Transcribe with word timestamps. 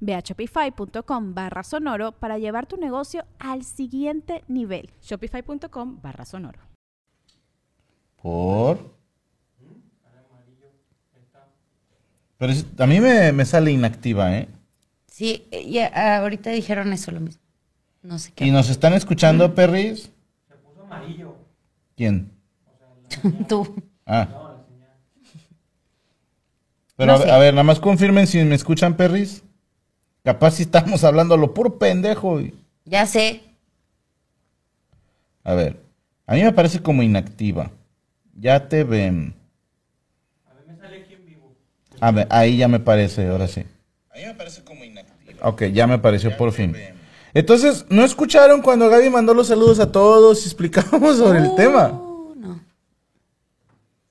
Ve 0.00 0.14
a 0.14 0.20
shopify.com 0.20 1.34
barra 1.34 1.62
sonoro 1.62 2.12
para 2.12 2.38
llevar 2.38 2.66
tu 2.66 2.76
negocio 2.76 3.24
al 3.38 3.64
siguiente 3.64 4.44
nivel. 4.48 4.90
Shopify.com 5.02 6.00
barra 6.02 6.24
sonoro. 6.24 6.60
¿Por? 8.20 8.96
Pero 12.38 12.52
es- 12.52 12.66
a 12.78 12.86
mí 12.86 13.00
me, 13.00 13.32
me 13.32 13.44
sale 13.44 13.72
inactiva, 13.72 14.36
¿eh? 14.36 14.48
Sí, 15.06 15.48
y 15.50 15.78
a- 15.78 16.18
ahorita 16.18 16.50
dijeron 16.50 16.92
eso 16.92 17.10
lo 17.10 17.20
mismo. 17.20 17.42
No 18.02 18.18
sé 18.18 18.30
¿Y 18.30 18.32
qué. 18.32 18.50
nos 18.52 18.70
están 18.70 18.92
escuchando, 18.92 19.54
perris? 19.54 20.10
¿Quién? 21.96 22.30
Tú. 23.48 23.82
Ah. 24.06 24.28
Pero 26.96 27.12
No 27.12 27.18
a, 27.18 27.22
sé. 27.22 27.30
a 27.30 27.38
ver, 27.38 27.54
nada 27.54 27.64
más 27.64 27.80
confirmen 27.80 28.26
si 28.26 28.42
me 28.44 28.54
escuchan, 28.54 28.96
perris. 28.96 29.42
Capaz 30.24 30.52
si 30.52 30.62
estamos 30.64 31.04
hablando 31.04 31.34
a 31.34 31.38
lo 31.38 31.54
puro 31.54 31.78
pendejo. 31.78 32.40
y- 32.40 32.54
Ya 32.84 33.06
sé. 33.06 33.42
A 35.44 35.54
ver, 35.54 35.80
a 36.26 36.34
mí 36.34 36.42
me 36.42 36.52
parece 36.52 36.80
como 36.80 37.02
inactiva. 37.02 37.70
Ya 38.38 38.68
te 38.68 38.84
ven. 38.84 39.34
A 42.00 42.12
ver, 42.12 42.28
ahí 42.30 42.56
ya 42.58 42.68
me 42.68 42.78
parece, 42.78 43.26
ahora 43.28 43.48
sí. 43.48 43.64
A 44.10 44.18
mí 44.18 44.24
me 44.26 44.34
parece 44.34 44.62
como 44.62 44.84
inactiva. 44.84 45.48
Ok, 45.48 45.64
ya 45.72 45.86
me 45.86 45.98
pareció 45.98 46.36
por 46.36 46.52
fin. 46.52 46.74
Entonces, 47.34 47.86
¿no 47.88 48.04
escucharon 48.04 48.62
cuando 48.62 48.88
Gaby 48.88 49.10
mandó 49.10 49.34
los 49.34 49.48
saludos 49.48 49.80
a 49.80 49.90
todos 49.90 50.42
y 50.42 50.46
explicábamos 50.46 51.16
sobre 51.18 51.40
el 51.40 51.54
tema? 51.56 51.88
Uh, 51.92 52.34
no. 52.36 52.60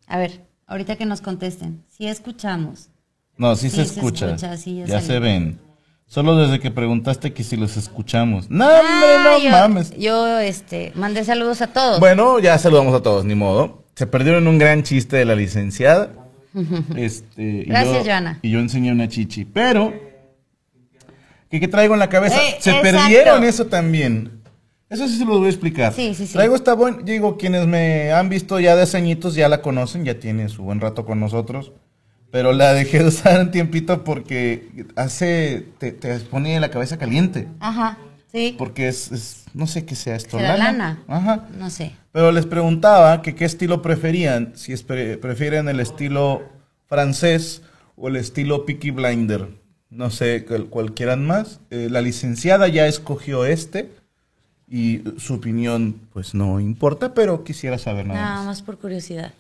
A 0.08 0.18
ver, 0.18 0.42
ahorita 0.66 0.96
que 0.98 1.06
nos 1.06 1.22
contesten. 1.22 1.84
Sí 1.90 2.08
escuchamos. 2.08 2.90
No, 3.38 3.56
sí, 3.56 3.70
Sí, 3.70 3.78
se 3.78 3.86
se 3.86 3.94
escucha. 4.00 4.28
escucha, 4.28 4.58
sí, 4.58 4.76
ya 4.78 4.86
ya 4.86 5.02
se 5.02 5.20
ven. 5.20 5.60
Solo 6.08 6.38
desde 6.38 6.60
que 6.62 6.72
preguntaste 6.72 7.34
que 7.34 7.44
si 7.44 7.58
los 7.58 7.76
escuchamos. 7.76 8.50
No, 8.50 8.66
hombre, 8.66 9.18
no 9.24 9.30
Ah, 9.30 9.38
yo, 9.44 9.50
mames. 9.52 9.92
Yo, 9.98 10.40
este, 10.40 10.94
mandé 10.96 11.24
saludos 11.26 11.62
a 11.62 11.68
todos. 11.68 12.00
Bueno, 12.00 12.40
ya 12.40 12.58
saludamos 12.58 12.94
a 12.96 13.02
todos, 13.02 13.26
ni 13.26 13.36
modo. 13.36 13.84
Se 13.94 14.08
perdieron 14.08 14.48
un 14.48 14.58
gran 14.58 14.84
chiste 14.84 15.18
de 15.18 15.26
la 15.26 15.36
licenciada. 15.36 16.12
Este, 16.96 17.42
y 17.44 17.64
Gracias, 17.66 17.98
yo- 18.00 18.04
Joana. 18.06 18.40
Y 18.42 18.50
yo 18.52 18.60
enseñé 18.60 18.92
una 18.92 19.08
chichi. 19.10 19.44
Pero, 19.46 19.94
¿qué, 21.52 21.60
qué 21.60 21.68
traigo 21.68 21.94
en 21.94 22.00
la 22.00 22.10
cabeza? 22.10 22.38
Eh, 22.38 22.58
se 22.60 22.70
exacto. 22.72 22.82
perdieron 22.84 23.44
eso 23.44 23.66
también. 23.68 24.42
Eso 24.90 25.08
sí 25.10 25.18
se 25.18 25.26
los 25.26 25.38
voy 25.40 25.48
a 25.48 25.50
explicar. 25.50 25.92
Sí, 25.94 26.14
sí, 26.16 26.26
sí. 26.26 26.34
Traigo 26.34 26.56
esta 26.56 26.74
buena, 26.74 27.00
digo, 27.04 27.36
quienes 27.38 27.68
me 27.68 28.14
han 28.14 28.30
visto 28.30 28.58
ya 28.62 28.76
de 28.78 28.84
hace 28.84 28.96
añitos 28.98 29.36
ya 29.36 29.50
la 29.50 29.62
conocen, 29.62 30.06
ya 30.06 30.18
tiene 30.18 30.48
su 30.48 30.64
buen 30.64 30.80
rato 30.80 31.06
con 31.06 31.20
nosotros. 31.20 31.74
Pero 32.32 32.52
la 32.54 32.74
dejé 32.74 33.00
de 33.00 33.06
usar 33.08 33.40
un 33.42 33.52
tiempito 33.52 34.04
porque 34.04 34.86
hace, 34.96 35.66
te, 35.78 35.92
te 35.92 36.20
pone 36.20 36.60
la 36.60 36.70
cabeza 36.70 36.98
caliente. 36.98 37.48
Ajá, 37.60 37.98
sí. 38.32 38.56
Porque 38.58 38.88
es, 38.90 39.12
es- 39.12 39.46
no 39.54 39.66
sé 39.66 39.86
qué 39.86 39.96
sea 39.96 40.16
esto. 40.16 40.38
¿Será 40.38 40.58
lana? 40.58 41.04
Ajá. 41.08 41.48
No 41.58 41.70
sé. 41.70 41.94
Pero 42.12 42.32
les 42.32 42.46
preguntaba 42.46 43.22
que 43.22 43.34
qué 43.34 43.46
estilo 43.46 43.82
preferían, 43.82 44.54
si 44.56 44.74
es 44.74 44.84
pre- 44.84 45.18
prefieren 45.18 45.68
el 45.70 45.80
estilo 45.80 46.44
francés 46.88 47.62
o 47.96 48.08
el 48.10 48.18
estilo 48.18 48.66
Peaky 48.66 48.92
Blinder. 48.92 49.48
No 49.90 50.10
sé 50.12 50.46
quieran 50.94 51.26
más. 51.26 51.62
Eh, 51.72 51.88
la 51.90 52.02
licenciada 52.02 52.68
ya 52.68 52.88
escogió 52.88 53.46
este 53.46 53.90
y 54.70 55.02
su 55.18 55.36
opinión 55.36 56.02
pues 56.12 56.34
no 56.36 56.60
importa, 56.60 57.14
pero 57.14 57.44
quisiera 57.46 57.78
saber 57.78 58.06
nada 58.06 58.20
Nada 58.20 58.36
más. 58.38 58.46
más 58.46 58.62
por 58.62 58.78
curiosidad. 58.78 59.34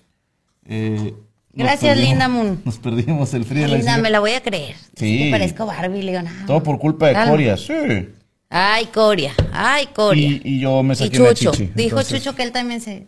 Eh, 0.65 1.13
Gracias, 1.57 1.95
perdimos- 1.97 2.09
Linda 2.09 2.27
Moon. 2.27 2.61
Nos 2.65 2.77
perdimos 2.77 3.33
el 3.33 3.45
frío 3.45 3.63
de 3.63 3.67
la 3.69 3.77
Linda, 3.77 3.97
me 3.97 4.09
la 4.09 4.19
voy 4.19 4.31
a 4.31 4.41
creer. 4.41 4.75
Sí. 4.95 5.17
Es 5.19 5.25
que 5.25 5.31
parezco 5.31 5.65
Barbie, 5.65 6.03
le 6.03 6.11
digo, 6.11 6.23
nada. 6.23 6.45
Todo 6.45 6.61
por 6.63 6.77
culpa 6.79 7.07
de 7.07 7.13
Calma. 7.13 7.31
Coria, 7.31 7.57
sí. 7.57 8.09
Ay, 8.49 8.85
Coria. 8.87 9.33
Ay, 9.51 9.87
Coria. 9.87 10.27
Y, 10.27 10.41
y 10.43 10.59
yo 10.61 10.81
me 10.83 10.93
Y 10.93 10.97
saqué 10.97 11.19
una 11.21 11.33
Chucho. 11.33 11.51
chichi. 11.51 11.71
Dijo 11.75 11.99
entonces- 11.99 12.23
Chucho 12.23 12.35
que 12.35 12.43
él 12.43 12.51
también 12.51 12.79
se. 12.81 13.05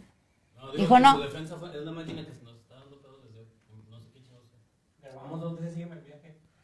Dijo 0.77 0.99
no. 0.99 1.19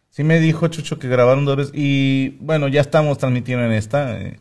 Sí 0.10 0.24
me 0.24 0.40
dijo 0.40 0.68
Chucho 0.70 0.98
que 0.98 1.10
grabaron 1.10 1.44
dos 1.46 1.58
veces 1.58 1.74
y 1.76 2.38
bueno, 2.40 2.68
ya 2.70 2.82
estamos 2.82 3.18
transmitiendo 3.18 3.66
en 3.66 3.74
esta. 3.74 4.18
eh, 4.22 4.40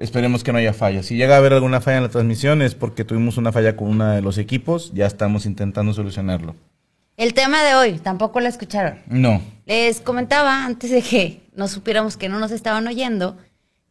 esperemos 0.00 0.44
que 0.44 0.52
no 0.52 0.58
haya 0.58 0.72
fallas. 0.72 1.06
Si 1.06 1.16
llega 1.16 1.34
a 1.34 1.38
haber 1.38 1.52
alguna 1.52 1.80
falla 1.80 1.98
en 1.98 2.02
la 2.04 2.08
transmisión 2.08 2.62
es 2.62 2.74
porque 2.74 3.04
tuvimos 3.04 3.36
una 3.36 3.52
falla 3.52 3.76
con 3.76 3.88
uno 3.88 4.08
de 4.10 4.22
los 4.22 4.38
equipos, 4.38 4.92
ya 4.94 5.06
estamos 5.06 5.46
intentando 5.46 5.92
solucionarlo. 5.92 6.54
El 7.16 7.34
tema 7.34 7.64
de 7.64 7.74
hoy, 7.74 7.98
tampoco 7.98 8.40
lo 8.40 8.46
escucharon. 8.46 9.00
No. 9.08 9.42
Les 9.66 10.00
comentaba 10.00 10.64
antes 10.64 10.90
de 10.90 11.02
que 11.02 11.40
no 11.56 11.66
supiéramos 11.66 12.16
que 12.16 12.28
no 12.28 12.38
nos 12.38 12.52
estaban 12.52 12.86
oyendo, 12.86 13.36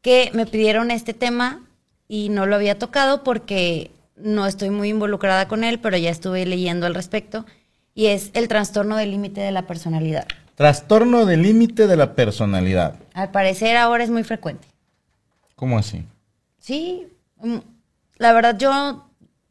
que 0.01 0.31
me 0.34 0.46
pidieron 0.46 0.91
este 0.91 1.13
tema 1.13 1.62
y 2.07 2.29
no 2.29 2.46
lo 2.46 2.56
había 2.56 2.79
tocado 2.79 3.23
porque 3.23 3.91
no 4.16 4.47
estoy 4.47 4.69
muy 4.69 4.90
involucrada 4.90 5.47
con 5.50 5.66
él, 5.66 5.79
pero 5.79 5.97
ya 5.97 6.09
estuve 6.09 6.46
leyendo 6.46 6.85
al 6.85 6.96
respecto. 6.96 7.46
Y 7.94 8.07
es 8.07 8.29
el 8.34 8.47
trastorno 8.47 8.96
del 8.96 9.12
límite 9.12 9.41
de 9.41 9.51
la 9.51 9.67
personalidad. 9.67 10.25
Trastorno 10.56 11.25
de 11.25 11.35
límite 11.35 11.88
de 11.88 11.97
la 11.97 12.16
personalidad. 12.16 12.96
Al 13.13 13.31
parecer 13.31 13.75
ahora 13.75 14.03
es 14.03 14.09
muy 14.09 14.23
frecuente. 14.23 14.67
¿Cómo 15.57 15.78
así? 15.79 16.06
Sí, 16.59 17.07
mm, 17.41 17.57
la 18.18 18.31
verdad 18.31 18.57
yo 18.57 19.09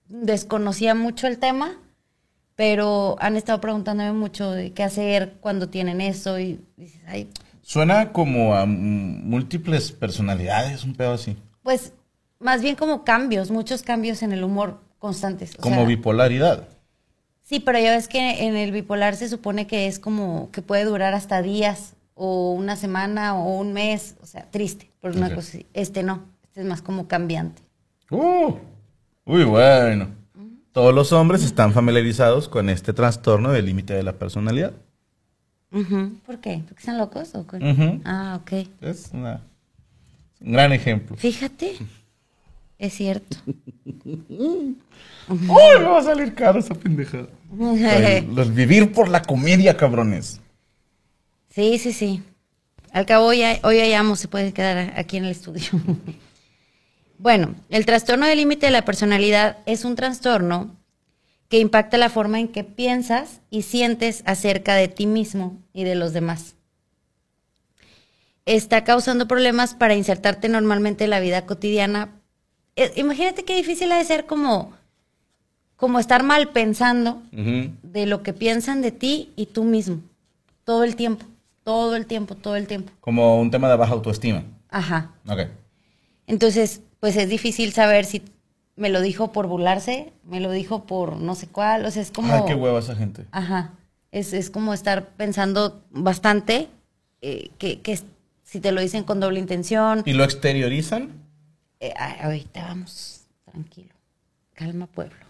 desconocía 0.09 0.95
mucho 0.95 1.27
el 1.27 1.39
tema, 1.39 1.77
pero 2.55 3.17
han 3.19 3.37
estado 3.37 3.61
preguntándome 3.61 4.13
mucho 4.13 4.53
de 4.53 4.73
qué 4.73 4.85
hacer 4.85 5.35
cuando 5.41 5.69
tienen 5.69 6.01
eso 6.01 6.39
y 6.39 6.61
dices, 6.77 7.03
ay, 7.09 7.29
Suena 7.61 8.13
como 8.13 8.55
a 8.55 8.65
múltiples 8.65 9.91
personalidades, 9.91 10.85
un 10.85 10.95
pedo 10.95 11.13
así. 11.15 11.37
pues 11.65 11.93
más 12.39 12.63
bien 12.63 12.77
como 12.77 13.03
cambios, 13.03 13.51
muchos 13.51 13.83
cambios 13.83 14.23
en 14.23 14.31
el 14.33 14.45
humor 14.45 14.81
constantes. 15.01 15.55
o 15.59 15.61
Como 15.63 15.77
sea, 15.77 15.85
bipolaridad. 15.87 16.69
Sí, 17.43 17.59
pero 17.59 17.81
ya 17.81 17.91
ves 17.91 18.07
que 18.07 18.45
en 18.47 18.55
el 18.57 18.71
bipolar 18.71 19.17
se 19.17 19.29
supone 19.29 19.67
que 19.67 19.89
es 19.89 19.99
como 19.99 20.51
que 20.53 20.63
puede 20.63 20.85
durar 20.85 21.15
hasta 21.15 21.43
días 21.43 21.95
o 22.15 22.53
una 22.53 22.77
semana 22.77 23.35
o 23.37 23.57
un 23.59 23.73
mes, 23.73 24.15
o 24.23 24.27
sea, 24.27 24.49
triste 24.51 24.91
por 25.13 25.17
una 25.19 25.35
cosa 25.35 25.49
así. 25.49 25.67
Este 25.75 26.03
no, 26.03 26.25
este 26.45 26.61
es 26.61 26.67
más 26.67 26.83
como 26.83 27.07
cambiante. 27.09 27.63
Uh, 28.11 28.55
uy, 29.25 29.45
bueno. 29.45 30.09
Todos 30.73 30.95
los 30.95 31.13
hombres 31.13 31.43
están 31.43 31.73
familiarizados 31.73 32.49
con 32.49 32.69
este 32.69 32.93
trastorno 32.93 33.51
del 33.53 33.65
límite 33.67 33.95
de 33.95 34.03
la 34.03 34.13
personalidad. 34.13 34.73
Ujú. 35.73 36.13
¿Por 36.27 36.39
qué? 36.41 36.63
¿Porque 36.69 36.81
están 36.81 36.99
locos 36.99 37.35
o. 37.35 37.47
Ah, 38.05 38.39
ok. 38.43 38.69
Es 38.83 39.11
una- 39.13 39.41
un 40.41 40.53
gran 40.53 40.73
ejemplo. 40.73 41.17
Fíjate, 41.17 41.77
es 42.79 42.93
cierto. 42.93 43.39
¡Uy! 44.05 44.77
Me 45.29 45.85
va 45.85 45.99
a 45.99 46.03
salir 46.03 46.35
caro 46.35 46.59
esa 46.59 46.75
pendejada. 46.75 47.27
Los 48.35 48.55
vivir 48.55 48.93
por 48.93 49.09
la 49.09 49.23
comedia, 49.23 49.77
cabrones. 49.77 50.41
Sí, 51.51 51.79
sí, 51.79 51.93
sí. 51.93 52.23
Al 52.97 53.05
cabo, 53.05 53.27
hoy, 53.27 53.43
hoy 53.63 53.79
hallamos, 53.79 54.21
se 54.21 54.27
puede 54.27 54.55
quedar 54.55 54.95
aquí 54.97 55.19
en 55.19 55.27
el 55.27 55.33
estudio. 55.33 55.69
bueno, 57.19 57.55
el 57.69 57.85
trastorno 57.85 58.25
del 58.25 58.39
límite 58.39 58.65
de 58.65 58.73
la 58.73 58.87
personalidad 58.87 59.59
es 59.67 59.85
un 59.85 59.97
trastorno 59.97 60.75
que 61.51 61.59
impacta 61.59 61.99
la 61.99 62.09
forma 62.09 62.41
en 62.41 62.49
que 62.49 62.65
piensas 62.65 63.43
y 63.51 63.65
sientes 63.65 64.23
acerca 64.25 64.75
de 64.77 64.89
ti 64.89 65.07
mismo 65.07 65.63
y 65.75 65.85
de 65.85 65.95
los 65.95 66.15
demás. 66.15 66.55
Está 68.47 68.83
causando 68.83 69.29
problemas 69.29 69.75
para 69.75 69.95
insertarte 69.95 70.49
normalmente 70.49 71.05
en 71.05 71.11
la 71.11 71.21
vida 71.21 71.45
cotidiana. 71.45 72.15
Eh, 72.77 72.93
imagínate 72.97 73.45
qué 73.45 73.57
difícil 73.57 73.93
ha 73.93 73.99
de 73.99 74.05
ser 74.05 74.25
como 74.25 74.73
como 75.77 75.99
estar 75.99 76.23
mal 76.23 76.49
pensando 76.49 77.23
de 77.31 78.07
lo 78.07 78.23
que 78.23 78.33
piensan 78.33 78.81
de 78.81 78.91
ti 78.91 79.35
y 79.37 79.45
tú 79.45 79.65
mismo. 79.65 80.01
Todo 80.65 80.83
el 80.83 80.97
tiempo, 80.97 81.27
todo 81.67 81.97
el 81.97 82.07
tiempo, 82.07 82.37
todo 82.37 82.55
el 82.55 82.69
tiempo. 82.69 82.93
Como 83.01 83.41
un 83.41 83.51
tema 83.51 83.69
de 83.69 83.77
baja 83.77 83.93
autoestima. 83.93 84.45
Ajá. 84.69 85.11
Ok. 85.27 85.49
Entonces, 86.29 86.81
pues 87.01 87.17
es 87.17 87.29
difícil 87.29 87.73
saber 87.73 88.05
si 88.05 88.23
me 88.77 88.89
lo 88.89 89.01
dijo 89.01 89.33
por 89.33 89.49
burlarse, 89.49 90.13
me 90.23 90.39
lo 90.39 90.53
dijo 90.53 90.85
por 90.87 91.17
no 91.17 91.35
sé 91.35 91.49
cuál, 91.49 91.85
o 91.85 91.91
sea, 91.91 92.03
es 92.03 92.13
como... 92.13 92.33
Ay, 92.33 92.43
qué 92.47 92.55
hueva 92.55 92.79
esa 92.79 92.95
gente. 92.95 93.27
Ajá. 93.33 93.73
Es, 94.13 94.33
es 94.33 94.49
como 94.49 94.75
estar 94.75 95.09
pensando 95.17 95.83
bastante 95.91 96.69
eh, 97.21 97.51
que, 97.59 97.81
que 97.81 97.99
si 98.45 98.61
te 98.61 98.71
lo 98.71 98.81
dicen 98.81 99.03
con 99.03 99.19
doble 99.19 99.41
intención. 99.41 100.05
¿Y 100.07 100.13
lo 100.13 100.23
exteriorizan? 100.23 101.11
Eh, 101.81 101.93
ahorita 102.23 102.63
vamos, 102.63 103.23
tranquilo. 103.45 103.93
Calma, 104.55 104.87
pueblo. 104.87 105.26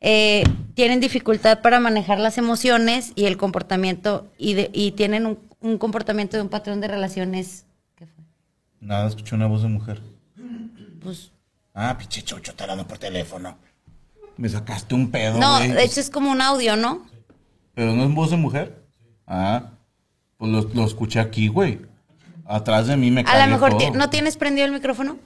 Eh, 0.00 0.44
tienen 0.74 1.00
dificultad 1.00 1.62
para 1.62 1.80
manejar 1.80 2.18
las 2.18 2.38
emociones 2.38 3.12
y 3.14 3.24
el 3.24 3.36
comportamiento 3.36 4.30
y, 4.38 4.54
de- 4.54 4.70
y 4.72 4.92
tienen 4.92 5.26
un, 5.26 5.38
un 5.60 5.78
comportamiento 5.78 6.36
de 6.36 6.42
un 6.42 6.48
patrón 6.48 6.80
de 6.80 6.88
relaciones. 6.88 7.64
¿Qué 7.96 8.06
fue? 8.06 8.24
Nada, 8.80 9.08
escuché 9.08 9.34
una 9.34 9.46
voz 9.46 9.62
de 9.62 9.68
mujer. 9.68 10.02
Pues, 11.02 11.32
Ah, 11.78 11.96
pinche 11.98 12.22
chucho, 12.22 12.54
te 12.54 12.62
hablando 12.62 12.86
por 12.86 12.96
teléfono. 12.98 13.56
Me 14.38 14.48
sacaste 14.48 14.94
un 14.94 15.10
pedo, 15.10 15.38
no, 15.38 15.56
güey. 15.58 15.70
de 15.72 15.84
hecho 15.84 16.00
es 16.00 16.08
como 16.10 16.30
un 16.30 16.40
audio, 16.40 16.74
¿no? 16.76 17.06
¿Pero 17.74 17.92
no 17.94 18.04
es 18.04 18.14
voz 18.14 18.30
de 18.30 18.36
mujer? 18.38 18.82
Ah, 19.26 19.72
pues 20.38 20.50
lo, 20.50 20.62
lo 20.62 20.84
escuché 20.86 21.20
aquí, 21.20 21.48
güey. 21.48 21.80
Atrás 22.46 22.86
de 22.86 22.96
mí 22.96 23.10
me 23.10 23.22
A 23.22 23.44
lo 23.46 23.52
mejor 23.52 23.76
todo. 23.76 23.90
no 23.94 24.08
tienes 24.08 24.36
prendido 24.36 24.66
el 24.66 24.72
micrófono, 24.72 25.18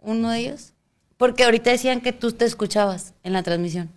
uno 0.00 0.30
de 0.30 0.38
ellos. 0.40 0.72
Porque 1.16 1.44
ahorita 1.44 1.70
decían 1.70 2.00
que 2.00 2.12
tú 2.12 2.30
te 2.32 2.44
escuchabas 2.44 3.14
en 3.24 3.32
la 3.32 3.42
transmisión. 3.42 3.90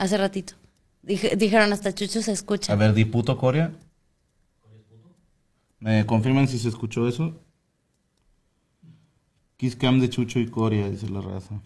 Hace 0.00 0.16
ratito. 0.16 0.54
Dije- 1.02 1.36
dijeron 1.36 1.70
hasta 1.74 1.94
Chucho 1.94 2.22
se 2.22 2.32
escucha. 2.32 2.72
A 2.72 2.76
ver, 2.76 2.94
diputo 2.94 3.36
Coria. 3.36 3.70
¿Me 5.78 6.06
confirman 6.06 6.48
si 6.48 6.58
se 6.58 6.70
escuchó 6.70 7.06
eso? 7.06 7.38
Kiss 9.58 9.76
cam 9.76 10.00
de 10.00 10.08
Chucho 10.08 10.38
y 10.38 10.48
Coria, 10.48 10.88
dice 10.88 11.06
la 11.10 11.20
raza. 11.20 11.60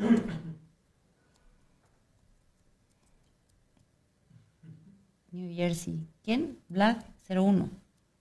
New 5.32 5.54
Jersey. 5.54 6.00
¿Quién? 6.22 6.58
Vlad 6.68 6.96
01. 7.28 7.68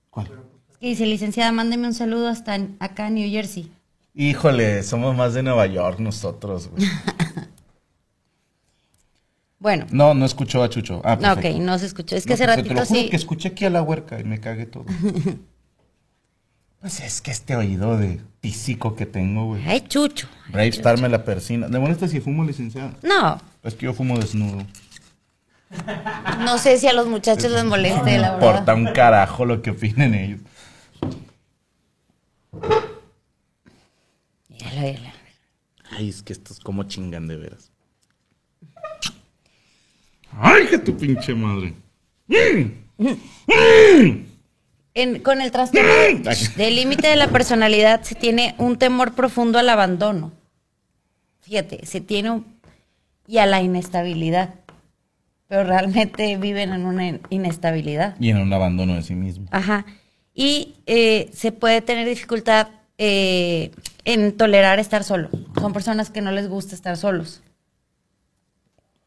¿Cuál? 0.10 0.28
Es 0.72 0.78
que 0.78 0.88
dice, 0.88 1.06
licenciada, 1.06 1.52
mándeme 1.52 1.88
un 1.88 1.94
saludo 1.94 2.28
hasta 2.28 2.56
acá 2.80 3.08
en 3.08 3.16
New 3.16 3.30
Jersey. 3.30 3.72
Híjole, 4.16 4.84
somos 4.84 5.16
más 5.16 5.34
de 5.34 5.44
Nueva 5.44 5.66
York 5.68 6.00
nosotros, 6.00 6.68
güey. 6.70 6.84
Bueno, 9.64 9.86
No, 9.92 10.14
no 10.14 10.26
escuchó 10.26 10.62
a 10.62 10.68
Chucho. 10.70 11.02
Ah, 11.06 11.16
no, 11.22 11.30
ok, 11.30 11.36
perfecto. 11.36 11.60
no 11.64 11.80
se 11.80 11.86
escuchó. 11.86 12.18
Es 12.18 12.26
que 12.26 12.32
No, 12.32 12.34
hace 12.36 12.44
pues, 12.44 12.58
ratito 12.58 12.74
Te 12.76 12.80
lo 12.82 12.86
juro 12.86 13.00
sí. 13.00 13.10
que 13.10 13.16
escuché 13.16 13.48
aquí 13.48 13.64
a 13.64 13.70
la 13.70 13.82
huerca 13.82 14.20
y 14.20 14.26
me 14.26 14.42
cagué 14.42 14.66
todo. 14.66 14.84
pues 16.82 17.00
es 17.00 17.22
que 17.22 17.32
este 17.32 17.56
oído 17.56 17.98
de 17.98 18.20
físico 18.42 18.94
que 18.98 19.06
tengo, 19.06 19.46
güey. 19.46 19.64
Ay, 19.66 19.80
Chucho. 19.88 20.28
Brave 20.50 20.68
Star 20.68 21.00
me 21.00 21.08
la 21.08 21.24
persina. 21.24 21.70
¿Le 21.70 21.80
molesta 21.80 22.10
si 22.10 22.20
fumo, 22.20 22.44
licenciada? 22.44 22.94
No, 23.04 23.40
Es 23.64 23.74
que 23.76 23.86
yo 23.86 23.94
fumo 23.94 24.20
desnudo. 24.20 24.66
no 26.44 26.58
sé 26.58 26.78
si 26.78 26.88
a 26.88 26.94
los 26.94 27.08
muchachos 27.08 27.50
les 27.50 27.64
moleste, 27.64 28.18
la 28.20 28.34
Importa 28.34 28.74
verdad. 28.74 28.76
un 28.76 28.94
carajo 28.94 29.46
lo 29.46 29.62
que 29.62 29.70
opinen 29.72 30.14
ellos. 30.14 30.42
Míralo, 34.50 34.82
míralo. 34.82 35.10
Ay, 35.90 36.10
es 36.10 36.22
que 36.22 36.34
estos 36.34 36.60
como 36.60 36.84
chingan 36.84 37.28
de 37.28 37.38
veras. 37.38 37.72
Ay, 40.40 40.68
que 40.68 40.78
tu 40.80 40.96
pinche 40.98 41.34
madre. 41.36 41.74
En- 44.96 45.20
con 45.20 45.42
el 45.42 45.52
trastorno 45.52 45.90
del 46.56 46.76
límite 46.76 47.08
de 47.08 47.16
la 47.16 47.28
personalidad 47.30 48.04
se 48.04 48.14
tiene 48.16 48.54
un 48.60 48.78
temor 48.78 49.14
profundo 49.14 49.58
al 49.60 49.70
abandono. 49.70 50.32
Fíjate, 51.42 51.86
se 51.86 52.00
tiene 52.00 52.30
un... 52.32 52.46
y 53.28 53.40
a 53.40 53.46
la 53.46 53.62
inestabilidad. 53.62 54.54
Pero 55.48 55.64
realmente 55.66 56.38
viven 56.38 56.74
en 56.74 56.86
una 56.86 57.08
in- 57.08 57.22
inestabilidad. 57.30 58.16
Y 58.20 58.30
en 58.30 58.38
un 58.38 58.54
abandono 58.54 58.94
de 58.96 59.02
sí 59.02 59.16
mismo. 59.16 59.48
Ajá. 59.52 59.86
Y 60.34 60.76
eh, 60.86 61.30
se 61.34 61.52
puede 61.52 61.82
tener 61.82 62.08
dificultad 62.08 62.68
eh, 62.98 63.72
en 64.06 64.36
tolerar 64.38 64.80
estar 64.80 65.04
solo. 65.04 65.30
Son 65.60 65.74
personas 65.74 66.10
que 66.12 66.22
no 66.22 66.32
les 66.32 66.48
gusta 66.48 66.76
estar 66.76 66.98
solos. 66.98 67.42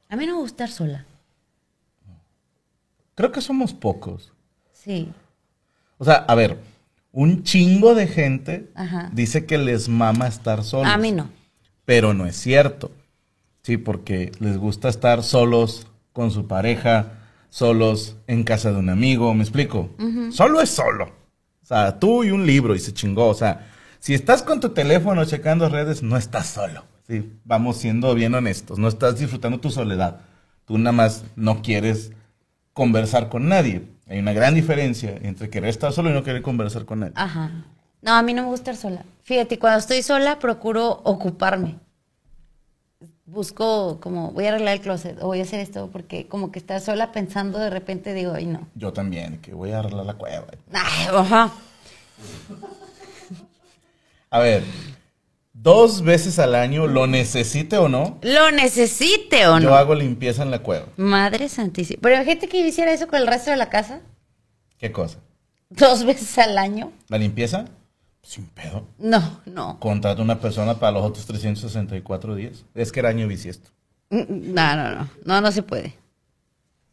A 0.08 0.16
mí 0.16 0.26
no 0.26 0.34
me 0.34 0.40
gusta 0.40 0.64
estar 0.64 0.76
sola. 0.76 1.04
Creo 3.16 3.32
que 3.32 3.40
somos 3.40 3.72
pocos. 3.72 4.32
Sí. 4.72 5.10
O 5.98 6.04
sea, 6.04 6.16
a 6.16 6.34
ver, 6.36 6.58
un 7.12 7.42
chingo 7.42 7.94
de 7.94 8.06
gente 8.06 8.70
Ajá. 8.74 9.10
dice 9.12 9.46
que 9.46 9.58
les 9.58 9.88
mama 9.88 10.28
estar 10.28 10.62
solos. 10.62 10.92
A 10.92 10.98
mí 10.98 11.10
no. 11.10 11.28
Pero 11.86 12.14
no 12.14 12.26
es 12.26 12.36
cierto. 12.36 12.92
Sí, 13.62 13.78
porque 13.78 14.30
les 14.38 14.58
gusta 14.58 14.88
estar 14.88 15.22
solos 15.22 15.86
con 16.12 16.30
su 16.30 16.46
pareja, 16.46 17.14
solos 17.48 18.16
en 18.26 18.44
casa 18.44 18.70
de 18.70 18.78
un 18.78 18.90
amigo, 18.90 19.32
¿me 19.34 19.42
explico? 19.42 19.90
Solo 20.30 20.60
es 20.60 20.68
solo. 20.70 21.06
O 21.62 21.66
sea, 21.66 21.98
tú 21.98 22.22
y 22.22 22.30
un 22.30 22.46
libro 22.46 22.74
y 22.74 22.78
se 22.78 22.92
chingó. 22.92 23.28
O 23.28 23.34
sea, 23.34 23.66
si 23.98 24.14
estás 24.14 24.42
con 24.42 24.60
tu 24.60 24.68
teléfono 24.68 25.24
checando 25.24 25.68
redes, 25.68 26.02
no 26.02 26.16
estás 26.16 26.46
solo. 26.48 26.84
Sí, 27.08 27.32
vamos 27.44 27.78
siendo 27.78 28.14
bien 28.14 28.34
honestos. 28.34 28.78
No 28.78 28.88
estás 28.88 29.18
disfrutando 29.18 29.58
tu 29.58 29.70
soledad. 29.70 30.20
Tú 30.66 30.76
nada 30.76 30.92
más 30.92 31.24
no 31.34 31.62
quieres 31.62 32.12
conversar 32.76 33.30
con 33.30 33.48
nadie. 33.48 33.88
Hay 34.06 34.18
una 34.18 34.34
gran 34.34 34.54
diferencia 34.54 35.16
entre 35.22 35.48
querer 35.48 35.70
estar 35.70 35.94
solo 35.94 36.10
y 36.10 36.12
no 36.12 36.22
querer 36.22 36.42
conversar 36.42 36.84
con 36.84 37.00
nadie. 37.00 37.14
Ajá. 37.16 37.50
No, 38.02 38.12
a 38.12 38.22
mí 38.22 38.34
no 38.34 38.42
me 38.42 38.48
gusta 38.48 38.70
estar 38.70 38.90
sola. 38.90 39.04
Fíjate, 39.24 39.58
cuando 39.58 39.78
estoy 39.78 40.02
sola 40.02 40.38
procuro 40.38 41.00
ocuparme. 41.02 41.78
Busco 43.24 43.98
como, 43.98 44.30
voy 44.32 44.44
a 44.44 44.50
arreglar 44.50 44.74
el 44.74 44.80
closet 44.82 45.16
o 45.22 45.28
voy 45.28 45.40
a 45.40 45.44
hacer 45.44 45.60
esto 45.60 45.88
porque 45.90 46.28
como 46.28 46.52
que 46.52 46.58
estar 46.58 46.78
sola 46.82 47.12
pensando 47.12 47.58
de 47.58 47.70
repente 47.70 48.12
digo, 48.12 48.34
ay 48.34 48.44
no. 48.44 48.68
Yo 48.74 48.92
también, 48.92 49.38
que 49.38 49.54
voy 49.54 49.70
a 49.72 49.78
arreglar 49.78 50.04
la 50.04 50.14
cueva. 50.14 50.44
Ay, 50.70 51.06
ajá. 51.10 51.50
A 54.28 54.38
ver, 54.38 54.62
dos 55.66 56.02
veces 56.02 56.38
al 56.38 56.54
año, 56.54 56.86
lo 56.86 57.08
necesite 57.08 57.76
o 57.76 57.88
no, 57.88 58.18
Lo 58.22 58.52
necesite 58.52 59.48
o 59.48 59.56
no. 59.58 59.62
yo 59.64 59.74
hago 59.74 59.96
limpieza 59.96 60.44
en 60.44 60.52
la 60.52 60.60
cueva. 60.60 60.86
Madre 60.96 61.48
santísima. 61.48 61.98
Pero 62.00 62.16
hay 62.18 62.24
gente 62.24 62.48
que 62.48 62.60
hiciera 62.64 62.92
eso 62.92 63.08
con 63.08 63.18
el 63.20 63.26
resto 63.26 63.50
de 63.50 63.56
la 63.56 63.68
casa. 63.68 64.00
¿Qué 64.78 64.92
cosa? 64.92 65.18
Dos 65.68 66.04
veces 66.04 66.38
al 66.38 66.56
año. 66.56 66.92
¿La 67.08 67.18
limpieza? 67.18 67.64
Sin 68.22 68.46
pedo. 68.46 68.86
No, 68.98 69.40
no. 69.46 69.80
Contrata 69.80 70.22
una 70.22 70.38
persona 70.40 70.78
para 70.78 70.92
los 70.92 71.02
otros 71.02 71.26
364 71.26 72.36
días. 72.36 72.64
Es 72.76 72.92
que 72.92 73.00
era 73.00 73.08
año 73.08 73.26
bisiesto. 73.26 73.70
Mm, 74.10 74.54
No, 74.54 74.76
no, 74.76 74.94
no. 74.94 75.08
No, 75.24 75.40
no 75.40 75.50
se 75.50 75.64
puede. 75.64 75.94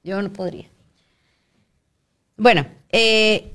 Yo 0.03 0.19
no 0.19 0.33
podría. 0.33 0.65
Bueno, 2.37 2.65
eh, 2.89 3.53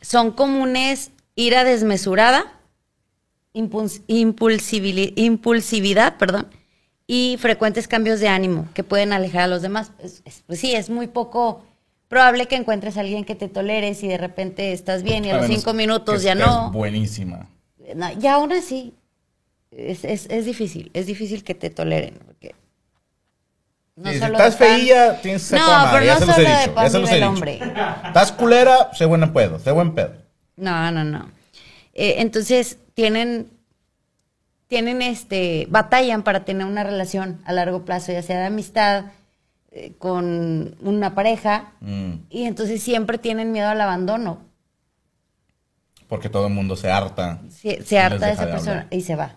son 0.00 0.30
comunes 0.30 1.10
ira 1.34 1.64
desmesurada, 1.64 2.57
impulsividad, 5.16 6.16
perdón, 6.16 6.46
y 7.06 7.36
frecuentes 7.40 7.88
cambios 7.88 8.20
de 8.20 8.28
ánimo 8.28 8.66
que 8.74 8.84
pueden 8.84 9.12
alejar 9.12 9.42
a 9.42 9.46
los 9.46 9.62
demás. 9.62 9.92
Es- 9.98 10.22
es- 10.24 10.42
pues 10.46 10.60
sí, 10.60 10.74
es 10.74 10.90
muy 10.90 11.06
poco 11.06 11.64
probable 12.08 12.46
que 12.46 12.56
encuentres 12.56 12.96
a 12.96 13.00
alguien 13.00 13.24
que 13.24 13.34
te 13.34 13.48
toleres 13.48 14.02
y 14.02 14.08
de 14.08 14.18
repente 14.18 14.72
estás 14.72 15.02
bien 15.02 15.24
y 15.24 15.30
a, 15.30 15.36
los 15.38 15.46
cinco 15.46 15.72
minutos 15.74 16.22
ya 16.22 16.34
no. 16.34 16.70
buenísima. 16.70 17.48
No, 17.94 18.08
y 18.20 18.26
aún 18.26 18.52
así, 18.52 18.94
es, 19.70 20.04
es, 20.04 20.26
es 20.30 20.44
difícil, 20.44 20.90
es 20.94 21.06
difícil 21.06 21.42
que 21.44 21.54
te 21.54 21.70
toleren. 21.70 22.18
Porque 22.26 22.54
no 23.96 24.10
si 24.12 24.18
solo 24.18 24.32
estás 24.32 24.52
están- 24.54 24.68
feilla, 24.76 25.20
tienes 25.20 25.42
que 25.42 25.48
ser 25.48 25.58
No, 25.58 25.64
toda 25.66 25.78
madre, 25.84 25.92
pero 25.92 26.04
ya 26.06 26.14
no 26.14 26.20
se 26.20 26.26
los 26.26 26.38
he 26.38 26.42
solo 26.42 26.48
de 26.48 26.58
dicho. 26.60 26.68
Ya 26.68 26.74
pan 26.74 26.90
se 26.90 26.98
los 26.98 27.10
he 27.10 27.14
vive 27.14 27.26
el 27.26 27.32
dicho. 27.32 27.32
hombre. 27.34 28.06
Estás 28.08 28.32
culera, 28.32 28.90
sé 28.94 29.04
buen 29.06 29.32
pedo, 29.32 29.58
sé 29.58 29.70
buen 29.72 29.94
pedo. 29.94 30.12
No, 30.56 30.90
no, 30.90 31.04
no. 31.04 31.30
Eh, 32.00 32.20
entonces, 32.22 32.78
tienen, 32.94 33.50
tienen 34.68 35.02
este, 35.02 35.66
batallan 35.68 36.22
para 36.22 36.44
tener 36.44 36.64
una 36.64 36.84
relación 36.84 37.40
a 37.44 37.52
largo 37.52 37.84
plazo, 37.84 38.12
ya 38.12 38.22
sea 38.22 38.38
de 38.38 38.46
amistad, 38.46 39.06
eh, 39.72 39.94
con 39.98 40.76
una 40.80 41.14
pareja, 41.16 41.72
Mm, 41.80 42.12
y 42.30 42.44
entonces 42.44 42.80
siempre 42.82 43.18
tienen 43.18 43.50
miedo 43.50 43.68
al 43.68 43.80
abandono. 43.80 44.46
porque 46.06 46.30
todo 46.30 46.46
el 46.46 46.54
mundo 46.54 46.74
se 46.76 46.90
harta. 46.90 47.42
Se, 47.50 47.98
harta 47.98 48.26
de 48.26 48.32
esa 48.32 48.46
de 48.46 48.52
persona 48.52 48.72
hablar. 48.82 48.94
y 48.94 49.00
se 49.02 49.14
va. 49.16 49.34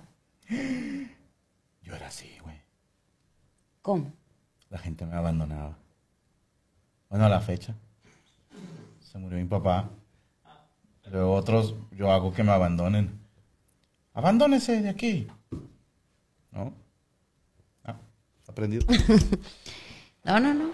Yo 1.84 1.96
era 1.96 2.08
así, 2.08 2.30
güey. 2.44 2.56
¿Cómo? 3.82 4.14
La 4.70 4.78
gente 4.78 5.06
me 5.06 5.16
abandonaba. 5.16 5.78
Bueno, 7.10 7.26
a 7.26 7.30
la 7.30 7.42
fecha. 7.42 7.74
Se 9.02 9.18
murió 9.18 9.38
mi 9.40 9.46
papá. 9.46 9.90
Otros, 11.14 11.76
yo 11.92 12.12
hago 12.12 12.34
que 12.34 12.44
me 12.44 12.52
abandonen. 12.52 13.20
Abandónese 14.14 14.82
de 14.82 14.90
aquí. 14.90 15.28
¿No? 16.52 16.74
Ah, 17.84 17.96
aprendido? 18.48 18.86
No, 20.24 20.40
no, 20.40 20.54
no. 20.54 20.70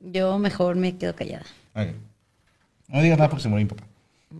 Yo 0.00 0.38
mejor 0.38 0.76
me 0.76 0.96
quedo 0.96 1.14
callada. 1.14 1.44
No 2.88 3.02
digas 3.02 3.18
nada 3.18 3.28
porque 3.28 3.42
se 3.42 3.48
murió 3.50 3.66
mi 3.66 3.68
papá. 3.68 3.84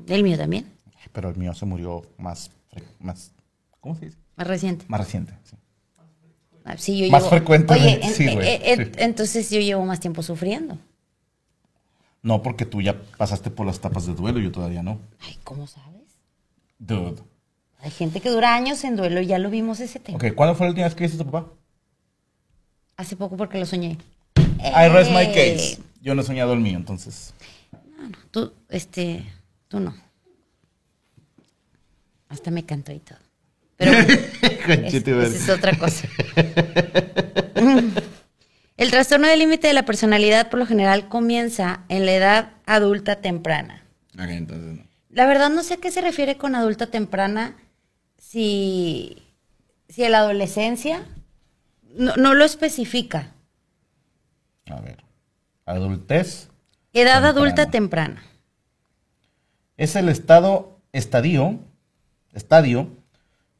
El 0.08 0.22
mío 0.22 0.38
también, 0.38 0.72
Pero 1.12 1.28
el 1.28 1.36
mío 1.36 1.52
se 1.52 1.66
murió 1.66 2.02
más, 2.16 2.50
más 2.98 3.32
¿cómo 3.80 3.94
se 3.96 4.06
dice? 4.06 4.16
más 4.36 4.46
reciente. 4.46 4.86
Más 4.88 5.00
reciente. 5.00 5.34
sí. 5.44 5.56
Ah, 6.64 6.76
sí, 6.78 6.98
yo 6.98 7.10
Más 7.10 7.24
llevo- 7.24 7.30
frecuentemente, 7.30 7.88
Oye, 7.98 8.06
en- 8.06 8.14
sí, 8.14 8.34
güey, 8.34 8.58
sí. 8.86 8.92
entonces 8.96 9.50
yo 9.50 9.60
llevo 9.60 9.84
más 9.84 10.00
tiempo 10.00 10.22
sufriendo. 10.22 10.78
No, 12.26 12.42
porque 12.42 12.66
tú 12.66 12.82
ya 12.82 13.00
pasaste 13.16 13.52
por 13.52 13.66
las 13.68 13.76
etapas 13.76 14.04
de 14.04 14.12
duelo, 14.12 14.40
yo 14.40 14.50
todavía 14.50 14.82
no. 14.82 14.98
Ay, 15.20 15.38
¿cómo 15.44 15.68
sabes? 15.68 16.02
Dude. 16.76 17.22
Hay 17.78 17.92
gente 17.92 18.20
que 18.20 18.30
dura 18.30 18.52
años 18.56 18.82
en 18.82 18.96
duelo, 18.96 19.20
ya 19.20 19.38
lo 19.38 19.48
vimos 19.48 19.78
ese 19.78 20.00
tema. 20.00 20.18
Ok, 20.18 20.34
¿cuándo 20.34 20.56
fue 20.56 20.66
la 20.66 20.70
última 20.70 20.86
vez 20.88 20.96
que 20.96 21.04
viste 21.04 21.22
a 21.22 21.24
tu 21.24 21.30
papá? 21.30 21.52
Hace 22.96 23.14
poco 23.14 23.36
porque 23.36 23.60
lo 23.60 23.64
soñé. 23.64 23.98
I 24.58 24.88
rest 24.88 25.12
my 25.12 25.18
Eh, 25.22 25.54
case. 25.54 25.78
Yo 26.00 26.16
no 26.16 26.22
he 26.22 26.24
soñado 26.24 26.52
el 26.54 26.58
mío, 26.58 26.76
entonces. 26.76 27.32
No, 27.96 28.08
no, 28.08 28.18
tú, 28.32 28.52
este, 28.70 29.24
tú 29.68 29.78
no. 29.78 29.94
Hasta 32.28 32.50
me 32.50 32.66
cantó 32.66 32.90
y 32.90 32.98
todo. 32.98 33.18
Pero 33.76 33.92
y 34.02 34.96
esa 34.96 35.26
es 35.26 35.48
otra 35.48 35.78
cosa. 35.78 36.08
El 38.76 38.90
trastorno 38.90 39.26
del 39.26 39.38
límite 39.38 39.68
de 39.68 39.72
la 39.72 39.84
personalidad 39.84 40.50
por 40.50 40.58
lo 40.58 40.66
general 40.66 41.08
comienza 41.08 41.84
en 41.88 42.04
la 42.04 42.12
edad 42.12 42.50
adulta 42.66 43.16
temprana. 43.16 43.82
Ok, 44.14 44.28
entonces 44.28 44.74
no. 44.78 44.86
La 45.10 45.26
verdad 45.26 45.48
no 45.48 45.62
sé 45.62 45.74
a 45.74 45.76
qué 45.78 45.90
se 45.90 46.02
refiere 46.02 46.36
con 46.36 46.54
adulta 46.54 46.88
temprana, 46.88 47.56
si, 48.18 49.22
si 49.88 50.04
en 50.04 50.12
la 50.12 50.18
adolescencia, 50.18 51.02
no, 51.94 52.14
no 52.16 52.34
lo 52.34 52.44
especifica. 52.44 53.32
A 54.66 54.80
ver. 54.80 55.02
Adultez 55.64 56.48
Edad 56.92 57.22
Temprana. 57.22 57.28
adulta 57.28 57.70
temprana. 57.70 58.22
es 59.76 59.96
el 59.96 60.08
estado, 60.08 60.78
estadio, 60.92 61.58
estadio. 62.34 62.88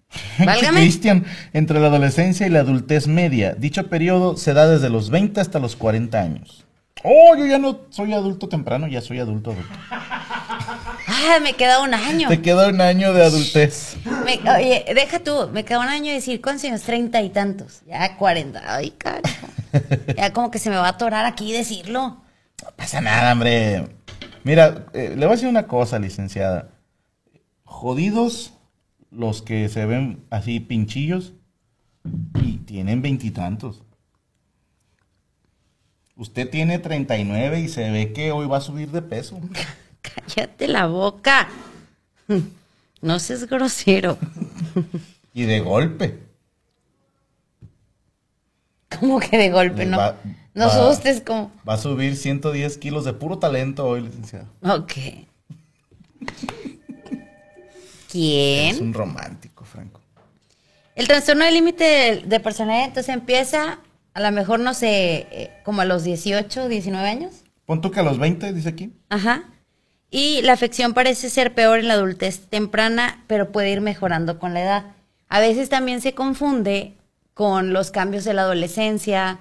Cristian, 0.73 1.25
entre 1.53 1.81
la 1.81 1.89
adolescencia 1.89 2.47
y 2.47 2.51
la 2.51 2.61
adultez 2.61 3.07
media. 3.07 3.55
Dicho 3.55 3.89
periodo 3.89 4.37
se 4.37 4.55
da 4.55 4.67
desde 4.69 4.89
los 4.91 5.11
20 5.11 5.41
hasta 5.41 5.59
los 5.59 5.77
40 5.77 6.19
años. 6.21 6.65
Oh, 7.03 7.37
yo 7.37 7.47
ya 7.47 7.59
no 7.59 7.81
soy 7.91 8.13
adulto 8.15 8.49
temprano, 8.49 8.87
ya 8.89 9.01
soy 9.01 9.21
adulto 9.21 9.53
adulto. 9.53 9.79
Ah, 9.91 11.39
me 11.43 11.53
queda 11.53 11.81
un 11.83 11.95
año. 11.95 12.29
Te 12.29 12.41
queda 12.41 12.69
un 12.69 12.81
año 12.81 13.13
de 13.13 13.25
adultez. 13.25 13.97
Me- 14.25 14.41
oye, 14.51 14.85
deja 14.95 15.21
tú, 15.21 15.49
me 15.53 15.65
queda 15.65 15.81
un 15.81 15.89
año 15.89 16.07
de 16.07 16.15
decir 16.15 16.41
cuántos 16.41 16.65
años, 16.65 16.83
treinta 16.83 17.21
y 17.23 17.31
tantos. 17.31 17.83
Ya 17.87 18.17
cuarenta. 18.17 18.63
Ay, 18.67 18.91
carajo. 18.93 19.47
Ya 20.17 20.33
como 20.33 20.51
que 20.51 20.59
se 20.59 20.71
me 20.71 20.77
va 20.77 20.87
a 20.87 20.91
atorar 20.91 21.27
aquí 21.27 21.53
decirlo. 21.53 22.23
No 22.63 22.71
pasa 22.77 23.01
nada, 23.01 23.33
hombre. 23.33 23.87
Mira, 24.43 24.87
eh, 24.95 25.11
le 25.11 25.27
voy 25.27 25.33
a 25.35 25.37
decir 25.37 25.49
una 25.49 25.67
cosa, 25.67 25.99
licenciada. 25.99 26.71
Jodidos 27.65 28.55
los 29.11 29.43
que 29.43 29.69
se 29.69 29.87
ven 29.87 30.25
así 30.31 30.61
pinchillos 30.61 31.33
y 32.43 32.59
tienen 32.59 33.03
veintitantos. 33.03 33.83
Usted 36.17 36.49
tiene 36.51 36.79
39 36.79 37.61
y 37.61 37.69
se 37.69 37.91
ve 37.91 38.13
que 38.13 38.33
hoy 38.33 38.47
va 38.47 38.59
a 38.59 38.63
subir 38.63 38.91
de 38.91 39.03
peso. 39.03 39.39
Cállate 40.03 40.69
la 40.69 40.87
boca. 40.87 41.49
No 43.03 43.19
seas 43.19 43.47
grosero. 43.47 44.17
Y 45.35 45.43
de 45.43 45.61
golpe. 45.61 46.21
Como 48.99 49.21
que 49.21 49.37
de 49.37 49.51
golpe, 49.51 49.85
¿no? 49.85 49.99
Va- 49.99 50.17
no 50.55 50.65
asustes 50.65 51.21
como. 51.21 51.53
Va 51.69 51.75
a 51.75 51.79
subir 51.79 52.17
110 52.17 52.79
kilos 52.79 53.05
de 53.05 53.13
puro 53.13 53.39
talento 53.39 53.85
hoy, 53.87 54.01
licenciada. 54.03 54.47
Ok. 54.63 54.93
Es 58.17 58.81
un 58.81 58.95
romántico, 58.95 59.65
Franco. 59.65 60.01
El 60.95 61.07
trastorno 61.09 61.45
del 61.45 61.55
límite 61.55 61.85
de, 61.85 62.23
de 62.25 62.41
personalidad 62.41 62.87
entonces 62.87 63.15
empieza 63.15 63.81
a 64.17 64.21
lo 64.21 64.33
mejor, 64.33 64.61
no 64.61 64.73
sé, 64.73 65.27
eh, 65.31 65.51
como 65.63 65.83
a 65.83 65.85
los 65.85 66.03
18, 66.03 66.69
19 66.71 67.07
años. 67.07 67.45
Pon 67.67 67.83
tú 67.83 67.91
que 67.91 68.01
a 68.01 68.03
los 68.03 68.19
20, 68.19 68.55
dice 68.55 68.71
aquí. 68.71 68.91
Ajá. 69.11 69.45
Y 70.11 70.41
la 70.41 70.55
afección 70.55 70.95
parece 70.95 71.29
ser 71.29 71.55
peor 71.55 71.81
en 71.81 71.89
la 71.89 71.95
adultez 71.95 72.49
temprana, 72.49 73.23
pero 73.27 73.53
puede 73.53 73.73
ir 73.73 73.83
mejorando 73.83 74.39
con 74.39 74.55
la 74.55 74.63
edad. 74.63 74.85
A 75.29 75.41
veces 75.41 75.69
también 75.69 76.01
se 76.01 76.15
confunde 76.15 76.95
con 77.35 77.75
los 77.75 77.91
cambios 77.91 78.25
de 78.25 78.33
la 78.33 78.43
adolescencia, 78.43 79.39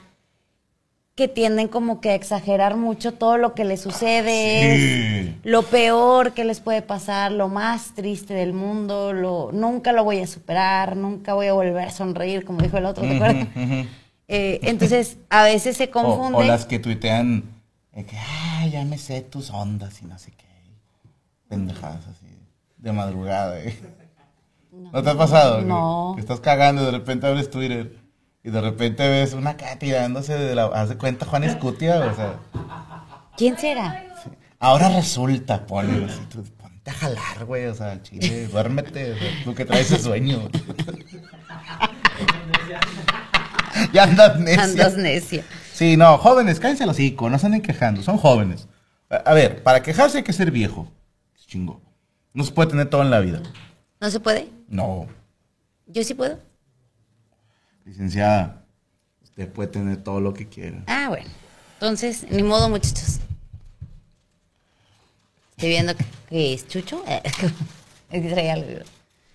que 1.15 1.29
tienden 1.29 1.69
como 1.69 2.01
que 2.01 2.09
a 2.09 2.15
exagerar 2.15 2.75
mucho 2.75 3.13
todo 3.13 3.37
lo 3.37 3.53
que 3.53 3.63
les 3.63 3.79
sucede, 3.81 5.23
Sí. 5.23 5.35
lo 5.43 5.63
peor 5.63 6.33
que 6.33 6.43
les 6.43 6.59
puede 6.59 6.81
pasar, 6.81 7.31
lo 7.31 7.47
más 7.47 7.93
triste 7.95 8.33
del 8.33 8.51
mundo, 8.51 9.13
lo 9.13 9.49
nunca 9.53 9.93
lo 9.93 10.03
voy 10.03 10.19
a 10.19 10.27
superar, 10.27 10.97
nunca 10.97 11.33
voy 11.33 11.47
a 11.47 11.53
volver 11.53 11.87
a 11.87 11.91
sonreír, 11.91 12.43
como 12.43 12.59
dijo 12.61 12.77
el 12.77 12.85
otro, 12.85 13.03
¿te 13.03 13.15
acuerdas? 13.15 13.47
Eh, 14.27 14.59
entonces, 14.63 15.17
a 15.29 15.43
veces 15.43 15.77
se 15.77 15.89
confunde. 15.91 16.37
o 16.39 16.43
las 16.43 16.65
que 16.65 16.79
tuitean 16.79 17.43
eh, 17.93 18.03
que, 18.03 18.17
ah, 18.17 18.67
ya 18.67 18.83
me 18.83 18.97
sé 18.97 19.21
tus 19.21 19.51
ondas 19.51 20.01
y 20.01 20.05
no 20.05 20.19
sé 20.19 20.31
qué. 20.31 20.43
Pendejadas 21.47 22.05
así, 22.07 22.27
de 22.77 22.91
madrugada. 22.91 23.57
eh. 23.61 23.79
¿No, 24.91 25.01
te 25.01 25.09
ha 25.11 25.15
pasado? 25.17 25.59
Que- 25.59 25.65
No. 25.65 26.11
Que, 26.15 26.19
estás 26.21 26.41
cagando 26.41 26.81
y 26.81 26.85
de 26.85 26.91
repente 26.91 27.25
abres 27.25 27.49
Twitter 27.49 27.95
y 28.45 28.51
de 28.51 28.61
repente 28.61 29.09
ves 29.09 29.33
una 29.33 29.49
acá 29.51 29.77
tirándose 29.79 30.37
de 30.37 30.53
la... 30.53 30.65
Haz 30.65 30.89
de 30.89 30.97
cuenta 30.97 31.25
Juan 31.25 31.43
Escutia, 31.43 31.99
o 31.99 32.15
sea... 32.15 32.39
¿Quién 33.35 33.57
será? 33.57 34.05
Ahora 34.59 34.89
resulta, 34.89 35.65
ponle 35.65 36.05
así, 36.05 36.21
tú, 36.29 36.43
ponte 36.55 36.91
a 36.91 36.93
jalar, 36.93 37.45
güey, 37.45 37.65
o 37.65 37.73
sea, 37.73 38.03
chile, 38.03 38.47
duérmete, 38.47 39.13
o 39.13 39.17
sea, 39.17 39.27
tú 39.43 39.55
que 39.55 39.65
traes 39.65 39.91
ese 39.91 40.03
sueño. 40.03 40.43
ya 43.93 44.03
andas 44.03 44.39
necia. 44.39 44.63
Andas 44.63 44.95
necia. 44.95 45.43
Sí, 45.73 45.97
no, 45.97 46.19
jóvenes, 46.19 46.59
cállense 46.59 46.85
los 46.85 46.95
hocico, 46.95 47.31
no 47.31 47.39
se 47.39 47.47
anden 47.47 47.63
quejando, 47.63 48.03
son 48.03 48.17
jóvenes. 48.17 48.67
A, 49.09 49.15
a 49.15 49.33
ver, 49.33 49.63
para 49.63 49.81
quejarse 49.81 50.19
hay 50.19 50.23
que 50.23 50.33
ser 50.33 50.51
viejo. 50.51 50.87
Es 51.35 51.47
chingo. 51.47 51.81
No 52.31 52.43
se 52.43 52.51
puede 52.51 52.69
tener 52.69 52.91
todo 52.91 53.01
en 53.01 53.09
la 53.09 53.21
vida. 53.21 53.41
¿No 53.99 54.11
se 54.11 54.19
puede? 54.19 54.49
No, 54.67 55.07
Yo 55.87 56.03
sí 56.03 56.13
puedo. 56.13 56.37
Licenciada, 57.85 58.63
usted 59.23 59.47
puede 59.49 59.69
tener 59.69 60.03
todo 60.03 60.19
lo 60.19 60.33
que 60.33 60.47
quiera. 60.47 60.83
Ah, 60.87 61.05
bueno. 61.09 61.29
Entonces, 61.75 62.25
ni 62.29 62.43
modo, 62.43 62.69
muchachos. 62.69 63.19
Estoy 65.51 65.69
viendo 65.69 65.95
que, 65.95 66.05
que 66.29 66.53
es 66.53 66.67
Chucho. 66.67 67.03
Es 68.11 68.21
que 68.21 68.29
traía 68.29 68.53
algo. 68.53 68.67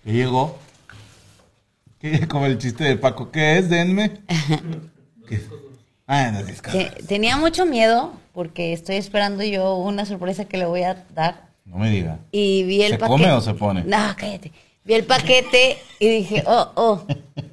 ¿Qué 0.03 0.13
llegó? 0.13 0.57
¿Qué? 1.99 2.25
Como 2.27 2.45
el 2.45 2.57
chiste 2.57 2.85
de 2.85 2.95
Paco, 2.95 3.29
¿qué 3.29 3.57
es? 3.59 3.69
Denme. 3.69 4.21
¿Qué? 5.27 5.41
Ah, 6.07 6.31
no. 6.31 6.41
Te- 6.71 7.03
Tenía 7.05 7.35
mucho 7.37 7.65
miedo 7.65 8.13
porque 8.33 8.71
estoy 8.73 8.95
esperando 8.95 9.43
yo 9.43 9.75
una 9.75 10.05
sorpresa 10.05 10.45
que 10.45 10.57
le 10.57 10.65
voy 10.65 10.83
a 10.83 11.05
dar. 11.13 11.49
No 11.65 11.77
me 11.77 11.91
diga. 11.91 12.19
Y 12.31 12.63
vi 12.63 12.81
el 12.81 12.93
¿Se 12.93 12.97
paquete. 12.97 13.11
come 13.21 13.31
o 13.33 13.41
se 13.41 13.53
pone? 13.53 13.83
No, 13.83 13.97
cállate. 14.17 14.51
Vi 14.85 14.93
el 14.93 15.03
paquete 15.03 15.77
y 15.99 16.07
dije, 16.07 16.43
oh, 16.47 16.71
oh. 16.75 17.05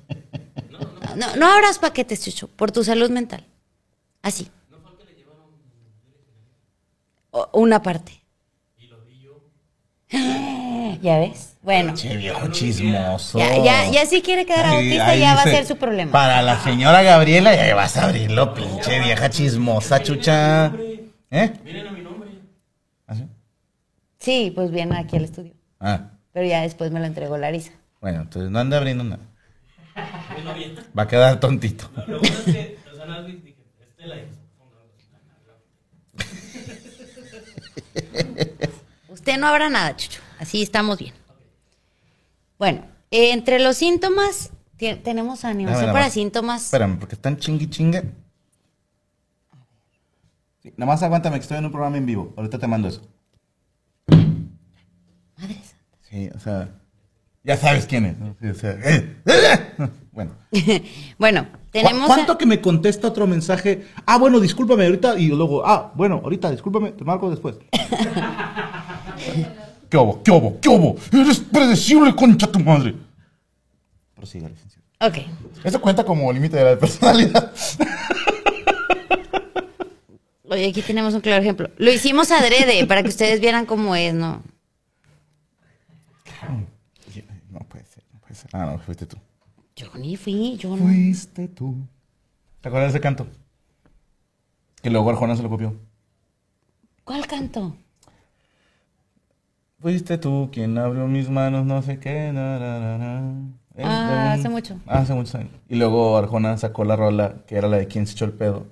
No, 1.19 1.37
no 1.37 1.53
abras 1.53 1.79
paquetes, 1.79 2.25
Chucho, 2.25 2.49
por 2.49 2.71
tu 2.71 2.85
salud 2.85 3.11
mental. 3.11 3.45
Así. 4.23 4.49
O- 7.31 7.49
una 7.61 7.83
parte. 7.83 8.13
¿Ya 11.03 11.19
ves? 11.19 11.57
Bueno. 11.63 11.95
Che, 11.95 12.17
viejo 12.17 12.49
chismoso. 12.51 13.39
Ya, 13.39 13.57
ya, 13.63 13.91
ya 13.91 14.07
si 14.07 14.23
quiere 14.23 14.47
quedar 14.47 14.67
autista, 14.67 15.15
ya 15.17 15.35
va 15.35 15.43
a 15.43 15.45
ser 15.45 15.67
su 15.67 15.77
problema. 15.77 16.11
Para 16.13 16.41
la 16.43 16.63
señora 16.63 17.03
Gabriela, 17.03 17.55
ya 17.55 17.75
vas 17.75 17.97
a 17.97 18.05
abrirlo, 18.07 18.55
pinche 18.55 18.99
vieja 19.01 19.29
chismosa, 19.29 20.03
chucha. 20.03 20.73
¿Eh? 21.31 21.53
Miren 21.65 21.87
a 21.89 21.91
mi 21.93 22.01
nombre. 22.01 22.31
¿Ah, 23.07 23.15
sí? 23.15 23.27
Sí, 24.19 24.53
pues 24.55 24.71
viene 24.71 24.97
aquí 24.97 25.17
al 25.17 25.25
estudio. 25.25 25.53
Ah, 25.79 26.11
Pero 26.33 26.47
ya 26.47 26.63
después 26.63 26.91
me 26.91 27.01
lo 27.01 27.07
entregó 27.07 27.37
Larisa. 27.37 27.73
bueno, 28.01 28.23
entonces 28.23 28.51
no 28.51 28.59
ande 28.59 28.77
abriendo 28.77 29.05
nada. 29.05 29.23
Va 30.97 31.03
a 31.03 31.09
quedar 31.09 31.41
tontito. 31.41 31.91
Lo 32.07 32.21
bueno 32.21 32.37
es 32.39 32.45
que, 32.45 32.79
o 32.93 32.97
sea, 32.97 33.07
nada 33.07 33.23
más 33.23 33.27
dije, 33.27 33.57
Usted 39.09 39.39
no 39.39 39.47
habrá 39.47 39.69
nada, 39.69 39.97
Chucho. 39.97 40.21
Así 40.39 40.63
estamos 40.63 40.99
bien. 40.99 41.15
Bueno, 42.59 42.85
eh, 43.11 43.33
entre 43.33 43.61
los 43.61 43.77
síntomas, 43.77 44.51
tenemos 44.79 45.45
animación 45.45 45.93
para 45.93 46.07
más. 46.07 46.13
síntomas. 46.13 46.65
Espérame, 46.65 46.99
porque 46.99 47.15
están 47.15 47.37
chingui 47.37 47.69
chingue. 47.69 48.05
Sí, 50.63 50.73
nada 50.77 50.93
más 50.93 51.03
aguántame 51.03 51.37
que 51.37 51.43
estoy 51.43 51.59
en 51.59 51.67
un 51.67 51.73
programa 51.73 51.97
en 51.97 52.07
vivo. 52.07 52.33
Ahorita 52.37 52.59
te 52.59 52.67
mando 52.67 52.89
eso. 52.89 53.03
Madre 54.09 55.55
santa. 55.55 55.77
Sí, 56.09 56.31
o 56.35 56.39
sea. 56.39 56.69
Ya 57.49 57.57
sabes 57.57 57.87
quién 57.87 58.05
es. 58.05 58.19
¿no? 58.19 58.37
Sí, 58.41 58.47
o 58.49 58.55
sea, 58.55 58.73
eh, 58.73 59.17
eh. 59.27 59.89
Bueno. 60.13 60.33
Bueno, 61.19 61.47
tenemos... 61.73 62.03
¿Cu- 62.03 62.07
¿Cuánto 62.09 62.37
que 62.37 62.45
me 62.45 62.61
contesta 62.61 63.09
otro 63.09 63.27
mensaje? 63.27 63.87
Ah, 64.05 64.19
bueno, 64.19 64.39
discúlpame 64.39 64.85
ahorita. 64.85 65.19
Y 65.19 65.29
luego, 65.29 65.67
ah, 65.67 65.91
bueno, 65.95 66.21
ahorita, 66.23 66.51
discúlpame, 66.51 66.93
te 66.93 67.05
marco 67.05 67.31
después. 67.31 67.57
¿Qué 69.89 69.97
hubo? 69.97 70.23
¿Qué 70.23 70.31
hubo? 70.31 70.61
¿Qué 70.61 70.69
hubo? 70.69 70.97
Eres 71.11 71.39
predecible, 71.41 72.15
concha 72.15 72.47
tu 72.53 72.59
madre. 72.61 72.95
Prosiga, 74.15 74.47
licenciado. 74.49 74.85
Ok. 75.01 75.17
Eso 75.65 75.81
cuenta 75.81 76.05
como 76.05 76.31
límite 76.33 76.59
de 76.59 76.65
la 76.65 76.79
personalidad. 76.79 77.51
Oye, 80.51 80.69
aquí 80.69 80.83
tenemos 80.83 81.15
un 81.15 81.21
claro 81.23 81.43
ejemplo. 81.43 81.71
Lo 81.79 81.91
hicimos 81.91 82.31
adrede 82.31 82.85
para 82.87 83.03
que 83.03 83.09
ustedes 83.09 83.41
vieran 83.41 83.65
cómo 83.65 83.97
es, 83.97 84.13
¿no? 84.13 84.43
Puede 86.41 86.67
Ah, 88.53 88.67
no, 88.67 88.79
fuiste 88.79 89.07
tú. 89.07 89.17
Yo 89.77 89.87
ni 89.95 90.17
fui, 90.17 90.57
yo 90.57 90.71
no. 90.71 90.77
Fuiste 90.79 91.49
tú. 91.49 91.75
¿Te 92.61 92.69
acuerdas 92.69 92.93
de 92.93 92.99
ese 92.99 93.03
canto? 93.03 93.27
Que 94.83 94.91
luego 94.91 95.11
Arjona 95.11 95.37
se 95.37 95.43
lo 95.43 95.49
copió. 95.49 95.75
¿Cuál 97.05 97.27
canto? 97.27 97.77
Fuiste 99.81 100.19
tú 100.19 100.51
quien 100.53 100.77
abrió 100.77 101.07
mis 101.07 101.31
manos, 101.31 101.65
no 101.65 101.83
sé 101.83 101.99
qué. 102.01 102.33
na, 102.33 102.59
na, 102.59 102.79
na, 102.81 102.99
na. 102.99 103.43
Es 103.77 103.87
Ah, 103.87 104.09
de 104.09 104.15
un- 104.15 104.41
hace 104.41 104.49
mucho. 104.49 104.81
Hace 104.87 105.15
muchos 105.15 105.35
años. 105.37 105.53
Y 105.69 105.77
luego 105.77 106.17
Arjona 106.17 106.57
sacó 106.59 106.85
la 106.85 106.97
rola, 106.97 107.45
que 107.47 107.57
era 107.57 107.69
la 107.69 107.77
de 107.77 107.87
quien 107.87 108.07
se 108.07 108.15
echó 108.15 108.25
el 108.25 108.33
pedo. 108.33 108.67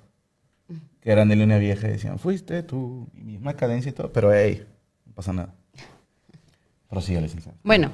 Que 1.01 1.13
era 1.13 1.25
de 1.25 1.37
línea 1.37 1.59
vieja 1.59 1.87
y 1.87 1.93
decían, 1.93 2.19
fuiste 2.19 2.65
tú. 2.65 3.07
Y 3.15 3.21
misma 3.23 3.55
cadencia 3.55 3.91
y 3.91 3.93
todo. 3.93 4.13
Pero, 4.13 4.33
hey, 4.35 4.67
no 5.07 5.13
pasa 5.15 5.33
nada. 5.33 5.55
Prosigue, 6.89 7.21
licenciado. 7.21 7.57
Bueno, 7.63 7.91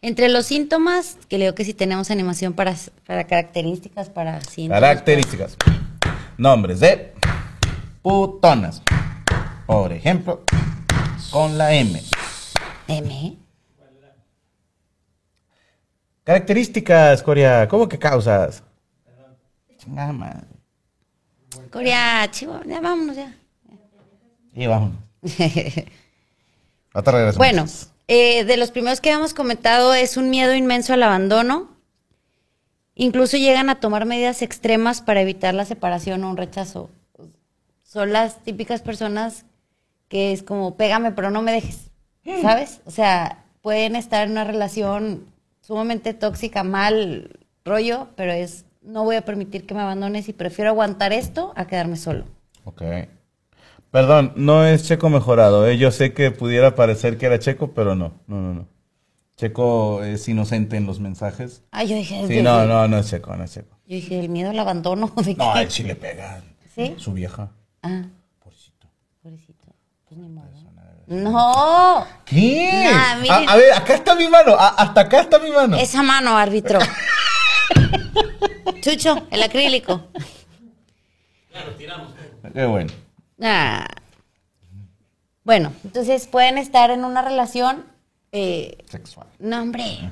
entre 0.00 0.28
los 0.28 0.46
síntomas, 0.46 1.18
que 1.28 1.38
leo 1.38 1.54
que 1.54 1.64
si 1.64 1.74
tenemos 1.74 2.10
animación 2.10 2.52
para, 2.52 2.74
para 3.06 3.24
características, 3.26 4.08
para 4.10 4.40
síntomas. 4.40 4.80
Características. 4.80 5.56
Nombres 6.36 6.80
de 6.80 7.14
putonas. 8.02 8.82
Por 9.66 9.92
ejemplo, 9.92 10.44
con 11.30 11.58
la 11.58 11.74
M. 11.74 12.00
M. 12.86 13.36
Características, 16.24 17.22
Coria. 17.22 17.66
¿Cómo 17.68 17.88
que 17.88 17.98
causas? 17.98 18.62
Chingada 19.78 20.12
madre. 20.12 20.46
Corea, 21.70 22.28
chivo, 22.30 22.60
ya 22.66 22.80
vámonos 22.80 23.16
ya. 23.16 23.34
Y 24.54 24.66
vámonos. 24.66 24.96
Ahorita 26.92 27.10
regresamos. 27.12 27.36
Bueno, 27.36 27.66
eh, 28.08 28.44
de 28.44 28.56
los 28.56 28.70
primeros 28.70 29.00
que 29.00 29.10
habíamos 29.10 29.34
comentado 29.34 29.94
es 29.94 30.16
un 30.16 30.30
miedo 30.30 30.54
inmenso 30.54 30.94
al 30.94 31.02
abandono. 31.02 31.68
Incluso 32.94 33.36
llegan 33.36 33.68
a 33.68 33.78
tomar 33.78 34.06
medidas 34.06 34.42
extremas 34.42 35.02
para 35.02 35.20
evitar 35.20 35.54
la 35.54 35.66
separación 35.66 36.24
o 36.24 36.30
un 36.30 36.36
rechazo. 36.36 36.90
Son 37.84 38.12
las 38.12 38.42
típicas 38.42 38.80
personas 38.82 39.44
que 40.08 40.32
es 40.32 40.42
como, 40.42 40.76
pégame, 40.76 41.12
pero 41.12 41.30
no 41.30 41.42
me 41.42 41.52
dejes. 41.52 41.90
¿Sabes? 42.42 42.80
O 42.84 42.90
sea, 42.90 43.44
pueden 43.62 43.96
estar 43.96 44.26
en 44.26 44.32
una 44.32 44.44
relación 44.44 45.26
sumamente 45.60 46.12
tóxica, 46.14 46.62
mal 46.62 47.38
rollo, 47.64 48.08
pero 48.16 48.32
es, 48.32 48.64
no 48.82 49.04
voy 49.04 49.16
a 49.16 49.24
permitir 49.24 49.66
que 49.66 49.74
me 49.74 49.80
abandones 49.80 50.28
y 50.28 50.32
prefiero 50.32 50.70
aguantar 50.70 51.12
esto 51.12 51.52
a 51.56 51.66
quedarme 51.66 51.96
solo. 51.96 52.24
Ok. 52.64 52.82
Perdón, 53.90 54.32
no 54.36 54.64
es 54.66 54.84
Checo 54.86 55.08
mejorado. 55.08 55.66
¿eh? 55.66 55.78
Yo 55.78 55.90
sé 55.90 56.12
que 56.12 56.30
pudiera 56.30 56.74
parecer 56.74 57.16
que 57.16 57.26
era 57.26 57.38
Checo, 57.38 57.72
pero 57.72 57.94
no. 57.94 58.12
No, 58.26 58.36
no, 58.40 58.54
no. 58.54 58.68
Checo 59.36 60.02
es 60.02 60.28
inocente 60.28 60.76
en 60.76 60.84
los 60.86 60.98
mensajes. 61.00 61.62
Ah, 61.70 61.84
yo 61.84 61.94
dije, 61.96 62.26
Sí, 62.26 62.42
no, 62.42 62.66
no, 62.66 62.88
no 62.88 62.98
es 62.98 63.08
Checo, 63.08 63.34
no 63.36 63.44
es 63.44 63.52
Checo. 63.54 63.78
Yo 63.86 63.94
dije, 63.96 64.18
el 64.20 64.28
miedo 64.28 64.50
al 64.50 64.58
abandono. 64.58 65.12
¿de 65.16 65.34
No, 65.36 65.52
a 65.54 65.62
él 65.62 65.70
sí 65.70 65.84
le 65.84 65.94
pega. 65.94 66.42
¿Sí? 66.74 66.94
Su 66.98 67.12
vieja. 67.12 67.50
Ah, 67.82 68.02
Pobrecito. 68.42 68.88
pobrecito. 69.22 69.64
Pues 70.08 70.20
ni 70.20 70.28
modo. 70.28 70.48
No, 71.06 72.06
¿Qué? 72.26 72.70
Nah, 72.92 73.12
a, 73.48 73.56
ver, 73.56 73.72
acá 73.72 73.94
está 73.94 74.14
mi 74.14 74.28
mano. 74.28 74.54
a- 74.58 74.68
hasta 74.68 75.00
acá 75.00 75.20
está 75.20 75.38
mi 75.38 75.50
mano. 75.50 75.78
esa 75.78 76.02
mano, 76.02 76.36
árbitro. 76.36 76.78
Chucho, 78.82 79.26
el 79.30 79.42
acrílico. 79.42 80.02
Qué 82.52 82.66
bueno. 82.66 82.92
Ah. 83.40 83.86
Bueno, 85.44 85.72
entonces 85.84 86.26
pueden 86.26 86.58
estar 86.58 86.90
en 86.90 87.04
una 87.04 87.22
relación. 87.22 87.84
eh, 88.32 88.78
Sexual. 88.90 89.26
no, 89.38 89.62
hombre, 89.62 90.10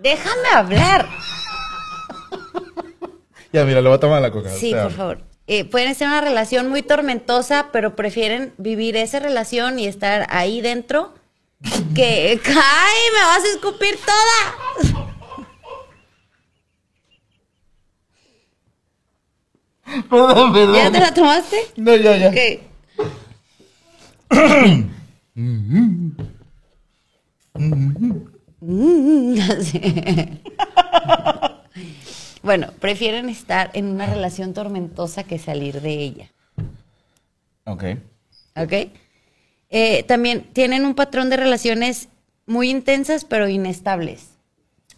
déjame 0.00 0.48
hablar. 0.54 1.08
Ya, 3.50 3.64
mira, 3.64 3.80
le 3.80 3.88
voy 3.88 3.96
a 3.96 4.00
tomar 4.00 4.20
la 4.20 4.30
coca. 4.30 4.50
Sí, 4.50 4.72
por 4.72 4.80
amo. 4.80 4.90
favor. 4.90 5.22
Eh, 5.46 5.64
pueden 5.64 5.88
estar 5.88 6.04
en 6.06 6.12
una 6.12 6.20
relación 6.20 6.68
muy 6.68 6.82
tormentosa, 6.82 7.68
pero 7.72 7.96
prefieren 7.96 8.52
vivir 8.58 8.94
esa 8.94 9.20
relación 9.20 9.78
y 9.78 9.86
estar 9.86 10.26
ahí 10.28 10.60
dentro. 10.60 11.14
Que, 11.94 12.38
¡ay! 12.44 12.98
¡Me 13.14 13.20
vas 13.24 13.44
a 13.44 13.48
escupir 13.54 13.98
toda! 14.04 15.07
Perdón, 20.10 20.52
perdón. 20.52 20.74
¿Ya 20.74 20.90
te 20.90 21.00
la 21.00 21.14
tomaste? 21.14 21.56
No, 21.76 21.96
ya, 21.96 22.16
ya. 22.16 22.28
Ok. 22.28 22.36
Bueno, 32.42 32.72
prefieren 32.80 33.28
estar 33.28 33.70
en 33.74 33.86
una 33.86 34.06
relación 34.06 34.54
tormentosa 34.54 35.24
que 35.24 35.38
salir 35.38 35.80
de 35.80 35.92
ella. 35.92 36.32
Ok. 37.64 37.84
¿Ok? 38.56 38.72
Eh, 39.70 40.02
también 40.04 40.44
tienen 40.52 40.86
un 40.86 40.94
patrón 40.94 41.30
de 41.30 41.36
relaciones 41.36 42.08
muy 42.46 42.70
intensas 42.70 43.24
pero 43.24 43.48
inestables. 43.48 44.30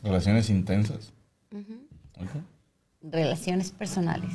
Relaciones 0.03 0.51
intensas. 0.51 1.13
Ok. 1.53 2.31
Relaciones 3.03 3.71
personales. 3.73 4.31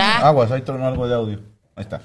Ahora, 0.00 0.18
Aguas, 0.28 0.50
ahí 0.50 0.62
tronó 0.62 0.86
algo 0.86 1.06
de 1.08 1.14
audio. 1.14 1.40
Ahí 1.74 1.82
está. 1.82 2.00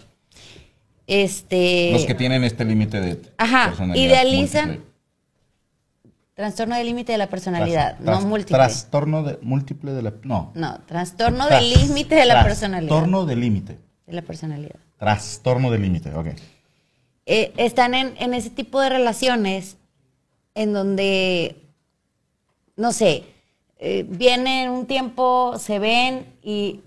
este. 1.07 1.91
Los 1.93 2.05
que 2.05 2.15
tienen 2.15 2.43
este 2.43 2.65
límite 2.65 2.99
de 2.99 3.21
Ajá, 3.37 3.73
idealizan 3.95 4.67
múltiple. 4.69 4.87
Trastorno 6.33 6.75
del 6.75 6.85
límite 6.85 7.11
de 7.13 7.17
la 7.17 7.27
personalidad, 7.27 7.97
Tras- 7.97 8.21
no 8.21 8.27
múltiple. 8.27 8.57
Trastorno 8.57 9.23
de 9.23 9.39
múltiple 9.41 9.91
de 9.93 10.01
la. 10.03 10.13
No. 10.23 10.51
No, 10.53 10.79
trastorno 10.85 11.47
Tras- 11.47 11.59
del 11.61 11.69
límite 11.73 12.13
de 12.15 12.25
la 12.25 12.43
personalidad. 12.43 12.89
Trastorno 12.89 13.25
de 13.25 13.35
límite. 13.35 13.79
De 14.05 14.13
la 14.13 14.21
personalidad. 14.21 14.75
Trastorno 14.97 15.71
de 15.71 15.79
límite, 15.79 16.13
ok. 16.13 16.27
Eh, 17.25 17.53
están 17.57 17.93
en, 17.95 18.13
en 18.19 18.33
ese 18.35 18.49
tipo 18.51 18.79
de 18.79 18.89
relaciones 18.89 19.77
en 20.55 20.73
donde, 20.73 21.57
no 22.75 22.91
sé, 22.93 23.23
eh, 23.79 24.05
vienen 24.07 24.69
un 24.69 24.85
tiempo, 24.85 25.57
se 25.59 25.77
ven 25.79 26.25
y, 26.41 26.81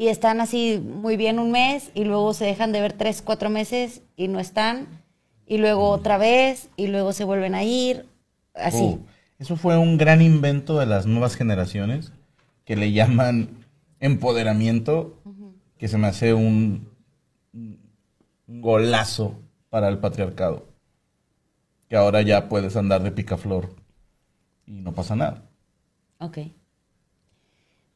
y 0.00 0.08
están 0.08 0.40
así 0.40 0.82
muy 0.82 1.18
bien 1.18 1.38
un 1.38 1.50
mes 1.50 1.90
y 1.92 2.04
luego 2.04 2.32
se 2.32 2.46
dejan 2.46 2.72
de 2.72 2.80
ver 2.80 2.94
tres, 2.94 3.20
cuatro 3.20 3.50
meses 3.50 4.00
y 4.16 4.28
no 4.28 4.40
están 4.40 4.86
y 5.44 5.58
luego 5.58 5.90
otra 5.90 6.16
vez 6.16 6.70
y 6.78 6.86
luego 6.86 7.12
se 7.12 7.24
vuelven 7.24 7.54
a 7.54 7.64
ir, 7.64 8.06
así. 8.54 8.82
Uh, 8.82 9.04
eso 9.38 9.56
fue 9.56 9.76
un 9.76 9.98
gran 9.98 10.22
invento 10.22 10.78
de 10.78 10.86
las 10.86 11.04
nuevas 11.04 11.36
generaciones 11.36 12.14
que 12.64 12.76
le 12.76 12.92
llaman 12.92 13.50
empoderamiento, 13.98 15.18
que 15.76 15.86
se 15.86 15.98
me 15.98 16.06
hace 16.06 16.32
un, 16.32 16.88
un 17.52 18.62
golazo 18.62 19.38
para 19.68 19.88
el 19.88 19.98
patriarcado. 19.98 20.66
Que 21.90 21.96
ahora 21.96 22.22
ya 22.22 22.48
puedes 22.48 22.74
andar 22.74 23.02
de 23.02 23.12
picaflor 23.12 23.74
y 24.64 24.80
no 24.80 24.94
pasa 24.94 25.14
nada. 25.14 25.42
Ok. 26.20 26.38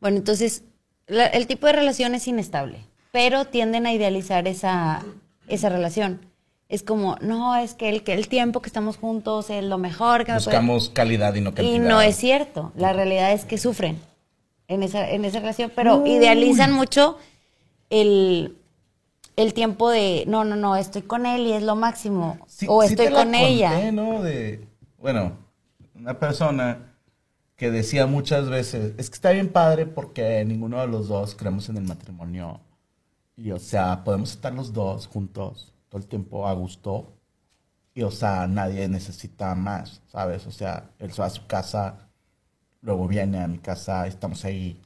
Bueno, 0.03 0.19
entonces, 0.19 0.65
la- 1.07 1.27
el 1.27 1.47
tipo 1.47 1.67
de 1.67 1.73
relación 1.75 2.15
es 2.15 2.27
inestable, 2.29 2.79
pero 3.13 3.45
tienden 3.47 3.87
a 3.87 3.93
idealizar 3.93 4.47
esa, 4.49 5.03
esa 5.49 5.69
relación. 5.69 6.21
Es 6.69 6.83
como, 6.83 7.17
no, 7.21 7.55
es 7.57 7.75
que 7.75 7.89
el, 7.91 8.03
que 8.03 8.15
el 8.15 8.27
tiempo 8.29 8.61
que 8.63 8.69
estamos 8.69 8.97
juntos 8.97 9.51
es 9.51 9.63
lo 9.63 9.79
mejor 9.79 10.21
que 10.25 10.33
puede- 10.33 10.39
Buscamos 10.39 10.89
calidad 10.91 11.35
y 11.35 11.41
no 11.41 11.55
cantidad. 11.55 11.77
Y 11.77 11.79
no 11.79 12.01
es 12.01 12.17
cierto. 12.17 12.73
La 12.75 12.93
realidad 12.93 13.33
es 13.33 13.45
que 13.45 13.59
sufren 13.59 14.01
en 14.67 14.83
esa, 14.83 15.09
en 15.11 15.25
esa 15.25 15.41
relación, 15.41 15.71
pero 15.77 16.07
idealizan 16.07 16.73
mucho 16.73 17.19
el, 17.91 18.57
el 19.37 19.53
tiempo 19.55 19.91
de, 19.91 20.25
no, 20.27 20.45
no, 20.45 20.57
no, 20.57 20.75
estoy 20.77 21.03
con 21.03 21.27
él 21.27 21.47
y 21.47 21.53
es 21.53 21.63
lo 21.63 21.77
máximo. 21.77 22.39
Sí- 22.49 22.67
o 22.69 22.83
sí 22.83 22.89
estoy 22.95 23.07
te 23.07 23.13
la 23.13 23.19
con 23.19 23.33
conté, 23.33 23.47
ella. 23.47 23.93
¿no? 23.93 24.23
De, 24.23 24.67
bueno, 24.99 25.37
una 25.95 26.19
persona 26.19 26.94
que 27.57 27.71
decía 27.71 28.07
muchas 28.07 28.49
veces, 28.51 28.95
es 28.99 29.11
que 29.11 29.15
está 29.15 29.31
bien 29.31 29.53
padre 29.53 29.87
porque 29.87 30.45
ninguno 30.45 30.81
de 30.81 30.89
los 30.89 31.09
dos 31.09 31.35
creemos 31.35 31.69
en 31.69 31.77
el 31.79 31.85
matrimonio. 31.85 32.61
Y 33.37 33.51
o 33.53 33.59
sea, 33.59 34.05
podemos 34.05 34.33
estar 34.33 34.53
los 34.55 34.73
dos 34.73 35.07
juntos 35.07 35.75
todo 35.89 36.01
el 36.03 36.09
tiempo 36.09 36.47
a 36.49 36.53
gusto. 36.55 37.15
Y, 37.95 38.03
o 38.03 38.11
sea, 38.11 38.47
nadie 38.49 38.89
necesita 38.89 39.55
más, 39.55 40.03
¿sabes? 40.11 40.47
O 40.47 40.51
sea, 40.51 40.91
él 40.99 41.11
va 41.19 41.27
a 41.27 41.31
su 41.31 41.47
casa, 41.47 42.11
luego 42.83 43.07
viene 43.09 43.41
a 43.43 43.47
mi 43.49 43.59
casa, 43.59 44.07
estamos 44.07 44.45
ahí, 44.45 44.83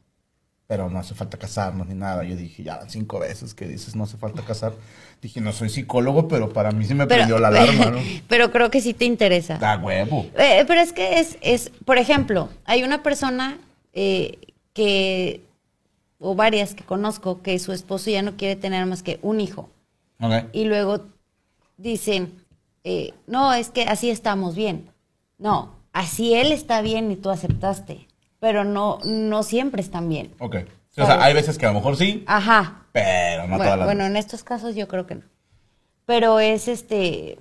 pero 0.67 0.91
no 0.91 0.99
hace 0.99 1.15
falta 1.15 1.39
casarnos 1.39 1.87
ni 1.89 1.95
nada. 1.95 2.25
Yo 2.25 2.37
dije, 2.37 2.63
ya 2.63 2.89
cinco 2.89 3.19
veces 3.21 3.55
que 3.55 3.67
dices 3.67 3.97
no 3.97 4.05
hace 4.05 4.19
falta 4.19 4.45
casar. 4.45 4.75
Dije, 5.21 5.41
no 5.41 5.53
soy 5.53 5.69
psicólogo, 5.69 6.29
pero 6.29 6.53
para 6.53 6.71
mí 6.71 6.85
sí 6.85 6.95
me 6.95 7.07
prendió 7.07 7.39
la 7.39 7.49
alarma, 7.49 7.91
¿no? 7.91 7.99
pero 8.29 8.53
creo 8.53 8.71
que 8.71 8.81
sí 8.81 8.95
te 8.95 9.05
interesa. 9.05 9.59
Da 9.59 9.77
huevo. 9.77 10.27
Eh, 10.39 10.65
pero 10.67 10.81
es 10.81 10.93
que 10.93 11.19
es, 11.19 11.39
es, 11.41 11.71
por 11.85 11.99
ejemplo, 11.99 12.49
hay 12.65 12.85
una 12.85 13.03
persona 13.03 13.59
eh, 13.93 14.39
que, 14.75 15.41
o 16.21 16.37
varias 16.37 16.75
que 16.75 16.85
conozco, 16.85 17.43
que 17.43 17.59
su 17.59 17.73
esposo 17.73 18.11
ya 18.11 18.23
no 18.23 18.37
quiere 18.37 18.55
tener 18.55 18.87
más 18.87 19.03
que 19.03 19.19
un 19.23 19.41
hijo. 19.41 19.69
Ok. 20.21 20.45
Y 20.53 20.67
luego 20.67 21.07
dicen, 21.77 22.33
eh, 22.85 23.13
no, 23.27 23.53
es 23.55 23.71
que 23.71 23.83
así 23.83 24.11
estamos 24.11 24.55
bien. 24.55 24.89
No, 25.37 25.75
así 25.93 26.35
él 26.35 26.53
está 26.53 26.81
bien 26.81 27.11
y 27.11 27.17
tú 27.17 27.31
aceptaste. 27.31 28.07
Pero 28.39 28.63
no, 28.63 29.01
no 29.05 29.43
siempre 29.43 29.83
están 29.83 30.09
bien. 30.09 30.33
Ok. 30.39 30.57
O 30.97 31.07
sea, 31.07 31.23
hay 31.23 31.35
veces 31.35 31.59
que 31.59 31.67
a 31.67 31.69
lo 31.69 31.75
mejor 31.75 31.97
sí, 31.97 32.25
Ajá. 32.27 32.87
Pero 33.05 33.43
no 33.43 33.49
bueno, 33.49 33.65
todas 33.65 33.79
las 33.79 33.87
bueno, 33.87 34.05
en 34.07 34.17
estos 34.17 34.45
casos 34.45 34.75
yo 34.75 34.89
creo 34.89 35.07
que 35.07 35.17
no. 35.17 35.23
Pero 36.07 36.41
es 36.41 36.69
este, 36.69 37.39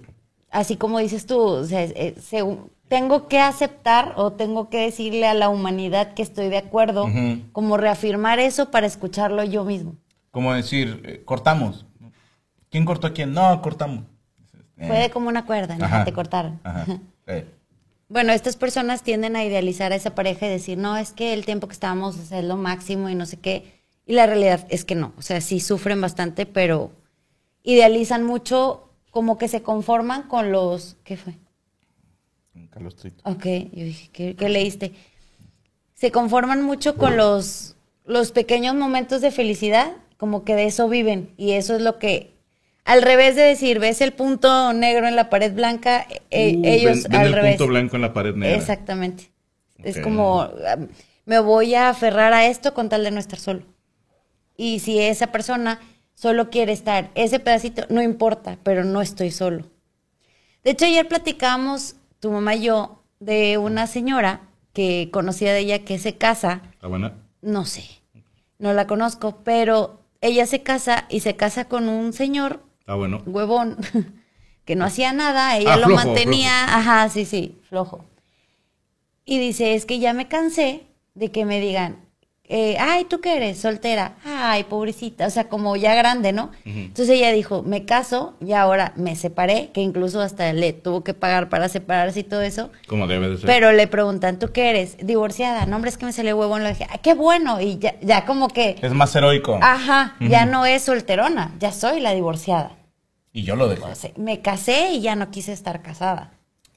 así 0.51 0.75
como 0.77 0.99
dices 0.99 1.25
tú, 1.25 1.39
o 1.39 1.63
sea, 1.65 1.83
es- 1.83 1.93
es- 1.95 2.23
según- 2.23 2.69
tengo 2.87 3.27
que 3.27 3.39
aceptar 3.39 4.13
o 4.15 4.33
tengo 4.33 4.69
que 4.69 4.77
decirle 4.79 5.27
a 5.27 5.33
la 5.33 5.49
humanidad 5.49 6.13
que 6.13 6.21
estoy 6.21 6.47
de 6.49 6.57
acuerdo, 6.57 7.07
como 7.51 7.75
reafirmar 7.77 8.39
eso 8.39 8.71
para 8.71 8.87
escucharlo 8.87 9.43
yo 9.43 9.63
mismo. 9.65 9.95
Como 10.31 10.53
decir, 10.53 11.01
eh, 11.05 11.21
cortamos. 11.25 11.85
¿Quién 12.69 12.85
cortó 12.85 13.07
a 13.07 13.13
quién? 13.13 13.33
No, 13.33 13.61
cortamos. 13.61 14.03
Eh, 14.77 14.87
Fue 14.87 15.09
como 15.09 15.27
una 15.29 15.45
cuerda, 15.45 15.77
¿no? 15.77 15.85
ajá, 15.85 16.05
te 16.05 16.13
cortaron. 16.13 16.59
Ajá. 16.63 16.85
Eh, 17.27 17.45
Bueno, 18.09 18.31
estas 18.31 18.55
personas 18.55 19.01
tienden 19.03 19.35
a 19.35 19.43
idealizar 19.43 19.91
a 19.91 19.95
esa 19.95 20.15
pareja 20.15 20.45
y 20.45 20.49
decir, 20.49 20.77
no, 20.77 20.95
es 20.95 21.11
que 21.11 21.33
el 21.33 21.43
tiempo 21.45 21.67
que 21.67 21.73
estábamos 21.73 22.17
o 22.17 22.23
sea, 22.23 22.39
es 22.39 22.45
lo 22.45 22.55
máximo 22.55 23.09
y 23.09 23.15
no 23.15 23.25
sé 23.25 23.37
qué. 23.37 23.76
Y 24.07 24.13
la 24.13 24.25
realidad 24.25 24.65
es 24.69 24.85
que 24.85 24.95
no. 24.95 25.13
O 25.17 25.21
sea, 25.21 25.41
sí 25.41 25.59
sufren 25.59 26.01
bastante, 26.01 26.45
pero 26.47 26.91
idealizan 27.63 28.23
mucho, 28.23 28.89
como 29.11 29.37
que 29.37 29.47
se 29.49 29.61
conforman 29.61 30.23
con 30.23 30.51
los. 30.51 30.95
¿Qué 31.03 31.17
fue? 31.17 31.33
Carlos 32.71 32.95
Trito. 32.95 33.21
Ok, 33.29 33.45
yo 33.45 33.83
dije, 33.83 34.09
¿qué, 34.11 34.35
qué 34.35 34.49
leíste? 34.49 34.93
Se 35.93 36.11
conforman 36.11 36.61
mucho 36.63 36.95
con 36.95 37.17
los, 37.17 37.75
los 38.05 38.31
pequeños 38.31 38.75
momentos 38.75 39.21
de 39.21 39.31
felicidad, 39.31 39.91
como 40.17 40.43
que 40.43 40.55
de 40.55 40.65
eso 40.65 40.87
viven. 40.89 41.33
Y 41.37 41.51
eso 41.51 41.75
es 41.75 41.81
lo 41.81 41.97
que, 41.99 42.33
al 42.85 43.01
revés 43.01 43.35
de 43.35 43.41
decir, 43.43 43.79
ves 43.79 44.01
el 44.01 44.13
punto 44.13 44.73
negro 44.73 45.07
en 45.07 45.15
la 45.15 45.29
pared 45.29 45.53
blanca, 45.53 46.05
e- 46.29 46.57
Uh, 46.57 46.65
ellos 46.65 47.03
ven- 47.03 47.11
ven 47.11 47.21
al 47.21 47.27
el 47.27 47.33
revés. 47.33 47.57
punto 47.57 47.67
blanco 47.67 47.95
en 47.95 48.01
la 48.03 48.13
pared 48.13 48.35
negra. 48.35 48.55
Exactamente. 48.57 49.31
Es 49.83 49.99
como, 49.99 50.49
me 51.25 51.39
voy 51.39 51.75
a 51.75 51.89
aferrar 51.89 52.33
a 52.33 52.47
esto 52.47 52.73
con 52.73 52.89
tal 52.89 53.03
de 53.03 53.11
no 53.11 53.19
estar 53.19 53.39
solo. 53.39 53.63
Y 54.57 54.79
si 54.79 54.99
esa 54.99 55.27
persona 55.27 55.79
solo 56.15 56.49
quiere 56.49 56.73
estar 56.73 57.11
ese 57.15 57.39
pedacito, 57.39 57.83
no 57.89 58.01
importa, 58.01 58.57
pero 58.63 58.83
no 58.83 59.01
estoy 59.01 59.31
solo. 59.31 59.65
De 60.63 60.71
hecho, 60.71 60.85
ayer 60.85 61.07
platicábamos, 61.07 61.95
tu 62.19 62.31
mamá 62.31 62.55
y 62.55 62.63
yo, 62.63 63.03
de 63.19 63.57
una 63.57 63.87
señora 63.87 64.41
que 64.73 65.09
conocía 65.13 65.53
de 65.53 65.59
ella 65.59 65.85
que 65.85 65.99
se 65.99 66.17
casa, 66.17 66.61
¿Está 66.73 66.87
buena? 66.87 67.13
no 67.41 67.65
sé, 67.65 67.83
no 68.59 68.73
la 68.73 68.87
conozco, 68.87 69.37
pero 69.43 70.01
ella 70.21 70.45
se 70.47 70.63
casa 70.63 71.05
y 71.09 71.19
se 71.21 71.35
casa 71.35 71.65
con 71.65 71.87
un 71.89 72.11
señor 72.13 72.63
Está 72.79 72.95
bueno. 72.95 73.21
huevón 73.27 73.77
que 74.65 74.75
no 74.75 74.85
hacía 74.85 75.13
nada, 75.13 75.55
ella 75.57 75.73
Ah, 75.73 75.77
lo 75.77 75.85
flojo, 75.87 76.05
mantenía, 76.05 76.63
ajá, 76.75 77.07
sí, 77.09 77.25
sí, 77.25 77.57
flojo. 77.69 78.03
Y 79.25 79.39
dice, 79.39 79.73
es 79.75 79.85
que 79.85 79.99
ya 79.99 80.13
me 80.13 80.27
cansé 80.27 80.83
de 81.13 81.31
que 81.31 81.45
me 81.45 81.59
digan, 81.59 82.05
eh, 82.49 82.77
ay, 82.79 83.03
¿tú 83.05 83.19
qué 83.19 83.35
eres? 83.35 83.59
Soltera. 83.59 84.15
Ay, 84.23 84.63
pobrecita, 84.63 85.27
o 85.27 85.29
sea, 85.29 85.49
como 85.49 85.75
ya 85.75 85.93
grande, 85.95 86.31
¿no? 86.31 86.51
Entonces 86.63 87.09
ella 87.09 87.31
dijo, 87.33 87.61
me 87.63 87.83
caso 87.85 88.35
y 88.39 88.53
ahora 88.53 88.93
me 88.95 89.15
separé, 89.17 89.69
que 89.73 89.81
incluso 89.81 90.21
hasta 90.21 90.53
le 90.53 90.71
tuvo 90.71 91.03
que 91.03 91.13
pagar 91.13 91.49
para 91.49 91.67
separarse 91.67 92.21
y 92.21 92.23
todo 92.23 92.41
eso. 92.41 92.71
Como 92.87 93.05
debe 93.07 93.29
de 93.29 93.37
ser. 93.37 93.45
Pero 93.47 93.73
le 93.73 93.87
preguntan, 93.87 94.39
¿tú 94.39 94.51
qué 94.53 94.69
eres? 94.69 94.95
Divorciada. 95.05 95.65
No, 95.65 95.75
hombre, 95.75 95.89
es 95.89 95.97
que 95.97 96.05
me 96.05 96.13
salió 96.13 96.37
huevón. 96.37 96.63
Le 96.63 96.69
dije, 96.69 96.87
ay, 96.89 96.99
qué 97.03 97.13
bueno. 97.13 97.59
Y 97.59 97.79
ya, 97.79 97.99
ya 98.01 98.25
como 98.25 98.47
que, 98.47 98.77
Es 98.81 98.93
más 98.93 99.13
heroico. 99.15 99.59
ajá, 99.61 100.15
ya 100.21 100.45
no 100.45 100.65
es 100.65 100.83
solterona, 100.83 101.53
ya 101.59 101.71
soy 101.73 101.99
la 101.99 102.13
divorciada. 102.13 102.71
Y 103.33 103.43
yo 103.43 103.55
lo 103.55 103.67
dejé. 103.67 103.83
O 103.83 103.93
sea, 103.95 104.11
me 104.15 104.41
casé 104.41 104.93
y 104.93 105.01
ya 105.01 105.15
no 105.15 105.29
quise 105.31 105.51
estar 105.51 105.81
casada. 105.81 106.31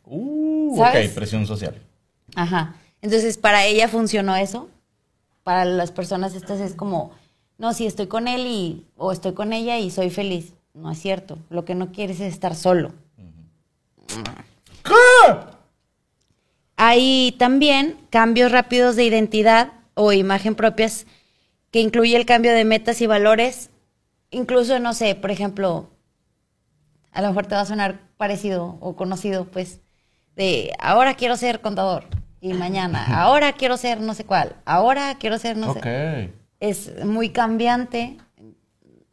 Uh, 0.05 0.77
¿Sabes? 0.77 1.09
ok, 1.11 1.15
presión 1.15 1.47
social. 1.47 1.81
Ajá. 2.35 2.75
Entonces, 3.03 3.39
para 3.39 3.65
ella 3.65 3.87
funcionó 3.89 4.35
eso. 4.37 4.69
Para 5.51 5.65
las 5.65 5.91
personas 5.91 6.37
estas 6.37 6.61
es 6.61 6.77
como, 6.77 7.11
no, 7.59 7.73
si 7.75 7.85
estoy 7.85 8.07
con 8.07 8.29
él 8.29 8.47
y, 8.47 8.87
o 8.97 9.11
estoy 9.11 9.33
con 9.33 9.53
ella 9.53 9.81
y 9.81 9.91
soy 9.91 10.09
feliz. 10.09 10.55
No 10.75 10.93
es 10.93 11.01
cierto. 11.01 11.39
Lo 11.49 11.65
que 11.65 11.75
no 11.75 11.91
quieres 11.91 12.21
es 12.21 12.33
estar 12.33 12.55
solo. 12.55 12.93
¿Qué? 14.85 15.41
Hay 16.77 17.35
también 17.37 17.99
cambios 18.11 18.53
rápidos 18.53 18.95
de 18.95 19.07
identidad 19.07 19.73
o 19.95 20.13
imagen 20.13 20.55
propias 20.55 21.05
que 21.73 21.81
incluye 21.81 22.15
el 22.15 22.27
cambio 22.27 22.53
de 22.53 22.65
metas 22.65 23.01
y 23.01 23.09
valores. 23.09 23.71
Incluso, 24.31 24.79
no 24.79 24.95
sé, 24.95 25.17
por 25.17 25.33
ejemplo, 25.33 25.91
a 27.11 27.23
lo 27.23 27.27
mejor 27.27 27.47
te 27.47 27.57
va 27.57 27.63
a 27.63 27.67
sonar 27.67 28.03
parecido 28.17 28.79
o 28.79 28.95
conocido, 28.95 29.47
pues, 29.47 29.81
de 30.37 30.73
ahora 30.79 31.15
quiero 31.15 31.37
ser 31.37 31.61
contador 31.61 32.05
y 32.41 32.55
mañana, 32.55 33.23
ahora 33.23 33.53
quiero 33.53 33.77
ser 33.77 34.01
no 34.01 34.15
sé 34.15 34.25
cuál, 34.25 34.57
ahora 34.65 35.17
quiero 35.19 35.39
ser 35.39 35.57
no 35.57 35.73
ok. 35.73 35.83
sé. 35.83 36.33
Es 36.59 37.05
muy 37.05 37.31
cambiante 37.31 38.17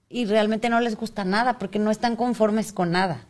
y 0.09 0.25
realmente 0.25 0.69
no 0.69 0.79
les 0.79 0.95
gusta 0.95 1.23
nada 1.25 1.57
porque 1.59 1.79
no 1.79 1.91
están 1.91 2.15
conformes 2.15 2.73
con 2.73 2.91
nada. 2.91 3.25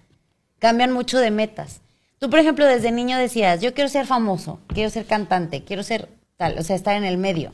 Cambian 0.60 0.91
mucho 0.91 1.19
de 1.19 1.31
metas. 1.31 1.81
Tú, 2.19 2.29
por 2.29 2.39
ejemplo, 2.39 2.65
desde 2.65 2.91
niño 2.91 3.17
decías, 3.17 3.62
yo 3.62 3.73
quiero 3.73 3.89
ser 3.89 4.07
famoso, 4.07 4.60
quiero 4.67 4.89
ser 4.89 5.05
cantante, 5.05 5.63
quiero 5.63 5.83
ser 5.83 6.10
tal, 6.36 6.57
o 6.57 6.63
sea, 6.63 6.75
estar 6.75 6.95
en 6.95 7.03
el 7.03 7.17
medio. 7.17 7.53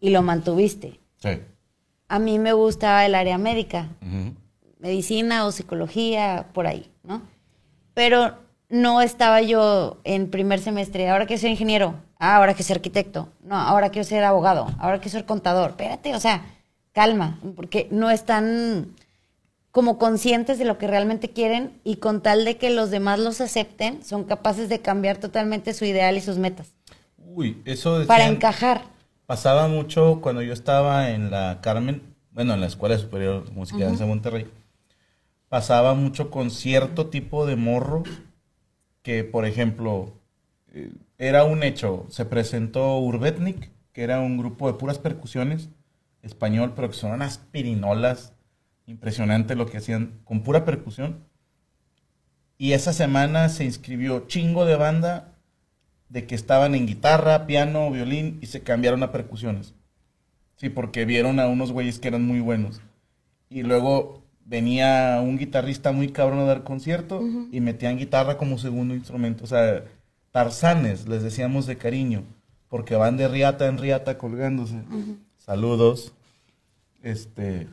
Y 0.00 0.10
lo 0.10 0.22
mantuviste. 0.22 0.98
Sí. 1.16 1.40
A 2.08 2.18
mí 2.18 2.38
me 2.38 2.54
gustaba 2.54 3.04
el 3.04 3.14
área 3.14 3.36
médica, 3.36 3.88
medicina 4.78 5.44
o 5.44 5.52
psicología, 5.52 6.46
por 6.54 6.66
ahí, 6.66 6.90
¿no? 7.02 7.20
Pero 7.92 8.38
no 8.68 9.00
estaba 9.00 9.40
yo 9.42 9.98
en 10.04 10.30
primer 10.30 10.60
semestre, 10.60 11.08
ahora 11.08 11.26
quiero 11.26 11.40
ser 11.40 11.50
ingeniero, 11.50 11.94
ah, 12.18 12.36
ahora 12.36 12.52
quiero 12.54 12.66
ser 12.66 12.76
arquitecto, 12.78 13.28
no, 13.42 13.56
ahora 13.56 13.90
quiero 13.90 14.04
ser 14.06 14.24
abogado, 14.24 14.66
ahora 14.78 14.98
quiero 14.98 15.10
ser 15.10 15.24
contador. 15.24 15.70
Espérate, 15.70 16.14
o 16.14 16.20
sea, 16.20 16.44
calma, 16.92 17.38
porque 17.56 17.88
no 17.90 18.10
están 18.10 18.94
como 19.70 19.98
conscientes 19.98 20.58
de 20.58 20.64
lo 20.64 20.76
que 20.78 20.86
realmente 20.86 21.30
quieren 21.30 21.80
y 21.84 21.96
con 21.96 22.22
tal 22.22 22.44
de 22.44 22.56
que 22.56 22.70
los 22.70 22.90
demás 22.90 23.18
los 23.20 23.40
acepten, 23.40 24.02
son 24.04 24.24
capaces 24.24 24.68
de 24.68 24.80
cambiar 24.80 25.18
totalmente 25.18 25.72
su 25.74 25.84
ideal 25.84 26.16
y 26.16 26.20
sus 26.20 26.36
metas 26.38 26.72
Uy, 27.16 27.62
eso 27.64 28.02
para 28.06 28.24
decían- 28.24 28.36
encajar. 28.36 28.82
Pasaba 29.26 29.68
mucho 29.68 30.20
cuando 30.22 30.40
yo 30.42 30.52
estaba 30.54 31.10
en 31.10 31.30
la 31.30 31.58
Carmen, 31.60 32.02
bueno, 32.32 32.54
en 32.54 32.60
la 32.62 32.66
Escuela 32.66 32.96
Superior 32.98 33.44
de 33.44 33.50
Música 33.50 33.86
de 33.86 34.06
Monterrey. 34.06 34.50
Pasaba 35.50 35.92
mucho 35.94 36.30
con 36.30 36.50
cierto 36.50 37.08
tipo 37.08 37.44
de 37.46 37.56
morro 37.56 38.02
que, 39.08 39.24
por 39.24 39.46
ejemplo, 39.46 40.20
eh, 40.70 40.92
era 41.16 41.44
un 41.44 41.62
hecho. 41.62 42.06
Se 42.10 42.26
presentó 42.26 42.98
Urbetnik, 42.98 43.70
que 43.94 44.02
era 44.02 44.20
un 44.20 44.36
grupo 44.36 44.70
de 44.70 44.78
puras 44.78 44.98
percusiones, 44.98 45.70
español, 46.20 46.74
pero 46.76 46.90
que 46.90 46.94
son 46.94 47.12
unas 47.12 47.38
pirinolas. 47.38 48.34
Impresionante 48.84 49.54
lo 49.54 49.64
que 49.64 49.78
hacían 49.78 50.20
con 50.24 50.42
pura 50.42 50.66
percusión. 50.66 51.24
Y 52.58 52.72
esa 52.72 52.92
semana 52.92 53.48
se 53.48 53.64
inscribió 53.64 54.26
chingo 54.26 54.66
de 54.66 54.76
banda 54.76 55.38
de 56.10 56.26
que 56.26 56.34
estaban 56.34 56.74
en 56.74 56.86
guitarra, 56.86 57.46
piano, 57.46 57.90
violín 57.90 58.36
y 58.42 58.46
se 58.48 58.62
cambiaron 58.62 59.02
a 59.02 59.10
percusiones. 59.10 59.74
Sí, 60.56 60.68
porque 60.68 61.06
vieron 61.06 61.40
a 61.40 61.48
unos 61.48 61.72
güeyes 61.72 61.98
que 61.98 62.08
eran 62.08 62.26
muy 62.26 62.40
buenos. 62.40 62.82
Y 63.48 63.62
luego 63.62 64.22
venía 64.48 65.20
un 65.22 65.36
guitarrista 65.36 65.92
muy 65.92 66.08
cabrón 66.10 66.38
a 66.40 66.44
dar 66.44 66.64
concierto 66.64 67.22
y 67.52 67.60
metían 67.60 67.98
guitarra 67.98 68.38
como 68.38 68.56
segundo 68.58 68.94
instrumento. 68.94 69.44
O 69.44 69.46
sea, 69.46 69.84
tarzanes, 70.32 71.06
les 71.06 71.22
decíamos 71.22 71.66
de 71.66 71.76
cariño, 71.76 72.24
porque 72.68 72.96
van 72.96 73.16
de 73.18 73.28
riata 73.28 73.66
en 73.66 73.76
riata 73.78 74.16
colgándose. 74.18 74.76
Saludos. 75.36 76.12
Este, 77.02 77.68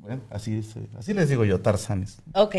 bueno, 0.00 0.20
así, 0.30 0.62
así 0.98 1.14
les 1.14 1.28
digo 1.28 1.44
yo, 1.44 1.60
tarzanes. 1.60 2.18
Ok. 2.34 2.56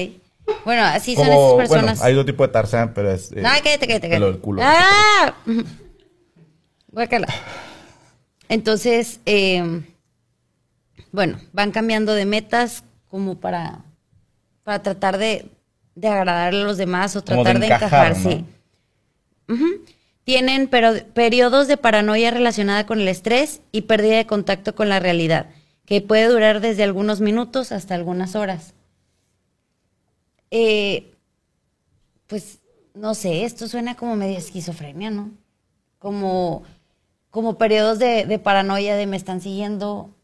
Bueno, 0.65 0.83
así 0.83 1.15
son 1.15 1.25
Como, 1.27 1.61
esas 1.61 1.69
bueno, 1.69 1.83
personas. 1.87 2.01
hay 2.01 2.13
dos 2.15 2.25
tipos 2.25 2.47
de 2.47 2.53
tarzán, 2.53 2.93
pero 2.93 3.11
es... 3.11 3.31
eh, 3.31 3.41
No, 3.41 3.49
cállate, 3.49 3.87
cállate, 3.87 4.09
pelo 4.09 4.09
cállate. 4.09 4.31
del 4.31 4.39
culo. 4.39 4.61
¡Ah! 4.63 5.35
Guácala. 6.91 7.27
Entonces, 8.49 9.19
eh, 9.25 9.81
bueno, 11.11 11.37
van 11.53 11.71
cambiando 11.71 12.13
de 12.13 12.25
metas 12.25 12.83
como 13.11 13.35
para, 13.35 13.83
para 14.63 14.81
tratar 14.81 15.17
de, 15.17 15.45
de 15.95 16.07
agradarle 16.07 16.61
a 16.61 16.65
los 16.65 16.77
demás 16.77 17.15
o 17.17 17.19
de 17.19 17.25
tratar 17.25 17.59
de 17.59 17.65
encajar, 17.65 18.13
encajar, 18.13 18.17
¿no? 18.17 18.31
sí. 18.31 18.45
Ujú. 19.49 19.65
Tienen 20.23 20.67
pero, 20.69 20.93
periodos 21.13 21.67
de 21.67 21.75
paranoia 21.75 22.31
relacionada 22.31 22.85
con 22.85 23.01
el 23.01 23.07
estrés 23.09 23.61
y 23.73 23.81
pérdida 23.81 24.15
de 24.15 24.25
contacto 24.25 24.73
con 24.75 24.87
la 24.87 25.01
realidad, 25.01 25.47
que 25.85 26.01
puede 26.01 26.27
durar 26.27 26.61
desde 26.61 26.83
algunos 26.83 27.19
minutos 27.19 27.73
hasta 27.73 27.95
algunas 27.95 28.35
horas. 28.35 28.73
Eh, 30.49 31.11
pues, 32.27 32.59
no 32.93 33.13
sé, 33.13 33.43
esto 33.43 33.67
suena 33.67 33.95
como 33.95 34.15
medio 34.15 34.37
esquizofrenia, 34.37 35.11
¿no? 35.11 35.31
Como, 35.99 36.63
como 37.29 37.57
periodos 37.57 37.99
de, 37.99 38.25
de 38.25 38.39
paranoia 38.39 38.95
de 38.95 39.07
me 39.07 39.17
están 39.17 39.41
siguiendo 39.41 40.15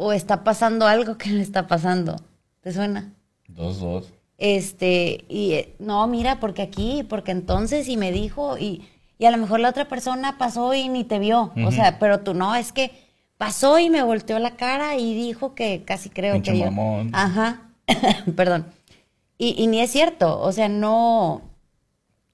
o, 0.00 0.12
está 0.12 0.44
pasando 0.44 0.86
algo 0.86 1.18
que 1.18 1.30
le 1.30 1.42
está 1.42 1.66
pasando. 1.66 2.16
¿Te 2.60 2.72
suena? 2.72 3.12
Dos, 3.48 3.80
dos. 3.80 4.12
Este, 4.38 5.24
y 5.28 5.52
eh, 5.54 5.74
no, 5.80 6.06
mira, 6.06 6.38
porque 6.38 6.62
aquí, 6.62 7.04
porque 7.08 7.32
entonces, 7.32 7.88
y 7.88 7.96
me 7.96 8.12
dijo, 8.12 8.56
y, 8.58 8.88
y 9.18 9.24
a 9.24 9.32
lo 9.32 9.38
mejor 9.38 9.58
la 9.58 9.70
otra 9.70 9.88
persona 9.88 10.38
pasó 10.38 10.72
y 10.74 10.88
ni 10.88 11.02
te 11.02 11.18
vio. 11.18 11.52
O 11.66 11.72
sea, 11.72 11.98
pero 11.98 12.20
tú 12.20 12.34
no, 12.34 12.54
es 12.54 12.70
que 12.70 12.92
pasó 13.36 13.78
y 13.80 13.90
me 13.90 14.02
volteó 14.04 14.38
la 14.38 14.56
cara 14.56 14.96
y 14.96 15.14
dijo 15.14 15.54
que 15.54 15.82
casi 15.84 16.10
creo 16.10 16.34
Pinche 16.34 16.52
que 16.52 16.58
yo. 16.58 16.64
mamón. 16.66 17.10
Ajá, 17.12 17.70
perdón. 18.36 18.66
Y, 19.36 19.60
y 19.60 19.66
ni 19.66 19.80
es 19.80 19.90
cierto, 19.90 20.40
o 20.40 20.52
sea, 20.52 20.68
no, 20.68 21.42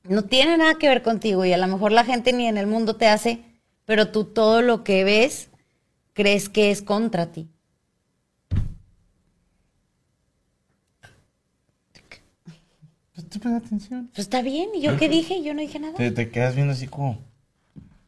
no 0.04 0.22
tiene 0.24 0.58
nada 0.58 0.74
que 0.74 0.88
ver 0.88 1.02
contigo 1.02 1.44
y 1.44 1.52
a 1.52 1.58
lo 1.58 1.66
mejor 1.66 1.92
la 1.92 2.04
gente 2.04 2.32
ni 2.32 2.46
en 2.46 2.58
el 2.58 2.66
mundo 2.66 2.96
te 2.96 3.08
hace, 3.08 3.40
pero 3.86 4.08
tú 4.10 4.24
todo 4.24 4.60
lo 4.62 4.84
que 4.84 5.04
ves 5.04 5.48
crees 6.14 6.48
que 6.48 6.70
es 6.70 6.82
contra 6.82 7.32
ti. 7.32 7.48
Te 13.40 13.48
atención. 13.48 14.08
Pues 14.08 14.20
está 14.20 14.42
bien, 14.42 14.70
¿y 14.74 14.80
yo 14.80 14.96
qué 14.96 15.08
dije? 15.08 15.42
Yo 15.42 15.54
no 15.54 15.60
dije 15.60 15.78
nada. 15.78 15.94
Te, 15.94 16.10
te 16.10 16.30
quedas 16.30 16.54
viendo 16.54 16.72
así 16.72 16.86
como, 16.86 17.18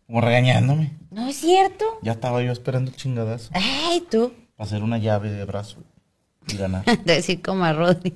como 0.07 0.21
regañándome. 0.21 0.93
No 1.11 1.27
es 1.29 1.37
cierto. 1.37 1.85
Ya 2.03 2.13
estaba 2.13 2.43
yo 2.43 2.53
esperando 2.53 2.91
el 2.91 2.97
chingadazo. 2.97 3.51
Ay, 3.55 4.03
tú. 4.11 4.33
Para 4.57 4.67
hacer 4.67 4.83
una 4.83 4.99
llave 4.99 5.31
de 5.31 5.45
brazo 5.45 5.79
y 6.49 6.57
ganar. 6.57 6.85
De 7.05 7.15
decir 7.15 7.43
como 7.43 7.65
a 7.65 7.73
Rodri. 7.73 8.15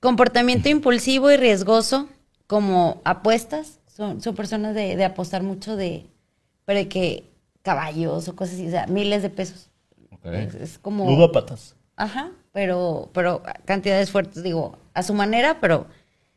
Comportamiento 0.00 0.68
impulsivo 0.70 1.30
y 1.30 1.36
riesgoso, 1.36 2.08
como 2.46 3.00
apuestas. 3.04 3.78
Son, 3.86 4.20
son 4.20 4.34
personas 4.34 4.74
de, 4.74 4.96
de 4.96 5.04
apostar 5.04 5.42
mucho 5.42 5.76
de, 5.76 6.06
pero 6.64 6.78
de 6.78 6.88
que 6.88 7.30
caballos 7.62 8.28
o 8.28 8.36
cosas 8.36 8.54
así, 8.54 8.68
o 8.68 8.70
sea, 8.70 8.86
miles 8.86 9.22
de 9.22 9.30
pesos. 9.30 9.68
Ok. 10.10 10.26
Es, 10.26 10.54
es 10.54 10.78
como... 10.78 11.04
Ludópatas. 11.06 11.76
Ajá, 11.96 12.30
pero, 12.52 13.10
pero 13.12 13.42
cantidades 13.66 14.10
fuertes, 14.10 14.42
digo, 14.42 14.78
a 14.94 15.02
su 15.02 15.14
manera, 15.14 15.58
pero 15.60 15.86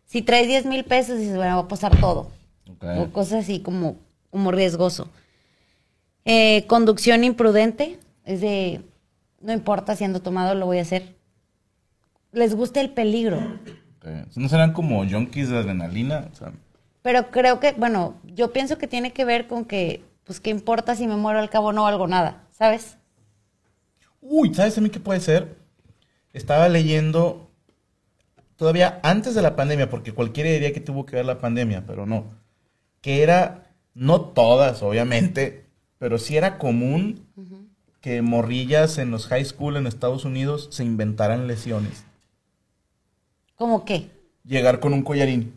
si 0.06 0.22
traes 0.22 0.48
10 0.48 0.66
mil 0.66 0.84
pesos, 0.84 1.18
dices, 1.18 1.36
bueno, 1.36 1.56
voy 1.56 1.62
a 1.64 1.66
apostar 1.66 2.00
todo. 2.00 2.32
Ok. 2.70 2.86
O 3.00 3.12
cosas 3.12 3.44
así 3.44 3.60
como, 3.60 3.98
como 4.30 4.52
riesgoso. 4.52 5.10
Eh, 6.26 6.66
conducción 6.68 7.24
imprudente, 7.24 8.00
es 8.24 8.42
de, 8.42 8.82
no 9.42 9.54
importa 9.54 9.96
si 9.96 10.04
ando 10.04 10.22
tomado, 10.22 10.56
lo 10.56 10.66
voy 10.66 10.80
a 10.80 10.84
hacer. 10.84 11.16
Les 12.32 12.56
gusta 12.56 12.82
el 12.82 12.92
peligro. 12.92 13.40
¿No 14.36 14.50
serán 14.50 14.74
como 14.74 15.08
junkies 15.08 15.50
de 15.50 15.58
adrenalina? 15.58 16.30
O 16.32 16.36
sea, 16.36 16.52
pero 17.04 17.30
creo 17.32 17.60
que, 17.60 17.74
bueno, 17.74 18.16
yo 18.24 18.54
pienso 18.54 18.78
que 18.78 18.88
tiene 18.88 19.12
que 19.12 19.26
ver 19.26 19.46
con 19.48 19.66
que, 19.66 20.04
pues, 20.24 20.40
¿qué 20.40 20.50
importa 20.50 20.96
si 20.96 21.06
me 21.06 21.18
muero 21.18 21.40
al 21.40 21.50
cabo 21.50 21.74
no 21.74 21.84
valgo 21.84 22.08
nada? 22.08 22.48
¿Sabes? 22.52 22.98
Uy, 24.22 24.54
¿sabes 24.56 24.78
a 24.78 24.82
mí 24.82 24.90
qué 24.90 25.02
puede 25.02 25.20
ser? 25.20 25.58
Estaba 26.32 26.70
leyendo 26.70 27.43
todavía 28.56 29.00
antes 29.04 29.36
de 29.36 29.42
la 29.42 29.56
pandemia, 29.56 29.90
porque 29.90 30.14
cualquiera 30.14 30.50
diría 30.50 30.74
que 30.74 30.80
tuvo 30.80 31.06
que 31.06 31.16
ver 31.16 31.26
la 31.26 31.40
pandemia, 31.40 31.86
pero 31.86 32.06
no. 32.06 32.26
Que 33.02 33.24
era, 33.24 33.72
no 33.94 34.22
todas, 34.22 34.82
obviamente, 34.84 35.66
pero 35.98 36.18
sí 36.18 36.38
era 36.38 36.58
común 36.58 37.26
que 38.02 38.22
morrillas 38.22 38.98
en 38.98 39.12
los 39.12 39.28
high 39.28 39.46
school 39.46 39.78
en 39.78 39.88
Estados 39.88 40.26
Unidos 40.26 40.68
se 40.72 40.84
inventaran 40.84 41.48
lesiones. 41.48 42.04
¿Cómo 43.56 43.86
qué? 43.86 44.10
Llegar 44.44 44.82
con 44.82 44.94
un 44.94 45.04
collarín, 45.04 45.54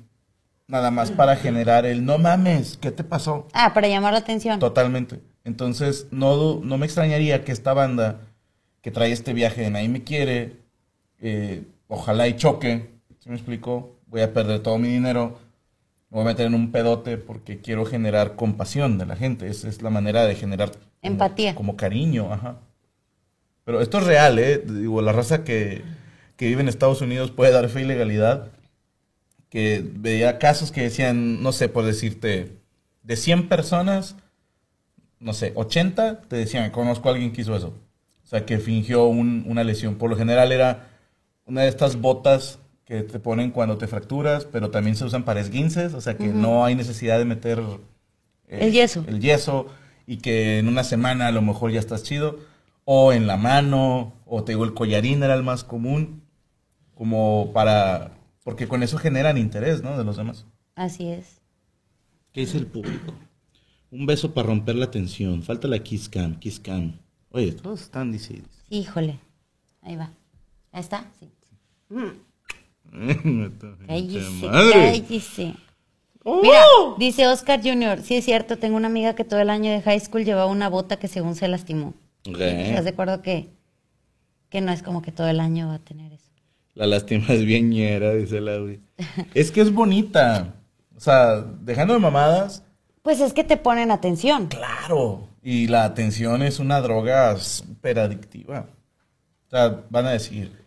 nada 0.68 0.92
más 0.92 1.11
para 1.11 1.35
generar 1.37 1.87
el 1.87 2.04
no 2.04 2.18
mames, 2.18 2.76
¿qué 2.76 2.92
te 2.92 3.02
pasó? 3.02 3.48
Ah, 3.52 3.74
para 3.74 3.88
llamar 3.88 4.12
la 4.12 4.20
atención. 4.20 4.61
Totalmente. 4.61 5.20
Entonces, 5.42 6.06
no, 6.11 6.61
no 6.62 6.78
me 6.78 6.87
extrañaría 6.87 7.44
que 7.44 7.52
esta 7.52 7.72
banda 7.72 8.20
que 8.80 8.92
trae 8.92 9.11
este 9.11 9.32
viaje 9.32 9.62
de 9.62 9.70
Nadie 9.70 9.88
me 9.88 10.04
quiere, 10.04 10.56
eh, 11.20 11.64
ojalá 11.88 12.29
y 12.29 12.37
choque, 12.37 12.90
¿sí 13.18 13.29
me 13.29 13.35
explico? 13.37 13.96
Voy 14.07 14.20
a 14.20 14.33
perder 14.33 14.61
todo 14.61 14.79
mi 14.79 14.88
dinero, 14.88 15.38
me 16.11 16.16
voy 16.18 16.22
a 16.22 16.27
meter 16.33 16.46
en 16.46 16.55
un 16.55 16.70
pedote 16.72 17.16
porque 17.18 17.61
quiero 17.61 17.85
generar 17.85 18.37
compasión 18.37 18.99
de 18.99 19.07
la 19.07 19.16
gente. 19.16 19.49
Esa 19.49 19.68
es 19.68 19.83
la 19.83 19.90
manera 19.90 20.25
de 20.25 20.35
generar 20.35 20.70
como- 20.72 20.85
Empatía. 21.03 21.55
Como, 21.55 21.77
cariño, 21.77 22.33
ajá. 22.33 22.57
Pero 23.64 23.81
esto 23.81 23.99
es 23.99 24.05
real, 24.05 24.38
¿eh? 24.38 24.59
Digo, 24.59 25.03
la 25.03 25.12
raza 25.12 25.42
que, 25.44 25.83
que 26.37 26.46
vive 26.46 26.61
en 26.62 26.68
Estados 26.68 27.01
Unidos 27.01 27.31
puede 27.33 27.53
dar 27.53 27.68
fe 27.68 27.83
y 27.83 27.85
legalidad. 27.85 28.49
Que 29.49 29.85
veía 29.94 30.38
casos 30.38 30.70
que 30.72 30.83
decían, 30.83 31.42
no 31.42 31.53
sé, 31.53 31.68
por 31.68 31.85
decirte, 31.85 32.53
de 33.03 33.16
100 33.16 33.49
personas, 33.49 34.16
no 35.20 35.33
sé, 35.33 35.53
80 35.55 36.22
te 36.22 36.37
decían, 36.37 36.70
conozco 36.70 37.09
a 37.09 37.12
alguien 37.12 37.33
que 37.33 37.40
hizo 37.42 37.57
eso. 37.57 37.75
O 38.25 38.27
sea, 38.29 38.44
que 38.44 38.59
fingió 38.59 39.05
un- 39.07 39.44
una 39.46 39.64
lesión. 39.64 39.96
Por 39.96 40.11
lo 40.11 40.16
general 40.16 40.51
era 40.53 40.88
una 41.46 41.62
de 41.62 41.68
estas 41.68 42.00
botas 42.00 42.59
que 42.85 43.02
te 43.02 43.18
ponen 43.18 43.50
cuando 43.50 43.78
te 43.78 43.88
fracturas, 43.88 44.44
pero 44.44 44.70
también 44.70 44.96
se 44.96 45.04
usan 45.04 45.24
para 45.24 45.40
esguinces, 45.40 45.94
o 45.94 46.00
sea 46.00 46.16
que 46.16 46.28
no 46.28 46.64
hay 46.64 46.74
necesidad 46.74 47.18
de 47.18 47.24
meter 47.24 47.61
eh, 48.48 48.59
El 48.61 48.72
yeso. 48.72 49.04
El 49.09 49.20
yeso 49.20 49.66
y 50.06 50.18
que 50.18 50.59
en 50.59 50.68
una 50.68 50.85
semana 50.85 51.26
a 51.26 51.32
lo 51.32 51.42
mejor 51.42 51.72
ya 51.72 51.80
estás 51.80 52.02
chido. 52.02 52.38
O 52.85 53.12
en 53.12 53.26
la 53.26 53.37
mano, 53.37 54.12
o 54.24 54.44
te 54.44 54.52
digo, 54.52 54.64
el 54.64 54.72
collarín 54.72 55.22
era 55.22 55.35
el 55.35 55.42
más 55.42 55.64
común, 55.64 56.22
como 56.94 57.50
para... 57.52 58.12
Porque 58.44 58.68
con 58.68 58.85
eso 58.85 58.96
generan 58.96 59.38
interés, 59.38 59.82
¿no? 59.82 59.98
De 59.98 60.04
los 60.04 60.16
demás. 60.16 60.46
Así 60.76 61.09
es. 61.09 61.40
¿Qué 62.32 62.42
dice 62.42 62.59
el 62.59 62.66
público? 62.68 63.12
Un 63.90 64.06
beso 64.06 64.32
para 64.32 64.46
romper 64.46 64.76
la 64.76 64.88
tensión. 64.88 65.42
Falta 65.42 65.66
la 65.66 65.80
kiss 65.80 66.09
cam, 66.09 66.38
kiss 66.38 66.61
cam. 66.61 67.00
Oye, 67.30 67.50
todos 67.52 67.82
están 67.82 68.12
diciendo. 68.12 68.48
Híjole. 68.70 69.18
Ahí 69.82 69.96
va. 69.96 70.12
¿Ahí 70.70 70.80
está? 70.80 71.11
Sí. 71.18 71.28
Cállese, 73.87 74.46
cállese. 74.49 75.55
Mira, 76.25 76.61
dice 76.99 77.27
Oscar 77.29 77.61
Jr., 77.62 78.03
sí 78.03 78.16
es 78.16 78.25
cierto, 78.25 78.59
tengo 78.59 78.77
una 78.77 78.88
amiga 78.88 79.14
que 79.14 79.25
todo 79.25 79.38
el 79.40 79.51
año 79.51 79.70
de 79.70 79.81
high 79.83 80.01
school 80.01 80.25
llevaba 80.25 80.46
una 80.51 80.68
bota 80.68 80.99
que 80.99 81.07
según 81.09 81.37
se 81.37 81.46
lastimó. 81.46 81.94
¿Estás 82.25 82.85
de 82.85 82.90
acuerdo 82.90 83.22
que, 83.22 83.51
que 84.49 84.61
no 84.61 84.72
es 84.72 84.83
como 84.83 85.03
que 85.03 85.12
todo 85.12 85.29
el 85.29 85.38
año 85.38 85.68
va 85.68 85.75
a 85.75 85.79
tener 85.79 86.12
eso? 86.12 86.31
La 86.75 86.87
lástima 86.87 87.27
es 87.29 87.44
bien 87.44 87.70
ñera, 87.70 88.12
dice 88.14 88.40
Lauri. 88.40 88.81
es 89.35 89.53
que 89.53 89.61
es 89.61 89.72
bonita. 89.72 90.55
O 90.96 91.01
sea, 91.01 91.42
dejando 91.61 91.94
de 91.94 92.01
mamadas, 92.01 92.64
Pues 93.03 93.20
es 93.20 93.33
que 93.33 93.44
te 93.44 93.57
ponen 93.57 93.90
atención. 93.92 94.49
claro. 94.49 95.29
Y 95.42 95.68
la 95.68 95.85
atención 95.85 96.42
es 96.42 96.59
una 96.59 96.81
droga 96.81 97.37
súper 97.37 98.01
adictiva. 98.01 98.66
O 99.46 99.51
sea, 99.51 99.85
van 99.90 100.07
a 100.07 100.11
decir, 100.11 100.65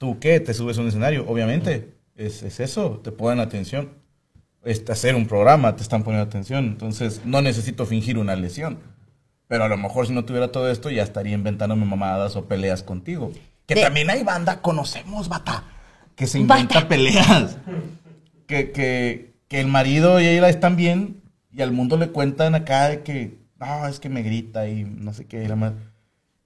¿tú 0.00 0.18
qué? 0.18 0.40
¿Te 0.40 0.54
subes 0.54 0.78
a 0.78 0.80
un 0.80 0.88
escenario? 0.88 1.28
Obviamente, 1.28 1.92
es, 2.16 2.42
es 2.42 2.58
eso, 2.58 3.00
te 3.04 3.12
ponen 3.12 3.38
atención. 3.40 3.90
Es 4.64 4.82
hacer 4.88 5.14
un 5.14 5.26
programa, 5.26 5.76
te 5.76 5.82
están 5.82 6.02
poniendo 6.02 6.26
atención. 6.26 6.64
Entonces, 6.64 7.20
no 7.26 7.42
necesito 7.42 7.84
fingir 7.84 8.16
una 8.16 8.34
lesión. 8.34 8.78
Pero 9.46 9.64
a 9.64 9.68
lo 9.68 9.76
mejor 9.76 10.06
si 10.06 10.14
no 10.14 10.24
tuviera 10.24 10.50
todo 10.52 10.70
esto, 10.70 10.90
ya 10.90 11.02
estaría 11.02 11.34
inventándome 11.34 11.84
mamadas 11.84 12.34
o 12.36 12.46
peleas 12.46 12.82
contigo. 12.82 13.30
Que 13.66 13.74
De- 13.74 13.82
también 13.82 14.08
hay 14.08 14.22
banda, 14.24 14.62
conocemos, 14.62 15.28
bata, 15.28 15.64
que 16.16 16.26
se 16.26 16.38
inventa 16.38 16.76
Bata. 16.76 16.88
peleas. 16.88 17.58
Que, 18.46 18.70
que, 18.72 19.34
que 19.48 19.60
el 19.60 19.66
marido 19.66 20.18
y 20.20 20.26
ella 20.26 20.48
están 20.48 20.76
bien 20.76 21.20
y 21.52 21.60
al 21.60 21.72
mundo 21.72 21.96
le 21.98 22.08
cuentan 22.08 22.54
acá 22.54 22.88
de 22.88 23.02
que, 23.02 23.38
no, 23.58 23.86
es 23.86 24.00
que 24.00 24.08
me 24.08 24.22
grita 24.22 24.66
y 24.68 24.84
no 24.84 25.12
sé 25.12 25.26
qué, 25.26 25.44
y 25.44 25.48
la 25.48 25.56
madre. 25.56 25.76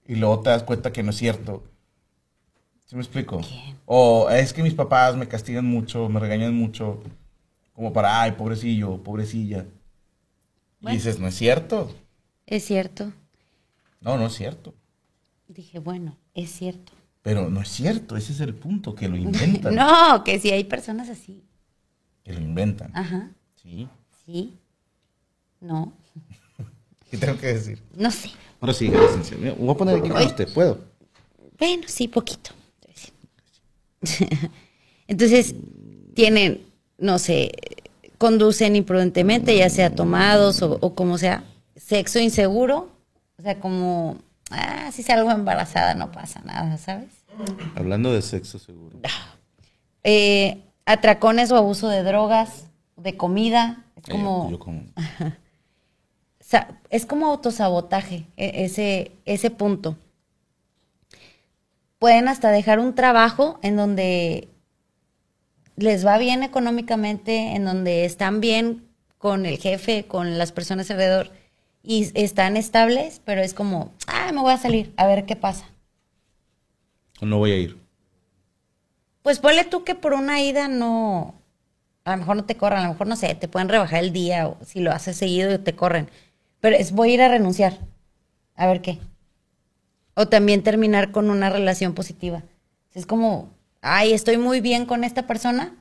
Y 0.06 0.16
luego 0.16 0.40
te 0.40 0.50
das 0.50 0.62
cuenta 0.64 0.92
que 0.92 1.02
no 1.02 1.10
es 1.10 1.16
cierto. 1.16 1.62
¿Sí 2.84 2.96
me 2.96 3.02
explico? 3.02 3.40
O 3.86 4.28
es 4.30 4.52
que 4.52 4.62
mis 4.62 4.74
papás 4.74 5.16
me 5.16 5.26
castigan 5.26 5.64
mucho, 5.64 6.08
me 6.08 6.20
regañan 6.20 6.54
mucho, 6.54 7.02
como 7.72 7.92
para, 7.92 8.20
ay, 8.22 8.32
pobrecillo, 8.32 9.02
pobrecilla. 9.02 9.66
Bueno. 10.80 10.94
Y 10.94 10.98
dices, 10.98 11.18
no 11.18 11.26
es 11.28 11.34
cierto. 11.34 11.90
Es 12.46 12.64
cierto. 12.66 13.12
No, 14.00 14.18
no 14.18 14.26
es 14.26 14.34
cierto. 14.34 14.74
Dije, 15.48 15.78
bueno, 15.78 16.16
es 16.34 16.50
cierto. 16.50 16.92
Pero 17.22 17.48
no 17.48 17.62
es 17.62 17.68
cierto, 17.68 18.16
ese 18.18 18.32
es 18.32 18.40
el 18.40 18.54
punto, 18.54 18.94
que 18.94 19.08
lo 19.08 19.16
inventan. 19.18 19.74
No, 19.74 20.22
que 20.24 20.38
si 20.38 20.50
hay 20.50 20.64
personas 20.64 21.08
así. 21.08 21.42
Que 22.22 22.32
lo 22.34 22.40
inventan. 22.40 22.90
Ajá, 22.94 23.30
Sí. 23.56 23.88
sí. 24.26 24.58
No, 25.60 25.94
¿Qué 27.10 27.16
tengo 27.16 27.38
que 27.38 27.46
decir? 27.46 27.82
no 27.96 28.10
sé. 28.10 28.30
Ahora 28.60 28.74
sí, 28.74 28.88
licencia. 28.88 29.36
Mira, 29.38 29.54
Voy 29.58 29.70
a 29.70 29.74
poner 29.74 29.98
aquí 29.98 30.08
con 30.10 30.22
usted, 30.22 30.52
¿puedo? 30.52 30.84
Bueno, 31.58 31.84
sí, 31.86 32.08
poquito. 32.08 32.50
Entonces, 35.08 35.54
tienen, 36.14 36.62
no 36.98 37.18
sé, 37.18 37.52
conducen 38.18 38.76
imprudentemente, 38.76 39.56
ya 39.56 39.68
sea 39.68 39.94
tomados 39.94 40.62
o, 40.62 40.78
o 40.80 40.94
como 40.94 41.18
sea, 41.18 41.44
sexo 41.76 42.18
inseguro, 42.20 42.88
o 43.38 43.42
sea, 43.42 43.60
como, 43.60 44.18
ah, 44.50 44.90
si 44.92 45.02
salgo 45.02 45.30
embarazada 45.30 45.94
no 45.94 46.10
pasa 46.12 46.40
nada, 46.44 46.76
¿sabes? 46.78 47.08
Hablando 47.74 48.12
de 48.12 48.22
sexo 48.22 48.58
seguro. 48.58 48.98
Eh, 50.04 50.62
atracones 50.86 51.50
o 51.50 51.56
abuso 51.56 51.88
de 51.88 52.02
drogas, 52.02 52.66
de 52.96 53.16
comida, 53.16 53.84
es 53.96 54.04
Eh, 54.08 54.12
como... 54.12 54.50
yo 54.50 54.58
como- 54.58 54.82
es 56.90 57.06
como 57.06 57.26
autosabotaje, 57.26 58.26
e- 58.36 58.64
ese, 58.64 59.12
ese 59.24 59.50
punto. 59.50 59.96
Pueden 61.98 62.28
hasta 62.28 62.50
dejar 62.50 62.78
un 62.78 62.94
trabajo 62.94 63.58
en 63.62 63.76
donde 63.76 64.48
les 65.76 66.06
va 66.06 66.18
bien 66.18 66.42
económicamente, 66.42 67.54
en 67.54 67.64
donde 67.64 68.04
están 68.04 68.40
bien 68.40 68.86
con 69.18 69.46
el 69.46 69.58
jefe, 69.58 70.04
con 70.06 70.38
las 70.38 70.52
personas 70.52 70.90
alrededor 70.90 71.30
y 71.82 72.10
están 72.14 72.56
estables, 72.56 73.20
pero 73.24 73.42
es 73.42 73.54
como, 73.54 73.92
ah, 74.06 74.30
me 74.32 74.40
voy 74.40 74.52
a 74.52 74.58
salir, 74.58 74.92
a 74.96 75.06
ver 75.06 75.26
qué 75.26 75.36
pasa. 75.36 75.66
No 77.20 77.38
voy 77.38 77.52
a 77.52 77.56
ir. 77.56 77.78
Pues 79.22 79.38
ponle 79.38 79.64
tú 79.64 79.84
que 79.84 79.94
por 79.94 80.12
una 80.12 80.40
ida 80.42 80.68
no, 80.68 81.34
a 82.04 82.12
lo 82.12 82.16
mejor 82.18 82.36
no 82.36 82.44
te 82.44 82.56
corran, 82.56 82.80
a 82.80 82.86
lo 82.86 82.92
mejor 82.92 83.06
no 83.06 83.16
sé, 83.16 83.34
te 83.34 83.48
pueden 83.48 83.68
rebajar 83.68 84.04
el 84.04 84.12
día 84.12 84.48
o 84.48 84.58
si 84.64 84.80
lo 84.80 84.92
haces 84.92 85.16
seguido 85.16 85.60
te 85.60 85.74
corren. 85.74 86.08
Pero 86.60 86.76
es 86.76 86.92
voy 86.92 87.10
a 87.10 87.14
ir 87.14 87.22
a 87.22 87.28
renunciar, 87.28 87.78
a 88.56 88.66
ver 88.66 88.80
qué. 88.82 88.98
O 90.14 90.28
también 90.28 90.62
terminar 90.62 91.10
con 91.10 91.30
una 91.30 91.50
relación 91.50 91.94
positiva. 91.94 92.42
Es 92.92 93.06
como, 93.06 93.50
ay, 93.82 94.12
estoy 94.12 94.38
muy 94.38 94.60
bien 94.60 94.86
con 94.86 95.04
esta 95.04 95.26
persona. 95.26 95.74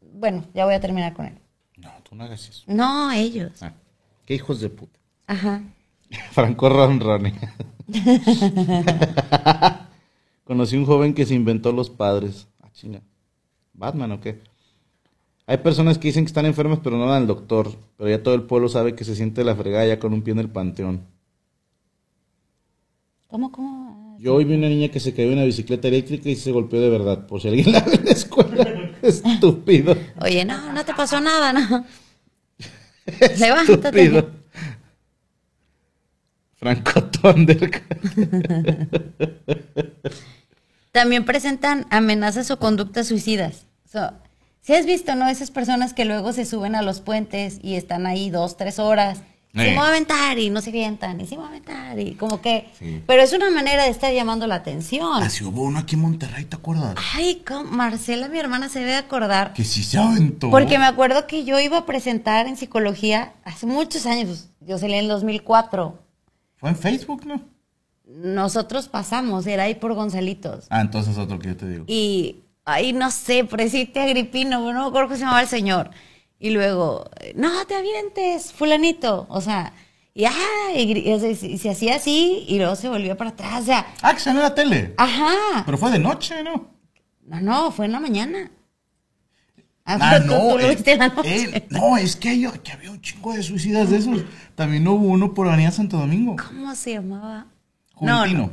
Bueno, 0.00 0.44
ya 0.54 0.64
voy 0.64 0.74
a 0.74 0.80
terminar 0.80 1.14
con 1.14 1.26
él. 1.26 1.38
No, 1.76 1.90
tú 2.02 2.14
no 2.14 2.24
hagas 2.24 2.48
eso. 2.48 2.64
No, 2.66 3.10
ellos. 3.12 3.62
Ah, 3.62 3.72
qué 4.24 4.34
hijos 4.34 4.60
de 4.60 4.68
puta. 4.68 4.98
Ajá. 5.26 5.62
Franco 6.32 6.68
Ronrone. 6.68 7.34
Conocí 10.44 10.76
un 10.76 10.86
joven 10.86 11.14
que 11.14 11.26
se 11.26 11.34
inventó 11.34 11.72
los 11.72 11.90
padres. 11.90 12.46
Ah, 12.62 12.68
chinga. 12.72 13.00
¿Batman 13.72 14.12
o 14.12 14.20
qué? 14.20 14.40
Hay 15.46 15.58
personas 15.58 15.98
que 15.98 16.08
dicen 16.08 16.24
que 16.24 16.28
están 16.28 16.46
enfermas 16.46 16.80
pero 16.82 16.96
no 16.96 17.06
van 17.06 17.22
al 17.22 17.26
doctor. 17.26 17.72
Pero 17.96 18.10
ya 18.10 18.22
todo 18.22 18.34
el 18.34 18.42
pueblo 18.42 18.68
sabe 18.68 18.94
que 18.94 19.04
se 19.04 19.16
siente 19.16 19.44
la 19.44 19.54
fregada 19.54 19.86
ya 19.86 19.98
con 19.98 20.12
un 20.12 20.22
pie 20.22 20.32
en 20.32 20.40
el 20.40 20.50
panteón. 20.50 21.02
¿Cómo, 23.28 23.50
cómo? 23.50 24.16
Yo 24.20 24.34
hoy 24.34 24.44
vi 24.44 24.54
una 24.54 24.68
niña 24.68 24.88
que 24.88 25.00
se 25.00 25.12
cayó 25.12 25.28
en 25.28 25.34
una 25.34 25.44
bicicleta 25.44 25.88
eléctrica 25.88 26.28
y 26.28 26.36
se 26.36 26.52
golpeó 26.52 26.80
de 26.80 26.88
verdad. 26.88 27.26
Por 27.26 27.40
si 27.40 27.48
alguien 27.48 27.72
la 27.72 27.80
ve 27.80 27.94
en 27.94 28.04
la 28.04 28.12
escuela. 28.12 28.90
Estúpido. 29.02 29.96
Oye, 30.20 30.44
no, 30.44 30.72
no 30.72 30.84
te 30.84 30.94
pasó 30.94 31.20
nada, 31.20 31.52
¿no? 31.52 31.84
Levántate. 33.38 34.02
Estúpido. 34.02 34.30
Franco 36.54 37.04
Thunder. 37.04 37.82
También 40.92 41.24
presentan 41.24 41.86
amenazas 41.90 42.50
o 42.50 42.58
conductas 42.58 43.08
suicidas. 43.08 43.66
si 44.62 44.72
has 44.72 44.86
visto, 44.86 45.14
¿no? 45.14 45.28
Esas 45.28 45.50
personas 45.50 45.92
que 45.92 46.06
luego 46.06 46.32
se 46.32 46.46
suben 46.46 46.74
a 46.74 46.82
los 46.82 47.00
puentes 47.00 47.58
y 47.62 47.74
están 47.74 48.06
ahí 48.06 48.30
dos, 48.30 48.56
tres 48.56 48.78
horas. 48.78 49.22
Sí, 49.56 49.70
me 49.70 49.74
voy 49.76 49.84
a 49.84 49.88
aventar 49.88 50.38
y 50.38 50.50
no 50.50 50.60
se 50.60 50.68
avientan, 50.68 51.18
y 51.20 51.26
sí 51.26 51.34
me 51.34 51.38
voy 51.38 51.46
a 51.46 51.48
aventar, 51.48 51.98
y 51.98 52.14
como 52.14 52.42
que... 52.42 52.68
Sí. 52.78 53.02
Pero 53.06 53.22
es 53.22 53.32
una 53.32 53.50
manera 53.50 53.84
de 53.84 53.88
estar 53.88 54.12
llamando 54.12 54.46
la 54.46 54.56
atención. 54.56 55.22
Así 55.22 55.44
hubo 55.44 55.62
uno 55.62 55.78
aquí 55.78 55.94
en 55.94 56.02
Monterrey, 56.02 56.44
¿te 56.44 56.56
acuerdas? 56.56 56.94
Ay, 57.14 57.42
¿cómo? 57.46 57.70
Marcela, 57.70 58.28
mi 58.28 58.38
hermana, 58.38 58.68
se 58.68 58.80
debe 58.80 58.96
acordar. 58.96 59.54
Que 59.54 59.64
sí 59.64 59.82
se 59.82 59.96
aventó. 59.96 60.50
Porque 60.50 60.78
me 60.78 60.84
acuerdo 60.84 61.26
que 61.26 61.44
yo 61.44 61.58
iba 61.58 61.78
a 61.78 61.86
presentar 61.86 62.46
en 62.46 62.56
psicología 62.58 63.32
hace 63.44 63.66
muchos 63.66 64.04
años. 64.04 64.50
Yo 64.60 64.76
salí 64.76 64.92
en 64.92 65.00
el 65.00 65.08
2004. 65.08 65.98
Fue 66.56 66.68
en 66.68 66.76
Facebook, 66.76 67.24
¿no? 67.26 67.40
Nosotros 68.06 68.88
pasamos, 68.88 69.46
era 69.46 69.64
ahí 69.64 69.74
por 69.74 69.94
Gonzalitos. 69.94 70.66
Ah, 70.70 70.80
entonces 70.80 71.16
otro 71.18 71.38
que 71.38 71.48
yo 71.48 71.56
te 71.56 71.68
digo. 71.68 71.84
Y 71.86 72.42
ahí 72.64 72.92
no 72.92 73.10
sé, 73.10 73.44
presidente 73.44 74.00
Agripino, 74.00 74.60
no 74.72 74.82
me 74.82 74.88
acuerdo 74.88 75.08
cómo 75.08 75.14
se 75.16 75.20
llamaba 75.20 75.42
el 75.42 75.48
señor. 75.48 75.90
Y 76.38 76.50
luego, 76.50 77.08
no 77.34 77.66
te 77.66 77.74
avientes, 77.76 78.52
fulanito. 78.52 79.26
O 79.30 79.40
sea, 79.40 79.72
y, 80.14 80.24
ah, 80.26 80.32
y, 80.74 81.18
se, 81.18 81.46
y 81.46 81.58
se 81.58 81.70
hacía 81.70 81.96
así 81.96 82.44
y 82.48 82.58
luego 82.58 82.76
se 82.76 82.88
volvió 82.88 83.16
para 83.16 83.30
atrás. 83.30 83.62
O 83.62 83.64
sea, 83.64 83.86
Ah, 84.02 84.12
que 84.14 84.20
salió 84.20 84.42
la 84.42 84.54
tele. 84.54 84.94
ajá. 84.98 85.62
Pero 85.64 85.78
fue 85.78 85.90
de 85.90 85.98
noche, 85.98 86.42
¿no? 86.42 86.70
No, 87.26 87.40
no, 87.40 87.70
fue 87.72 87.86
en 87.86 87.92
la 87.92 88.00
mañana. 88.00 88.50
Ah, 89.84 89.98
Ah, 90.00 90.20
tú- 90.20 90.26
no. 90.26 90.38
tú 90.52 90.58
lo 90.58 90.68
viste 90.68 90.92
en 90.92 90.98
la 90.98 91.08
noche. 91.08 91.66
no, 91.70 91.96
es 91.96 92.16
que, 92.16 92.28
hay- 92.30 92.46
que 92.62 92.72
había 92.72 92.90
un 92.90 93.00
chingo 93.00 93.32
de 93.32 93.42
suicidas 93.42 93.88
de 93.90 93.98
esos. 93.98 94.22
También 94.54 94.86
hubo 94.88 95.06
uno 95.06 95.32
por 95.32 95.46
Avenida 95.48 95.70
Santo 95.70 95.96
Domingo. 95.96 96.36
¿Cómo 96.48 96.74
se 96.74 96.92
llamaba? 96.94 97.46
No, 98.00 98.18
Juventino. 98.18 98.38
no, 98.40 98.46
no 98.48 98.52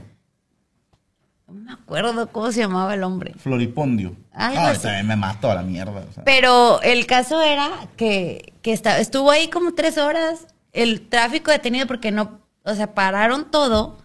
me 1.54 1.72
acuerdo 1.72 2.28
cómo 2.32 2.52
se 2.52 2.60
llamaba 2.62 2.94
el 2.94 3.04
hombre. 3.04 3.34
Floripondio. 3.38 4.16
Algo 4.34 4.60
Ah, 4.60 4.70
así. 4.70 4.82
también 4.84 5.08
me 5.08 5.16
mató 5.16 5.50
a 5.52 5.56
la 5.56 5.62
mierda. 5.64 6.04
o 6.10 6.14
sea. 6.14 6.24
Pero 6.24 6.82
el 6.82 7.06
caso 7.06 7.42
era 7.42 7.70
que, 7.98 8.54
que 8.62 8.74
esta- 8.74 9.00
estuvo 9.00 9.30
ahí 9.32 9.50
como 9.50 9.74
tres 9.74 9.98
horas, 9.98 10.48
el 10.72 11.08
tráfico 11.08 11.52
detenido 11.52 11.86
porque 11.88 12.12
no, 12.12 12.40
o 12.64 12.74
sea, 12.76 12.94
pararon 12.94 13.52
todo 13.52 13.98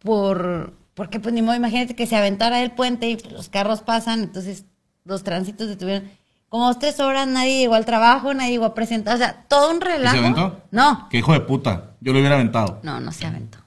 por, 0.00 0.72
porque 0.94 1.20
pues 1.20 1.34
ni 1.34 1.42
modo, 1.42 1.56
imagínate 1.56 1.94
que 1.96 2.06
se 2.06 2.16
aventara 2.16 2.62
el 2.62 2.72
puente 2.72 3.08
y 3.08 3.16
pues, 3.16 3.32
los 3.32 3.48
carros 3.48 3.82
pasan, 3.82 4.20
entonces 4.20 4.64
los 5.04 5.22
tránsitos 5.24 5.68
detuvieron. 5.68 6.08
Como 6.48 6.66
dos, 6.66 6.78
tres 6.80 6.98
horas, 6.98 7.28
nadie 7.28 7.58
llegó 7.58 7.74
al 7.74 7.84
trabajo, 7.84 8.34
nadie 8.34 8.50
llegó 8.52 8.64
a 8.64 8.74
presentar, 8.74 9.14
o 9.14 9.18
sea, 9.18 9.44
todo 9.48 9.70
un 9.70 9.76
¿Y 9.76 9.80
relajo. 9.80 10.12
se 10.16 10.18
aventó? 10.18 10.60
No, 10.72 11.06
Qué 11.10 11.18
hijo 11.18 11.32
de 11.32 11.40
puta. 11.40 11.90
Yo 12.00 12.12
lo 12.12 12.18
hubiera 12.18 12.34
aventado. 12.34 12.80
no, 12.82 12.98
no 12.98 13.12
se 13.12 13.26
aventó. 13.26 13.58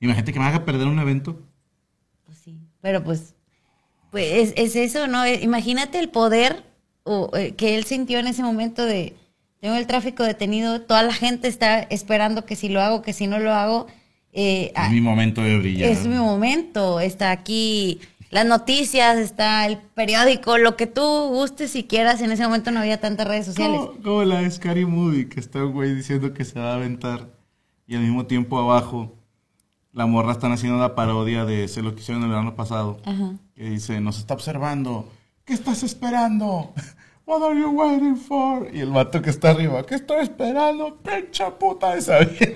Imagínate 0.00 0.32
que 0.32 0.38
me 0.40 0.46
haga 0.46 0.64
perder 0.64 0.86
un 0.88 0.98
evento. 0.98 1.40
Pero 2.86 3.02
pues, 3.02 3.34
pues 4.12 4.52
es, 4.52 4.52
es 4.54 4.76
eso, 4.76 5.08
¿no? 5.08 5.24
Eh, 5.24 5.40
Imagínate 5.42 5.98
el 5.98 6.08
poder 6.08 6.62
o, 7.02 7.36
eh, 7.36 7.56
que 7.56 7.76
él 7.76 7.82
sintió 7.82 8.20
en 8.20 8.28
ese 8.28 8.44
momento 8.44 8.84
de, 8.84 9.16
tengo 9.60 9.74
el 9.74 9.88
tráfico 9.88 10.22
detenido, 10.22 10.82
toda 10.82 11.02
la 11.02 11.12
gente 11.12 11.48
está 11.48 11.80
esperando 11.80 12.44
que 12.44 12.54
si 12.54 12.68
lo 12.68 12.80
hago, 12.80 13.02
que 13.02 13.12
si 13.12 13.26
no 13.26 13.40
lo 13.40 13.52
hago, 13.52 13.88
eh, 14.32 14.72
Es 14.76 14.92
mi 14.92 15.00
momento 15.00 15.42
de 15.42 15.58
brillar. 15.58 15.90
es 15.90 16.06
mi 16.06 16.14
momento, 16.14 17.00
está 17.00 17.32
aquí 17.32 17.98
las 18.30 18.46
noticias, 18.46 19.16
está 19.18 19.66
el 19.66 19.78
periódico, 19.78 20.56
lo 20.56 20.76
que 20.76 20.86
tú 20.86 21.02
gustes 21.02 21.74
y 21.74 21.82
quieras, 21.82 22.20
en 22.20 22.30
ese 22.30 22.44
momento 22.44 22.70
no 22.70 22.78
había 22.78 23.00
tantas 23.00 23.26
redes 23.26 23.46
sociales. 23.46 23.80
Como, 23.80 24.00
como 24.00 24.22
la 24.22 24.42
de 24.42 24.50
Scary 24.52 24.86
Movie, 24.86 25.28
que 25.28 25.40
está 25.40 25.64
un 25.64 25.72
güey 25.72 25.92
diciendo 25.92 26.32
que 26.32 26.44
se 26.44 26.60
va 26.60 26.70
a 26.70 26.76
aventar 26.76 27.30
y 27.84 27.96
al 27.96 28.02
mismo 28.02 28.26
tiempo 28.26 28.60
abajo 28.60 29.12
la 29.96 30.04
morra 30.06 30.32
están 30.32 30.52
haciendo 30.52 30.78
la 30.78 30.94
parodia 30.94 31.44
de 31.46 31.66
Se 31.68 31.80
lo 31.82 31.94
que 31.94 32.02
hicieron 32.02 32.22
el 32.22 32.28
verano 32.28 32.54
pasado. 32.54 33.00
Ajá. 33.04 33.32
Que 33.54 33.70
dice, 33.70 33.98
nos 34.00 34.18
está 34.18 34.34
observando. 34.34 35.10
¿Qué 35.46 35.54
estás 35.54 35.82
esperando? 35.82 36.72
What 37.24 37.42
are 37.42 37.58
you 37.58 37.70
waiting 37.70 38.16
for? 38.16 38.68
Y 38.72 38.80
el 38.80 38.90
vato 38.90 39.20
que 39.22 39.30
está 39.30 39.50
arriba, 39.50 39.84
¿qué 39.86 39.94
estoy 39.96 40.18
esperando? 40.22 40.96
Pincha 40.98 41.50
puta 41.58 41.92
de 41.94 41.98
esa 42.00 42.18
vieja". 42.20 42.52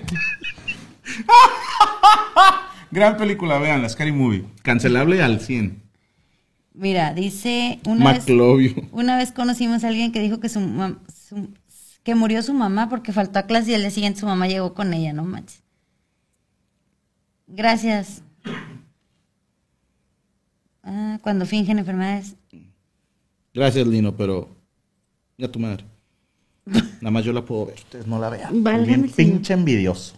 Gran 2.90 3.16
película, 3.16 3.58
vean, 3.58 3.82
la 3.82 3.88
Scary 3.88 4.12
Movie. 4.12 4.44
Cancelable 4.62 5.22
al 5.22 5.40
100. 5.40 5.82
Mira, 6.74 7.14
dice 7.14 7.80
una 7.86 8.12
vez, 8.12 8.26
una 8.92 9.16
vez 9.16 9.32
conocimos 9.32 9.82
a 9.84 9.88
alguien 9.88 10.12
que 10.12 10.20
dijo 10.20 10.40
que 10.40 10.48
su, 10.48 10.60
su- 11.28 11.48
que 12.02 12.14
murió 12.14 12.42
su 12.42 12.54
mamá 12.54 12.88
porque 12.88 13.12
faltó 13.12 13.38
a 13.38 13.42
clase 13.42 13.72
y 13.72 13.74
al 13.74 13.80
día 13.82 13.90
siguiente 13.90 14.20
su 14.20 14.26
mamá 14.26 14.46
llegó 14.46 14.72
con 14.74 14.92
ella, 14.94 15.12
no 15.12 15.24
manches. 15.24 15.62
Gracias. 17.50 18.22
Ah, 20.82 21.18
cuando 21.22 21.44
fingen 21.46 21.78
enfermedades. 21.78 22.36
Gracias, 23.52 23.86
Lino, 23.86 24.16
pero. 24.16 24.48
Ya 25.36 25.50
tu 25.50 25.58
madre. 25.58 25.84
Nada 26.64 27.10
más 27.10 27.24
yo 27.24 27.32
la 27.32 27.44
puedo 27.44 27.66
ver. 27.66 27.76
Ustedes 27.76 28.06
no 28.06 28.18
la 28.18 28.28
vean. 28.30 28.62
Válgame 28.62 28.86
Bien 28.86 29.10
señor. 29.10 29.32
pinche 29.34 29.54
envidioso. 29.54 30.16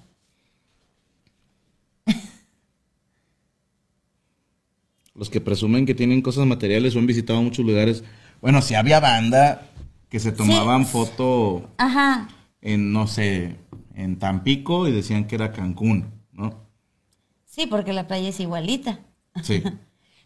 Los 5.14 5.28
que 5.30 5.40
presumen 5.40 5.84
que 5.86 5.94
tienen 5.94 6.22
cosas 6.22 6.46
materiales 6.46 6.96
o 6.96 6.98
han 6.98 7.06
visitado 7.06 7.42
muchos 7.42 7.64
lugares. 7.64 8.02
Bueno, 8.40 8.62
si 8.62 8.74
había 8.74 8.98
banda 8.98 9.70
que 10.08 10.18
se 10.20 10.32
tomaban 10.32 10.86
foto 10.86 11.70
Ajá. 11.78 12.28
en, 12.60 12.92
no 12.92 13.06
sé, 13.06 13.56
en 13.94 14.18
Tampico 14.18 14.88
y 14.88 14.92
decían 14.92 15.26
que 15.26 15.34
era 15.36 15.52
Cancún. 15.52 16.06
Sí, 17.52 17.66
porque 17.66 17.92
la 17.92 18.06
playa 18.08 18.30
es 18.30 18.40
igualita. 18.40 19.00
Sí. 19.42 19.62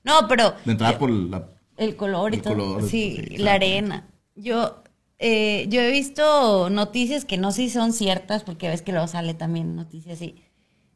No, 0.05 0.29
pero 0.29 0.55
De 0.65 0.71
entrada 0.71 0.97
por 1.01 1.11
la. 1.11 1.49
El 1.77 1.97
color 1.97 2.33
y 2.33 2.37
El 2.37 2.43
todo. 2.43 2.55
color, 2.55 2.89
sí, 2.89 3.17
sí, 3.29 3.39
la 3.39 3.55
arena. 3.55 4.07
Yo, 4.37 4.85
eh, 5.19 5.67
yo 5.69 5.81
he 5.81 5.91
visto 5.91 6.71
noticias 6.71 7.25
que 7.25 7.39
no 7.39 7.51
sé 7.51 7.63
si 7.63 7.71
son 7.71 7.93
ciertas, 7.93 8.45
porque 8.45 8.69
ves 8.69 8.83
que 8.83 8.93
luego 8.93 9.09
sale 9.09 9.35
también 9.35 9.75
noticias 9.75 10.15
así, 10.19 10.37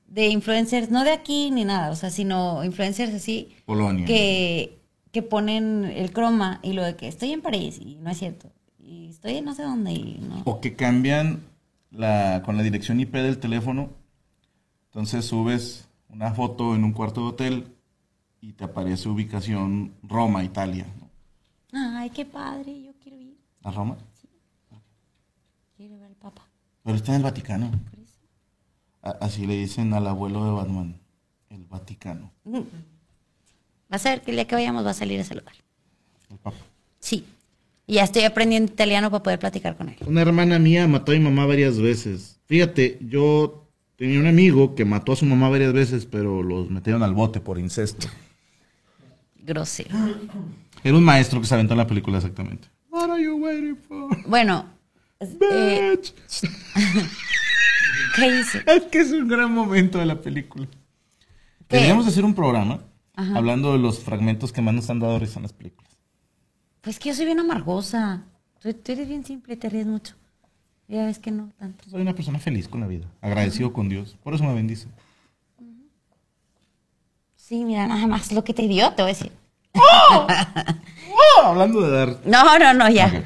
de 0.07 0.28
influencers, 0.28 0.93
no 0.93 1.03
de 1.03 1.11
aquí 1.11 1.51
ni 1.51 1.64
nada, 1.64 1.91
o 1.91 1.97
sea, 1.97 2.11
sino 2.11 2.62
influencers 2.62 3.12
así, 3.12 3.49
Polonia. 3.66 4.07
que, 4.07 4.78
que 5.11 5.22
ponen 5.22 5.87
el 5.87 6.12
croma 6.12 6.61
y 6.62 6.72
lo 6.74 6.85
de 6.85 6.95
que 6.95 7.09
estoy 7.09 7.33
en 7.33 7.43
París 7.43 7.81
y 7.85 7.97
no 7.97 8.11
es 8.11 8.18
cierto. 8.18 8.53
Y 8.78 9.09
estoy 9.09 9.39
en 9.39 9.45
no 9.47 9.57
sé 9.57 9.64
dónde 9.64 9.91
y 9.91 10.20
no. 10.22 10.43
O 10.45 10.61
que 10.61 10.76
cambian 10.76 11.41
la, 11.91 12.43
con 12.45 12.57
la 12.57 12.62
dirección 12.62 13.01
IP 13.01 13.12
del 13.14 13.39
teléfono. 13.39 13.91
Entonces 14.85 15.24
subes 15.24 15.89
una 16.12 16.32
foto 16.32 16.74
en 16.74 16.84
un 16.84 16.92
cuarto 16.92 17.20
de 17.22 17.26
hotel 17.28 17.76
y 18.40 18.52
te 18.52 18.64
aparece 18.64 19.08
ubicación 19.08 19.92
Roma, 20.02 20.42
Italia. 20.44 20.86
¿no? 21.72 21.98
Ay, 21.98 22.11
qué 22.11 22.24
padre, 22.24 22.82
yo 22.82 22.92
quiero 23.02 23.18
ir. 23.20 23.36
¿A 23.62 23.70
Roma? 23.70 23.96
Quiero 25.76 25.96
ver 25.98 26.06
al 26.06 26.14
Papa. 26.16 26.42
Pero 26.82 26.96
está 26.96 27.12
en 27.12 27.16
el 27.18 27.22
Vaticano. 27.22 27.70
Por 27.70 28.00
eso. 28.00 28.18
A- 29.02 29.24
así 29.24 29.46
le 29.46 29.56
dicen 29.56 29.92
al 29.94 30.06
abuelo 30.06 30.44
de 30.44 30.50
Batman. 30.52 31.00
El 31.50 31.64
Vaticano. 31.64 32.30
Vas 33.88 34.06
a 34.06 34.11
ver 34.11 34.22
que 34.22 34.30
el 34.30 34.36
día 34.36 34.46
que 34.46 34.54
vayamos 34.54 34.84
va 34.86 34.90
a 34.90 34.94
salir 34.94 35.18
a 35.18 35.22
ese 35.22 35.34
lugar. 35.34 35.54
El 36.30 36.38
Papa. 36.38 36.56
Sí. 36.98 37.24
Y 37.86 37.94
ya 37.94 38.04
estoy 38.04 38.22
aprendiendo 38.22 38.70
italiano 38.72 39.11
para 39.11 39.22
poder 39.22 39.38
platicar 39.38 39.76
con 39.76 39.88
él. 39.88 39.96
Una 40.06 40.22
hermana 40.22 40.58
mía 40.58 40.86
mató 40.86 41.12
a 41.12 41.14
mi 41.16 41.20
mamá 41.20 41.44
varias 41.46 41.78
veces. 41.78 42.38
Fíjate, 42.44 42.98
yo 43.02 43.66
tenía 44.01 44.18
un 44.18 44.26
amigo 44.26 44.74
que 44.74 44.86
mató 44.86 45.12
a 45.12 45.16
su 45.16 45.26
mamá 45.26 45.51
varias 45.51 45.74
veces, 45.74 46.07
pero 46.07 46.42
los 46.42 46.70
metieron 46.70 47.03
al 47.03 47.12
bote 47.12 47.38
por 47.38 47.59
incesto. 47.59 48.09
Grosero. 49.36 49.90
Era 50.82 50.96
un 50.96 51.05
maestro 51.05 51.38
que 51.38 51.46
se 51.46 51.53
aventó 51.53 51.74
en 51.74 51.78
la 51.78 51.86
película 51.86 52.16
exactamente. 52.16 52.68
What 52.88 53.11
are 53.11 53.22
you 53.22 53.36
waiting 53.36 53.76
for? 53.76 54.16
Bueno, 54.26 54.64
eh. 55.20 56.01
¿qué 58.16 58.40
hice? 58.40 58.62
Es 58.66 58.84
que 58.84 59.01
es 59.01 59.12
un 59.12 59.28
gran 59.28 59.53
momento 59.53 59.98
de 59.98 60.07
la 60.07 60.18
película. 60.18 60.66
¿Qué? 61.68 61.76
Deberíamos 61.76 62.07
hacer 62.07 62.24
un 62.24 62.34
programa 62.34 62.80
Ajá. 63.14 63.36
hablando 63.36 63.74
de 63.74 63.80
los 63.80 63.98
fragmentos 63.98 64.51
que 64.51 64.62
más 64.62 64.72
nos 64.72 64.88
han 64.88 65.01
dado 65.01 65.18
risa 65.18 65.40
en 65.40 65.42
las 65.42 65.53
películas. 65.53 65.92
Pues 66.80 66.98
que 66.98 67.11
yo 67.11 67.14
soy 67.14 67.26
bien 67.26 67.40
amargosa. 67.40 68.24
Tú, 68.62 68.72
tú 68.72 68.92
eres 68.92 69.07
bien 69.07 69.26
simple, 69.26 69.59
te 69.59 69.68
ríes 69.68 69.86
mucho. 69.86 70.14
Ya 70.91 71.05
ves 71.07 71.18
que 71.20 71.30
no 71.30 71.51
tanto. 71.59 71.88
Soy 71.88 72.03
una 72.03 72.14
persona 72.14 72.38
feliz 72.41 72.66
con 72.68 72.80
la 72.80 72.86
vida, 72.88 73.07
agradecido 73.20 73.72
con 73.72 73.88
Dios. 73.88 74.16
Por 74.24 74.34
eso 74.34 74.43
me 74.45 74.53
bendice. 74.55 74.88
Sí, 77.36 77.64
mira, 77.64 77.86
nada 77.86 78.07
más 78.07 78.32
lo 78.32 78.45
que 78.45 78.55
te 78.55 78.66
dio, 78.68 78.91
te 78.93 79.03
voy 79.03 79.11
a 79.12 79.14
decir. 79.14 79.32
¡Oh! 79.74 80.26
hablando 81.45 81.80
de 81.80 81.91
dar. 81.91 82.16
No, 82.24 82.59
no, 82.59 82.74
no, 82.74 82.91
ya. 82.91 83.22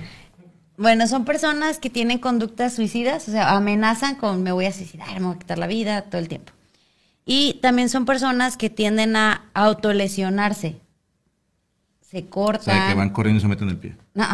Bueno, 0.77 1.07
son 1.07 1.25
personas 1.25 1.79
que 1.79 1.89
tienen 1.89 2.19
conductas 2.19 2.75
suicidas, 2.75 3.29
o 3.29 3.33
sea, 3.33 3.55
amenazan 3.57 4.17
con 4.17 4.43
me 4.43 4.53
voy 4.53 4.67
a 4.67 4.73
suicidar, 4.73 5.19
me 5.21 5.27
voy 5.27 5.37
a 5.37 5.39
quitar 5.39 5.59
la 5.59 5.67
vida 5.67 6.03
todo 6.03 6.21
el 6.21 6.29
tiempo. 6.29 6.53
Y 7.25 7.55
también 7.63 7.89
son 7.89 8.05
personas 8.05 8.57
que 8.59 8.69
tienden 8.71 9.17
a 9.17 9.45
autolesionarse. 9.55 10.77
Se 12.03 12.19
O 12.19 12.29
cortan. 12.31 12.65
sea, 12.65 12.89
que 12.89 12.95
van 12.95 13.11
corriendo 13.11 13.39
y 13.39 13.43
se 13.43 13.49
meten 13.49 13.69
el 13.71 13.79
pie. 13.79 13.97
No, 14.15 14.27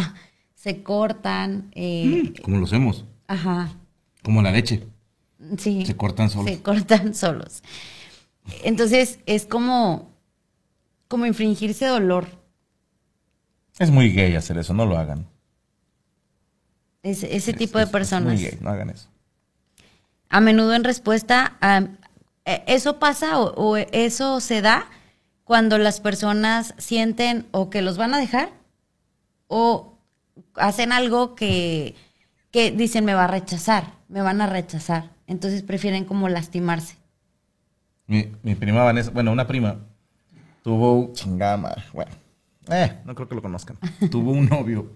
se 0.54 0.82
cortan. 0.82 1.70
eh, 1.74 2.32
Como 2.42 2.58
lo 2.58 2.64
hacemos. 2.64 3.04
Ajá. 3.30 3.68
Como 4.24 4.42
la 4.42 4.50
leche. 4.50 4.86
Sí. 5.56 5.86
Se 5.86 5.96
cortan 5.96 6.28
solos. 6.30 6.50
Se 6.50 6.60
cortan 6.62 7.14
solos. 7.14 7.62
Entonces, 8.64 9.20
es 9.26 9.46
como, 9.46 10.10
como 11.06 11.26
infringirse 11.26 11.86
dolor. 11.86 12.26
Es 13.78 13.90
muy 13.90 14.10
gay 14.12 14.34
hacer 14.34 14.58
eso, 14.58 14.74
no 14.74 14.84
lo 14.84 14.98
hagan. 14.98 15.26
Ese, 17.02 17.34
ese 17.36 17.52
Es- 17.52 17.56
tipo 17.56 17.78
es- 17.78 17.84
de 17.84 17.84
es 17.84 17.90
personas. 17.90 18.32
muy 18.34 18.42
gay, 18.42 18.58
no 18.60 18.70
hagan 18.70 18.90
eso. 18.90 19.08
A 20.28 20.40
menudo 20.40 20.74
en 20.74 20.84
respuesta 20.84 21.56
a... 21.60 21.82
eh, 22.44 22.64
Eso 22.66 22.98
pasa 22.98 23.38
o, 23.40 23.54
o 23.54 23.76
eso 23.76 24.40
se 24.40 24.60
da 24.60 24.86
cuando 25.44 25.78
las 25.78 26.00
personas 26.00 26.74
sienten 26.78 27.46
o 27.52 27.70
que 27.70 27.82
los 27.82 27.96
van 27.96 28.12
a 28.14 28.18
dejar 28.18 28.50
o 29.48 29.96
hacen 30.54 30.92
algo 30.92 31.34
que, 31.34 31.94
que 32.50 32.70
dicen 32.70 33.04
me 33.04 33.14
va 33.14 33.24
a 33.24 33.28
rechazar, 33.28 33.94
me 34.08 34.22
van 34.22 34.40
a 34.40 34.46
rechazar. 34.46 35.10
Entonces 35.26 35.62
prefieren 35.62 36.04
como 36.04 36.28
lastimarse. 36.28 36.96
Mi, 38.06 38.32
mi 38.42 38.54
prima 38.56 38.82
Vanessa, 38.82 39.10
bueno, 39.10 39.30
una 39.30 39.46
prima, 39.46 39.76
tuvo 40.62 41.12
chingada 41.12 41.56
madre, 41.56 41.82
bueno, 41.92 42.10
eh, 42.68 42.98
no 43.04 43.14
creo 43.14 43.28
que 43.28 43.34
lo 43.36 43.42
conozcan. 43.42 43.78
tuvo 44.10 44.32
un 44.32 44.48
novio 44.48 44.90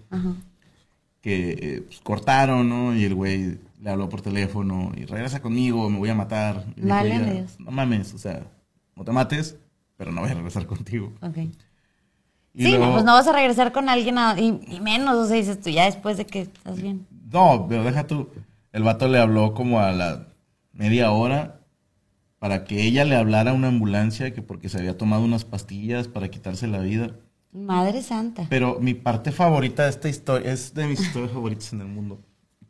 que 1.21 1.51
eh, 1.51 1.81
pues, 1.85 1.99
cortaron, 2.01 2.67
¿no? 2.69 2.95
Y 2.95 3.05
el 3.05 3.15
güey 3.15 3.57
le 3.81 3.89
habló 3.89 4.09
por 4.09 4.21
teléfono 4.21 4.91
y 4.95 5.05
regresa 5.05 5.41
conmigo, 5.41 5.89
me 5.89 5.97
voy 5.97 6.09
a 6.09 6.15
matar. 6.15 6.65
Y 6.75 6.81
dijo 6.81 7.31
Dios. 7.31 7.55
No 7.59 7.71
mames, 7.71 8.13
o 8.13 8.17
sea, 8.17 8.43
no 8.95 9.03
te 9.05 9.11
mates, 9.11 9.57
pero 9.97 10.11
no 10.11 10.21
voy 10.21 10.29
a 10.29 10.33
regresar 10.33 10.65
contigo. 10.67 11.13
Ok. 11.21 11.37
Y 12.57 12.63
sí, 12.63 12.77
no, 12.77 12.91
pues 12.93 13.03
no 13.03 13.13
vas 13.13 13.27
a 13.27 13.33
regresar 13.33 13.71
con 13.71 13.89
alguien 13.89 14.17
a- 14.17 14.39
y, 14.39 14.61
y 14.67 14.79
menos, 14.79 15.15
o 15.15 15.25
sea, 15.27 15.35
dices 15.35 15.59
tú 15.61 15.69
ya 15.69 15.85
después 15.85 16.17
de 16.17 16.25
que 16.25 16.41
estás 16.41 16.81
bien. 16.81 17.05
No, 17.31 17.65
pero 17.67 17.83
deja 17.83 18.07
tú. 18.07 18.29
El 18.71 18.83
vato 18.83 19.07
le 19.07 19.19
habló 19.19 19.53
como 19.53 19.79
a 19.79 19.91
la 19.91 20.27
media 20.73 21.11
hora 21.11 21.61
para 22.39 22.63
que 22.65 22.83
ella 22.83 23.03
le 23.05 23.15
hablara 23.15 23.51
a 23.51 23.53
una 23.53 23.69
ambulancia 23.69 24.33
que 24.33 24.41
porque 24.41 24.69
se 24.69 24.77
había 24.77 24.97
tomado 24.97 25.23
unas 25.23 25.45
pastillas 25.45 26.07
para 26.07 26.29
quitarse 26.29 26.67
la 26.67 26.79
vida. 26.79 27.15
Madre 27.51 28.01
santa. 28.03 28.45
Pero 28.49 28.79
mi 28.79 28.93
parte 28.93 29.31
favorita 29.31 29.83
de 29.83 29.89
esta 29.89 30.09
historia 30.09 30.51
es 30.51 30.73
de 30.73 30.87
mis 30.87 30.99
historias 30.99 31.31
favoritas 31.31 31.73
en 31.73 31.81
el 31.81 31.87
mundo. 31.87 32.21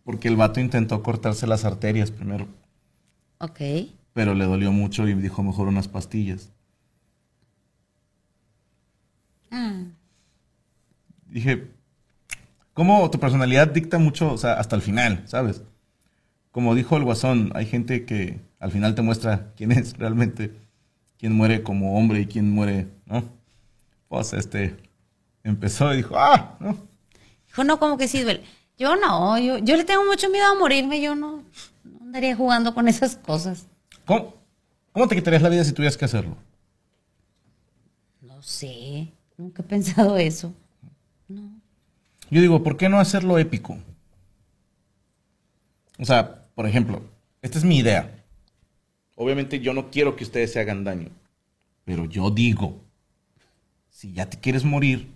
Porque 0.03 0.27
el 0.27 0.35
vato 0.35 0.59
intentó 0.59 1.01
cortarse 1.01 1.47
las 1.47 1.65
arterias 1.65 2.11
primero, 2.11 2.47
Ok. 3.39 3.59
pero 4.13 4.35
le 4.35 4.45
dolió 4.45 4.71
mucho 4.71 5.07
y 5.07 5.15
dijo 5.15 5.41
mejor 5.41 5.67
unas 5.67 5.87
pastillas. 5.87 6.51
Ah, 9.51 9.83
Dije, 11.27 11.67
¿cómo 12.75 13.09
tu 13.09 13.19
personalidad 13.19 13.69
dicta 13.69 13.97
mucho, 13.97 14.33
o 14.33 14.37
sea, 14.37 14.53
hasta 14.53 14.75
el 14.75 14.83
final, 14.83 15.23
¿sabes? 15.25 15.63
Como 16.51 16.75
dijo 16.75 16.97
el 16.97 17.03
guasón, 17.03 17.51
hay 17.55 17.65
gente 17.65 18.05
que 18.05 18.39
al 18.59 18.69
final 18.69 18.93
te 18.93 19.01
muestra 19.01 19.53
quién 19.55 19.71
es 19.71 19.97
realmente, 19.97 20.53
quién 21.17 21.33
muere 21.33 21.63
como 21.63 21.97
hombre 21.97 22.19
y 22.19 22.25
quién 22.27 22.51
muere, 22.51 22.87
¿no? 23.05 23.23
Pues 24.09 24.33
este, 24.33 24.75
empezó 25.43 25.91
y 25.93 25.97
dijo, 25.97 26.15
ah, 26.17 26.57
¿no? 26.59 26.77
Dijo, 27.47 27.63
no, 27.63 27.79
como 27.79 27.97
que 27.97 28.07
sí 28.07 28.21
duele. 28.21 28.43
Yo 28.77 28.97
no, 28.97 29.37
yo, 29.39 29.57
yo 29.57 29.77
le 29.77 29.85
tengo 29.85 30.05
mucho 30.05 30.29
miedo 30.29 30.45
a 30.45 30.59
morirme, 30.59 31.01
yo 31.01 31.15
no, 31.15 31.43
no 31.85 31.99
andaría 32.01 32.35
jugando 32.35 32.73
con 32.73 32.89
esas 32.89 33.15
cosas. 33.15 33.67
¿Cómo, 34.05 34.35
¿Cómo 34.91 35.07
te 35.07 35.15
quitarías 35.15 35.41
la 35.41 35.49
vida 35.49 35.63
si 35.63 35.71
tuvieras 35.71 35.95
que 35.95 36.05
hacerlo? 36.05 36.35
No 38.19 38.41
sé, 38.41 39.13
nunca 39.37 39.63
he 39.63 39.65
pensado 39.65 40.17
eso. 40.17 40.53
Yo 42.29 42.41
digo, 42.41 42.63
¿por 42.63 42.77
qué 42.77 42.89
no 42.89 42.99
hacerlo 42.99 43.37
épico? 43.37 43.77
O 45.99 46.05
sea, 46.05 46.47
por 46.55 46.67
ejemplo, 46.67 47.01
esta 47.41 47.57
es 47.57 47.63
mi 47.63 47.77
idea. 47.77 48.23
Obviamente 49.15 49.59
yo 49.59 49.73
no 49.73 49.91
quiero 49.91 50.15
que 50.15 50.23
ustedes 50.23 50.51
se 50.51 50.59
hagan 50.59 50.83
daño, 50.83 51.09
pero 51.85 52.05
yo 52.05 52.31
digo, 52.31 52.81
si 53.89 54.11
ya 54.11 54.29
te 54.29 54.39
quieres 54.39 54.65
morir, 54.65 55.13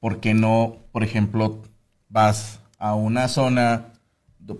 ¿por 0.00 0.20
qué 0.20 0.34
no, 0.34 0.78
por 0.90 1.04
ejemplo, 1.04 1.62
vas 2.08 2.60
a 2.78 2.94
una 2.94 3.28
zona, 3.28 3.92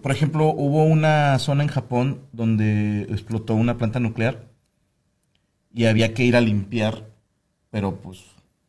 por 0.01 0.13
ejemplo, 0.13 0.51
hubo 0.51 0.85
una 0.85 1.39
zona 1.41 1.65
en 1.65 1.69
Japón 1.69 2.21
donde 2.33 3.03
explotó 3.11 3.55
una 3.55 3.79
planta 3.79 3.99
nuclear 3.99 4.49
y 5.73 5.87
había 5.87 6.15
que 6.15 6.23
ir 6.23 6.37
a 6.37 6.41
limpiar, 6.41 7.11
pero 7.71 7.97
pues 7.97 8.23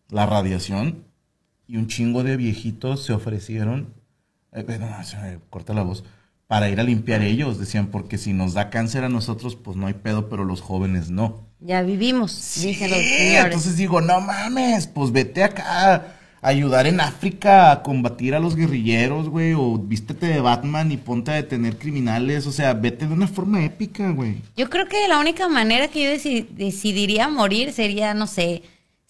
la 0.09 0.25
radiación 0.25 1.05
y 1.73 1.77
un 1.77 1.87
chingo 1.87 2.23
de 2.23 2.37
viejitos 2.37 3.03
se 3.03 3.13
ofrecieron, 3.13 3.95
eh, 4.53 4.63
eh, 4.67 4.77
no, 4.79 5.03
se 5.03 5.17
me 5.17 5.39
corta 5.49 5.73
la 5.73 5.81
voz, 5.81 6.03
para 6.45 6.69
ir 6.69 6.79
a 6.79 6.83
limpiar 6.83 7.23
ellos, 7.23 7.57
decían, 7.59 7.87
porque 7.87 8.19
si 8.19 8.31
nos 8.31 8.53
da 8.53 8.69
cáncer 8.69 9.03
a 9.03 9.09
nosotros, 9.09 9.55
pues 9.55 9.75
no 9.75 9.87
hay 9.87 9.95
pedo, 9.95 10.29
pero 10.29 10.43
los 10.45 10.61
jóvenes 10.61 11.09
no. 11.09 11.47
Ya 11.59 11.81
vivimos, 11.81 12.31
dicen 12.61 12.91
los 12.91 12.99
Sí, 12.99 13.05
señores. 13.09 13.45
Entonces 13.45 13.75
digo, 13.75 14.01
no 14.01 14.21
mames, 14.21 14.85
pues 14.85 15.11
vete 15.11 15.43
acá 15.43 15.95
a 15.95 16.47
ayudar 16.47 16.85
en 16.85 16.99
África 16.99 17.71
a 17.71 17.81
combatir 17.81 18.35
a 18.35 18.39
los 18.39 18.55
guerrilleros, 18.55 19.29
güey, 19.29 19.53
o 19.53 19.79
vístete 19.79 20.27
de 20.27 20.41
Batman 20.41 20.91
y 20.91 20.97
ponte 20.97 21.31
a 21.31 21.35
detener 21.35 21.79
criminales, 21.79 22.45
o 22.45 22.51
sea, 22.51 22.75
vete 22.75 23.07
de 23.07 23.13
una 23.15 23.27
forma 23.27 23.63
épica, 23.65 24.11
güey. 24.11 24.35
Yo 24.55 24.69
creo 24.69 24.87
que 24.87 25.07
la 25.07 25.19
única 25.19 25.49
manera 25.49 25.87
que 25.87 26.03
yo 26.03 26.09
deci- 26.11 26.47
decidiría 26.49 27.29
morir 27.29 27.71
sería, 27.71 28.13
no 28.13 28.27
sé, 28.27 28.61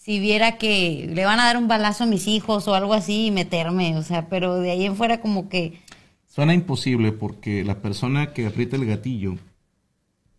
si 0.03 0.19
viera 0.19 0.57
que 0.57 1.09
le 1.13 1.23
van 1.23 1.39
a 1.39 1.45
dar 1.45 1.55
un 1.55 1.69
balazo 1.69 2.03
a 2.03 2.07
mis 2.07 2.27
hijos 2.27 2.67
o 2.67 2.75
algo 2.75 2.93
así 2.93 3.27
y 3.27 3.31
meterme, 3.31 3.95
o 3.95 4.03
sea, 4.03 4.27
pero 4.27 4.59
de 4.59 4.71
ahí 4.71 4.83
en 4.83 4.97
fuera 4.97 5.21
como 5.21 5.47
que... 5.47 5.79
Suena 6.27 6.53
imposible 6.53 7.13
porque 7.13 7.63
la 7.63 7.81
persona 7.81 8.33
que 8.33 8.45
aprieta 8.45 8.75
el 8.75 8.85
gatillo, 8.85 9.37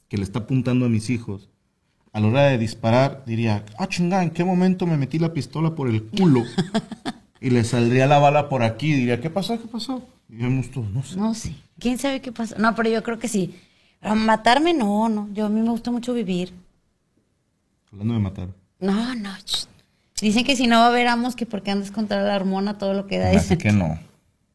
que 0.08 0.18
le 0.18 0.22
está 0.22 0.40
apuntando 0.40 0.84
a 0.84 0.90
mis 0.90 1.08
hijos, 1.08 1.48
a 2.12 2.20
la 2.20 2.26
hora 2.26 2.42
de 2.42 2.58
disparar 2.58 3.24
diría, 3.24 3.64
ah, 3.78 3.88
chingada, 3.88 4.22
¿en 4.22 4.32
qué 4.32 4.44
momento 4.44 4.86
me 4.86 4.98
metí 4.98 5.18
la 5.18 5.32
pistola 5.32 5.74
por 5.74 5.88
el 5.88 6.02
culo? 6.02 6.42
y 7.40 7.48
le 7.48 7.64
saldría 7.64 8.06
la 8.06 8.18
bala 8.18 8.50
por 8.50 8.62
aquí, 8.62 8.92
diría, 8.92 9.22
¿qué 9.22 9.30
pasó? 9.30 9.58
¿Qué 9.58 9.66
pasó? 9.66 10.06
Y 10.28 10.36
vemos 10.36 10.70
todos, 10.72 10.90
no 10.90 11.02
sé. 11.02 11.16
No 11.16 11.32
sé, 11.32 11.54
quién 11.78 11.96
sabe 11.96 12.20
qué 12.20 12.32
pasa. 12.32 12.56
No, 12.58 12.74
pero 12.74 12.90
yo 12.90 13.02
creo 13.02 13.18
que 13.18 13.28
sí. 13.28 13.54
A 14.02 14.14
matarme, 14.14 14.74
no, 14.74 15.08
no. 15.08 15.30
Yo 15.32 15.46
a 15.46 15.48
mí 15.48 15.62
me 15.62 15.70
gusta 15.70 15.90
mucho 15.90 16.12
vivir. 16.12 16.52
Hablando 17.90 18.12
de 18.12 18.20
matar. 18.20 18.63
No, 18.84 19.14
no. 19.14 19.30
Dicen 20.20 20.44
que 20.44 20.56
si 20.56 20.66
no 20.66 20.78
va 20.78 20.84
a 20.84 20.88
haber 20.88 21.06
amos, 21.06 21.34
que 21.36 21.46
porque 21.46 21.70
andas 21.70 21.90
contra 21.90 22.22
la 22.22 22.36
hormona, 22.36 22.76
todo 22.76 22.92
lo 22.92 23.06
que 23.06 23.18
da. 23.18 23.30
Así 23.30 23.56
que 23.56 23.72
no. 23.72 23.98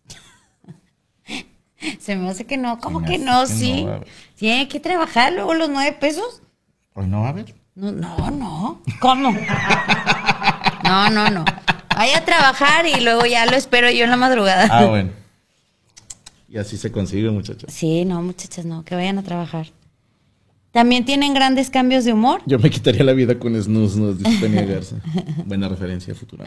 Se 2.00 2.16
me 2.16 2.30
hace 2.30 2.46
que 2.46 2.58
no. 2.58 2.80
¿Cómo 2.80 3.02
que 3.02 3.18
no? 3.18 3.42
que 3.42 3.48
sí. 3.48 3.86
no 3.86 4.70
que 4.70 4.80
trabajar 4.80 5.34
luego 5.34 5.56
los 5.56 5.70
nueve 5.70 5.98
pesos. 6.00 6.44
Hoy 6.94 7.08
no 7.08 7.22
va 7.22 7.28
a 7.28 7.30
haber. 7.30 7.56
No, 7.74 7.92
no, 7.92 8.30
no. 8.30 8.82
¿Cómo? 9.00 9.32
No, 10.84 11.10
no, 11.10 11.30
no. 11.30 11.46
Vaya 11.96 12.20
a 12.20 12.26
trabajar 12.26 12.86
y 12.86 13.00
luego 13.02 13.26
ya 13.26 13.46
lo 13.46 13.56
espero 13.56 13.90
yo 13.90 14.04
en 14.04 14.10
la 14.12 14.18
madrugada. 14.18 14.68
Ah, 14.72 14.86
bueno. 14.86 15.12
Y 16.48 16.58
así 16.58 16.78
se 16.78 16.92
consigue, 16.92 17.30
muchachos. 17.32 17.72
Sí, 17.74 18.06
no, 18.06 18.22
muchachas, 18.22 18.66
no, 18.66 18.84
que 18.84 18.96
vayan 18.96 19.18
a 19.18 19.24
trabajar. 19.24 19.68
También 20.72 21.04
tienen 21.06 21.34
grandes 21.34 21.70
cambios 21.70 22.06
de 22.06 22.14
humor. 22.14 22.42
Yo 22.46 22.60
me 22.60 22.70
quitaría 22.70 23.04
la 23.04 23.14
vida 23.14 23.40
con 23.40 23.56
snus, 23.62 23.96
nos 23.98 24.18
dice 24.20 24.38
Tania 24.40 24.64
Garza. 24.66 24.98
Buena 25.46 25.68
referencia 25.68 26.14
futura. 26.14 26.46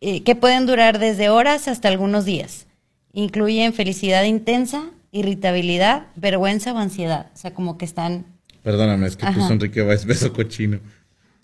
eh, 0.00 0.22
que 0.22 0.34
pueden 0.36 0.66
durar 0.66 0.98
desde 0.98 1.28
horas 1.28 1.68
hasta 1.68 1.88
algunos 1.88 2.24
días. 2.24 2.66
Incluyen 3.12 3.72
felicidad 3.72 4.24
intensa, 4.24 4.84
irritabilidad, 5.10 6.06
vergüenza 6.16 6.72
o 6.72 6.78
ansiedad. 6.78 7.30
O 7.34 7.36
sea, 7.36 7.52
como 7.54 7.76
que 7.76 7.84
están... 7.84 8.24
Perdóname, 8.62 9.06
es 9.08 9.16
que 9.16 9.26
Ajá. 9.26 9.38
puso 9.38 9.52
Enrique 9.52 9.82
Valls 9.82 10.04
beso 10.06 10.32
cochino. 10.32 10.78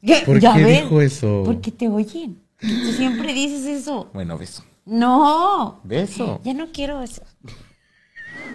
¿Qué? 0.00 0.22
¿Por 0.24 0.38
¿Ya 0.38 0.54
qué 0.54 0.62
ves? 0.64 0.82
dijo 0.84 1.00
eso? 1.02 1.42
Porque 1.44 1.72
te 1.72 1.88
oyen. 1.88 2.38
Tú 2.60 2.92
siempre 2.96 3.34
dices 3.34 3.66
eso. 3.66 4.08
Bueno, 4.14 4.38
beso. 4.38 4.64
No. 4.86 5.80
Beso. 5.84 6.40
Ya 6.44 6.54
no 6.54 6.68
quiero 6.72 7.02
eso. 7.02 7.22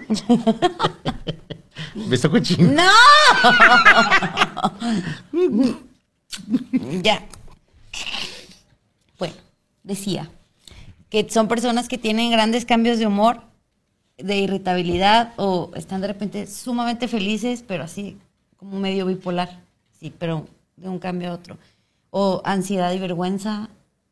Beso 1.96 2.30
cochino. 2.30 2.72
¡No! 2.74 2.92
ya. 7.02 7.24
Bueno, 9.20 9.36
decía 9.84 10.30
que 11.10 11.30
son 11.30 11.48
personas 11.48 11.88
que 11.88 11.98
tienen 11.98 12.32
grandes 12.32 12.66
cambios 12.66 12.98
de 13.00 13.08
humor, 13.08 13.42
de 14.18 14.38
irritabilidad 14.38 15.34
o 15.38 15.72
están 15.76 16.02
de 16.02 16.08
repente 16.08 16.48
sumamente 16.48 17.08
felices, 17.08 17.64
pero 17.68 17.84
así 17.84 18.18
como 18.58 18.80
medio 18.80 19.06
bipolar. 19.06 19.60
Sí, 20.00 20.12
pero 20.18 20.48
de 20.78 20.90
un 20.90 21.00
cambio 21.00 21.30
a 21.32 21.34
otro. 21.34 21.58
O 22.10 22.42
ansiedad 22.46 22.92
y 22.94 23.00
vergüenza, 23.00 23.70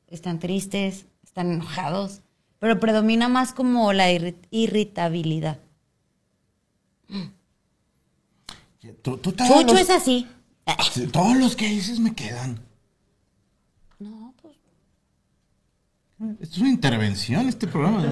están 0.07 0.39
tristes, 0.39 1.05
están 1.24 1.51
enojados, 1.51 2.22
pero 2.59 2.80
predomina 2.80 3.30
más 3.30 3.53
como 3.53 3.93
la 3.93 4.12
irri- 4.12 4.36
irritabilidad. 4.51 5.57
Tú, 9.01 9.17
tú 9.17 9.32
te 9.32 9.45
Chucho 9.47 9.73
los- 9.73 9.82
es 9.82 9.89
así. 9.89 10.27
Sí, 10.93 11.07
Todos 11.07 11.38
los 11.38 11.55
que 11.55 11.67
dices 11.67 11.99
me 11.99 12.13
quedan. 12.15 12.59
No, 13.99 14.34
pues 14.41 14.55
Es 16.39 16.57
una 16.59 16.69
intervención 16.69 17.47
este 17.49 17.67
programa. 17.67 18.05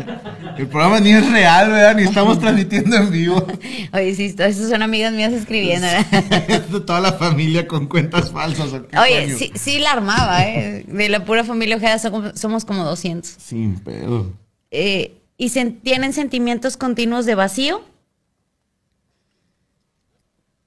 El 0.57 0.67
programa 0.67 0.99
ni 0.99 1.11
es 1.11 1.31
real, 1.31 1.69
¿verdad? 1.69 1.95
Ni 1.95 2.03
estamos 2.03 2.39
transmitiendo 2.39 2.95
en 2.97 3.11
vivo. 3.11 3.45
Oye, 3.93 4.15
sí, 4.15 4.33
todas 4.33 4.55
esas 4.57 4.69
son 4.69 4.81
amigas 4.81 5.13
mías 5.13 5.31
escribiendo. 5.33 5.87
¿verdad? 5.87 6.81
Toda 6.85 6.99
la 7.01 7.13
familia 7.13 7.67
con 7.67 7.87
cuentas 7.87 8.31
falsas. 8.31 8.73
¿o 8.73 8.87
qué 8.87 8.97
Oye, 8.97 9.35
sí, 9.37 9.51
sí 9.55 9.77
la 9.79 9.91
armaba, 9.91 10.43
¿eh? 10.47 10.85
De 10.87 11.07
la 11.09 11.23
pura 11.23 11.43
familia 11.43 11.75
Ojeda 11.77 11.99
somos, 11.99 12.39
somos 12.39 12.65
como 12.65 12.83
200. 12.83 13.29
Sin 13.39 13.79
pedo. 13.79 14.33
Eh, 14.71 15.15
y 15.37 15.49
sen- 15.49 15.79
tienen 15.83 16.13
sentimientos 16.13 16.77
continuos 16.77 17.25
de 17.27 17.35
vacío. 17.35 17.81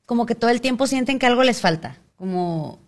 Como 0.07 0.27
que 0.27 0.35
todo 0.35 0.51
el 0.51 0.61
tiempo 0.61 0.87
sienten 0.87 1.19
que 1.19 1.27
algo 1.27 1.43
les 1.45 1.61
falta. 1.61 1.97
Como 2.17 2.81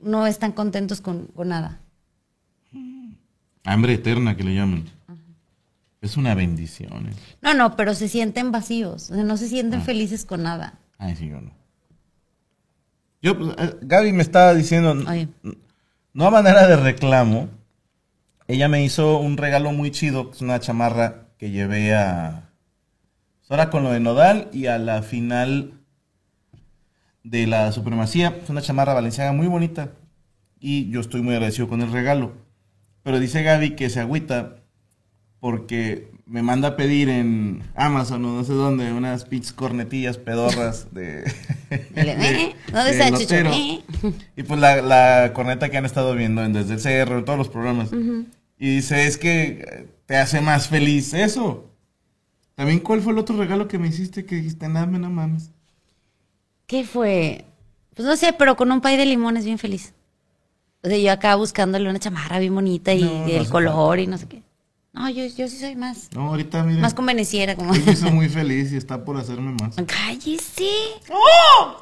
no 0.00 0.26
están 0.26 0.52
contentos 0.52 1.00
con, 1.00 1.26
con 1.28 1.48
nada. 1.48 1.80
Hambre 3.64 3.94
eterna 3.94 4.36
que 4.36 4.44
le 4.44 4.54
llaman. 4.54 4.84
Es 6.00 6.16
una 6.16 6.34
bendición. 6.34 7.08
eh. 7.08 7.12
No, 7.42 7.54
no, 7.54 7.74
pero 7.74 7.94
se 7.94 8.08
sienten 8.08 8.52
vacíos. 8.52 9.10
O 9.10 9.14
sea, 9.14 9.24
no 9.24 9.36
se 9.36 9.48
sienten 9.48 9.82
felices 9.82 10.24
con 10.24 10.42
nada. 10.44 10.78
Ay, 10.98 11.16
sí, 11.16 11.28
yo 11.28 11.40
no. 11.40 11.50
Yo, 13.22 13.36
pues, 13.36 13.54
eh, 13.58 13.76
Gaby 13.82 14.12
me 14.12 14.22
estaba 14.22 14.54
diciendo, 14.54 14.92
Oye. 15.10 15.28
no 16.12 16.26
a 16.26 16.30
manera 16.30 16.68
de 16.68 16.76
reclamo, 16.76 17.48
ella 18.46 18.68
me 18.68 18.84
hizo 18.84 19.18
un 19.18 19.36
regalo 19.36 19.72
muy 19.72 19.90
chido, 19.90 20.30
que 20.30 20.36
es 20.36 20.42
una 20.42 20.60
chamarra 20.60 21.26
que 21.38 21.50
llevé 21.50 21.94
a... 21.96 22.50
pues, 23.40 23.50
Ahora 23.50 23.70
con 23.70 23.82
lo 23.82 23.90
de 23.90 23.98
Nodal 24.00 24.48
y 24.52 24.66
a 24.66 24.78
la 24.78 25.02
final 25.02 25.75
de 27.28 27.46
la 27.46 27.72
supremacía. 27.72 28.36
Es 28.42 28.48
una 28.50 28.62
chamarra 28.62 28.94
valenciana 28.94 29.32
muy 29.32 29.46
bonita. 29.48 29.92
Y 30.60 30.88
yo 30.90 31.00
estoy 31.00 31.22
muy 31.22 31.34
agradecido 31.34 31.68
con 31.68 31.82
el 31.82 31.92
regalo. 31.92 32.32
Pero 33.02 33.18
dice 33.20 33.42
Gaby 33.42 33.76
que 33.76 33.90
se 33.90 34.00
agüita 34.00 34.56
porque 35.40 36.10
me 36.24 36.42
manda 36.42 36.68
a 36.68 36.76
pedir 36.76 37.08
en 37.08 37.62
Amazon 37.76 38.24
o 38.24 38.36
no 38.36 38.44
sé 38.44 38.52
dónde 38.52 38.92
unas 38.92 39.24
pinches 39.26 39.52
cornetillas 39.52 40.18
pedorras 40.18 40.88
de... 40.92 41.22
Dile, 41.94 42.16
"Eh, 42.18 42.56
¿dónde 42.72 42.90
de 42.90 42.98
está 42.98 43.10
Chucho? 43.10 43.20
Lotero". 43.20 43.50
Eh. 43.52 43.82
Y 44.36 44.42
pues 44.42 44.58
la, 44.60 44.80
la 44.82 45.32
corneta 45.34 45.68
que 45.68 45.76
han 45.76 45.84
estado 45.84 46.14
viendo 46.14 46.42
en 46.44 46.52
Desde 46.52 46.74
el 46.74 46.80
Cerro, 46.80 47.18
en 47.18 47.24
todos 47.24 47.38
los 47.38 47.48
programas. 47.48 47.90
Y 48.58 48.76
dice, 48.76 49.06
es 49.06 49.18
que 49.18 49.88
te 50.06 50.16
hace 50.16 50.40
más 50.40 50.68
feliz 50.68 51.12
eso. 51.14 51.70
También, 52.54 52.80
¿cuál 52.80 53.02
fue 53.02 53.12
el 53.12 53.18
otro 53.18 53.36
regalo 53.36 53.68
que 53.68 53.78
me 53.78 53.88
hiciste 53.88 54.24
que 54.24 54.36
dijiste, 54.36 54.68
nada, 54.68 54.86
no 54.86 55.10
mames? 55.10 55.50
¿Qué 56.66 56.84
fue? 56.84 57.44
Pues 57.94 58.06
no 58.06 58.16
sé, 58.16 58.32
pero 58.32 58.56
con 58.56 58.70
un 58.72 58.80
pay 58.80 58.96
de 58.96 59.06
limones 59.06 59.44
bien 59.44 59.58
feliz. 59.58 59.94
O 60.82 60.88
sea, 60.88 60.98
yo 60.98 61.10
acá 61.12 61.34
buscándole 61.36 61.88
una 61.88 61.98
chamarra 61.98 62.38
bien 62.38 62.54
bonita 62.54 62.92
y 62.92 63.02
No, 63.02 63.26
el 63.26 63.48
color 63.48 63.98
y 63.98 64.06
no 64.06 64.18
sé 64.18 64.26
qué. 64.28 64.42
No, 64.92 65.08
yo, 65.10 65.26
yo 65.26 65.46
sí 65.48 65.58
soy 65.58 65.76
más, 65.76 66.08
No, 66.14 66.28
ahorita, 66.28 66.62
mira. 66.62 66.80
más 66.80 66.94
convenenciera. 66.94 67.54
Como... 67.54 67.72
Me 67.72 67.92
hizo 67.92 68.10
muy 68.10 68.28
feliz 68.30 68.72
y 68.72 68.76
está 68.76 69.04
por 69.04 69.16
hacerme 69.16 69.54
más. 69.60 69.76
¡Cállese! 69.86 70.70
¡Oh! 71.10 71.76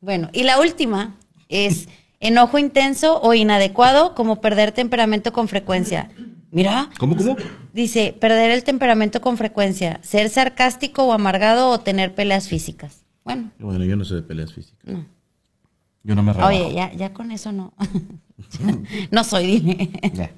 Bueno, 0.00 0.28
y 0.32 0.44
la 0.44 0.60
última 0.60 1.14
es 1.48 1.88
enojo 2.20 2.58
intenso 2.58 3.20
o 3.20 3.34
inadecuado, 3.34 4.14
como 4.14 4.40
perder 4.40 4.72
temperamento 4.72 5.32
con 5.32 5.48
frecuencia. 5.48 6.10
Mira, 6.52 6.90
¿Cómo, 6.98 7.16
cómo? 7.16 7.34
dice, 7.72 8.14
perder 8.20 8.50
el 8.50 8.62
temperamento 8.62 9.20
con 9.22 9.36
frecuencia, 9.38 9.98
ser 10.02 10.28
sarcástico 10.28 11.02
o 11.04 11.12
amargado 11.12 11.70
o 11.70 11.80
tener 11.80 12.14
peleas 12.14 12.46
físicas. 12.48 13.04
Bueno, 13.24 13.50
Bueno, 13.58 13.84
yo 13.84 13.96
no 13.96 14.04
sé 14.04 14.16
de 14.16 14.22
peleas 14.22 14.52
físicas. 14.52 14.84
No. 14.84 15.06
Yo 16.04 16.14
no 16.14 16.22
me 16.22 16.32
rebajo. 16.32 16.50
oye, 16.54 16.74
ya, 16.74 16.92
ya 16.92 17.12
con 17.14 17.30
eso 17.30 17.52
no. 17.52 17.72
no 19.10 19.24
soy, 19.24 19.46
dile. 19.60 19.90
Ya. 20.12 20.30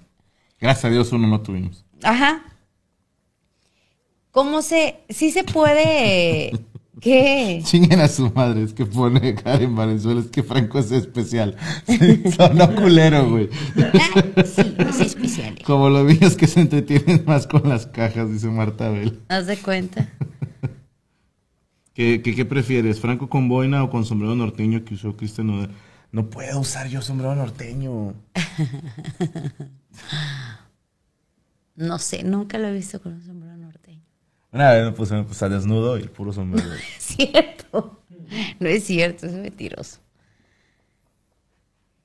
Gracias 0.61 0.85
a 0.85 0.91
Dios 0.91 1.11
uno 1.13 1.27
no 1.27 1.41
tuvimos. 1.41 1.85
Ajá. 2.03 2.43
¿Cómo 4.31 4.63
se, 4.63 5.01
sí 5.09 5.31
se 5.31 5.43
puede, 5.45 6.53
qué? 7.01 7.61
Chinguen 7.65 8.01
a 8.01 8.09
su 8.09 8.31
madre, 8.31 8.63
es 8.63 8.73
que 8.73 8.87
pone 8.87 9.35
Karen 9.35 9.75
Valenzuela, 9.75 10.21
es 10.21 10.29
que 10.29 10.43
Franco 10.43 10.79
es 10.79 10.91
especial. 10.93 11.57
Sonó 12.37 12.75
culero, 12.75 13.31
güey. 13.31 13.49
Ah, 13.77 14.45
sí, 14.45 14.75
sí 14.93 15.03
especial. 15.03 15.59
Como 15.65 15.89
los 15.89 16.07
niños 16.07 16.37
que 16.37 16.47
se 16.47 16.61
entretienen 16.61 17.25
más 17.27 17.47
con 17.47 17.69
las 17.69 17.87
cajas, 17.87 18.31
dice 18.31 18.49
Marta 18.49 18.89
Bell. 18.89 19.21
Haz 19.29 19.47
de 19.47 19.57
cuenta. 19.57 20.09
¿Qué, 21.95 22.23
qué, 22.23 22.35
qué 22.35 22.45
prefieres, 22.45 23.01
Franco 23.01 23.29
con 23.29 23.49
boina 23.49 23.85
o 23.85 23.91
con 23.91 24.05
sombrero 24.05 24.35
norteño 24.35 24.85
que 24.85 24.95
usó 24.95 25.17
Cristian 25.17 25.47
Nodal? 25.47 25.71
No 26.11 26.29
puedo 26.31 26.61
usar 26.61 26.89
yo 26.89 27.03
sombrero 27.03 27.35
norteño. 27.35 28.15
No 31.77 31.99
sé, 31.99 32.23
nunca 32.23 32.59
lo 32.59 32.69
he 32.69 32.73
visto 32.73 33.01
con 33.03 33.15
un 33.15 33.23
sombrero 33.23 33.54
norteño. 33.54 33.54
Una 34.55 34.71
vez 34.73 34.85
me 34.85 34.93
puse, 34.93 35.15
me 35.15 35.25
puse 35.25 35.45
a 35.45 35.49
desnudo 35.49 35.99
y 35.99 36.03
el 36.03 36.11
puro 36.11 36.33
sombrero. 36.33 36.71
Cierto. 36.99 38.01
No 38.61 38.69
es 38.69 38.85
cierto, 38.85 39.27
es 39.27 39.33
mentiroso. 39.33 39.99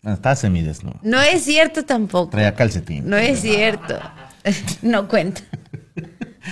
Estaba 0.03 0.35
semidesnudo. 0.35 0.99
No 1.03 1.21
es 1.21 1.43
cierto 1.43 1.85
tampoco. 1.85 2.31
Traía 2.31 2.53
calcetín. 2.55 3.07
No 3.07 3.17
es 3.17 3.39
cierto. 3.41 3.99
No 4.81 5.07
cuenta. 5.07 5.41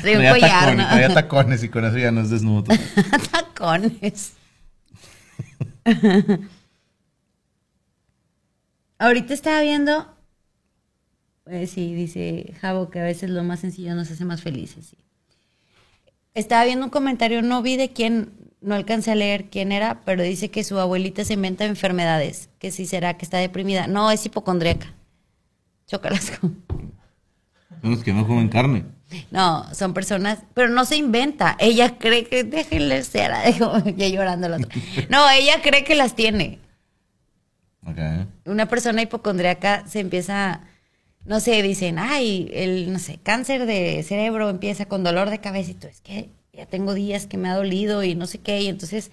Traía 0.02 0.32
collar, 0.34 0.50
tacones, 0.52 0.78
¿no? 0.78 0.90
traía 0.90 1.14
tacones 1.14 1.64
y 1.64 1.70
con 1.70 1.86
eso 1.86 1.98
ya 1.98 2.12
no 2.12 2.22
es 2.22 2.30
desnudo. 2.30 2.66
Tacones. 3.32 4.34
Ahorita 9.00 9.34
estaba 9.34 9.62
viendo. 9.62 10.14
eh, 11.48 11.68
sí, 11.68 11.94
dice 11.94 12.54
Javo 12.62 12.90
que 12.90 13.00
a 13.00 13.04
veces 13.04 13.30
lo 13.30 13.44
más 13.44 13.60
sencillo 13.62 13.96
nos 13.96 14.12
hace 14.12 14.26
más 14.26 14.42
felices. 14.42 14.88
sí. 14.88 14.98
Estaba 16.38 16.66
viendo 16.66 16.86
un 16.86 16.92
comentario, 16.92 17.42
no 17.42 17.64
vi 17.64 17.78
de 17.78 17.90
quién, 17.90 18.32
no 18.62 18.76
alcancé 18.76 19.12
a 19.12 19.16
leer 19.16 19.46
quién 19.50 19.72
era, 19.72 20.02
pero 20.06 20.22
dice 20.22 20.52
que 20.52 20.64
su 20.64 20.78
abuelita 20.78 21.26
se 21.26 21.34
inventa 21.34 21.66
enfermedades. 21.66 22.50
Que 22.60 22.70
si 22.70 22.86
será 22.86 23.18
que 23.18 23.26
está 23.26 23.40
deprimida. 23.40 23.88
No, 23.88 24.12
es 24.12 24.24
hipocondríaca. 24.24 24.94
Chócalas 25.88 26.30
con. 26.40 26.64
Son 27.82 27.92
los 27.92 28.04
que 28.04 28.14
no 28.14 28.28
comen 28.28 28.50
carne. 28.50 28.86
No, 29.32 29.66
son 29.74 29.96
personas, 29.96 30.38
pero 30.54 30.70
no 30.70 30.86
se 30.86 30.98
inventa. 30.98 31.56
Ella 31.60 31.98
cree 31.98 32.26
que, 32.26 32.44
déjenle 32.44 33.04
ser, 33.04 33.32
dijo, 33.48 33.76
ya 33.96 34.08
llorando 34.08 34.48
la 34.48 34.58
otra. 34.58 34.70
No, 35.10 35.28
ella 35.32 35.64
cree 35.64 35.84
que 35.84 35.96
las 35.96 36.16
tiene. 36.16 36.60
Ok. 37.84 37.98
Una 38.46 38.68
persona 38.68 39.02
hipocondríaca 39.02 39.88
se 39.88 40.02
empieza, 40.02 40.62
no 41.28 41.42
sé, 41.42 41.62
dicen, 41.62 42.00
ay, 42.00 42.50
el, 42.54 42.92
no 42.92 43.00
sé, 43.00 43.20
cáncer 43.22 43.66
de 43.66 44.02
cerebro 44.04 44.50
empieza 44.50 44.86
con 44.86 45.04
dolor 45.04 45.30
de 45.30 45.40
cabeza 45.40 45.72
y 45.72 45.74
tú, 45.74 45.88
es 45.88 46.02
que 46.02 46.30
ya 46.54 46.66
tengo 46.66 46.94
días 46.94 47.28
que 47.28 47.38
me 47.38 47.50
ha 47.50 47.56
dolido 47.56 48.04
y 48.04 48.16
no 48.16 48.26
sé 48.28 48.40
qué, 48.40 48.62
y 48.62 48.68
entonces 48.68 49.12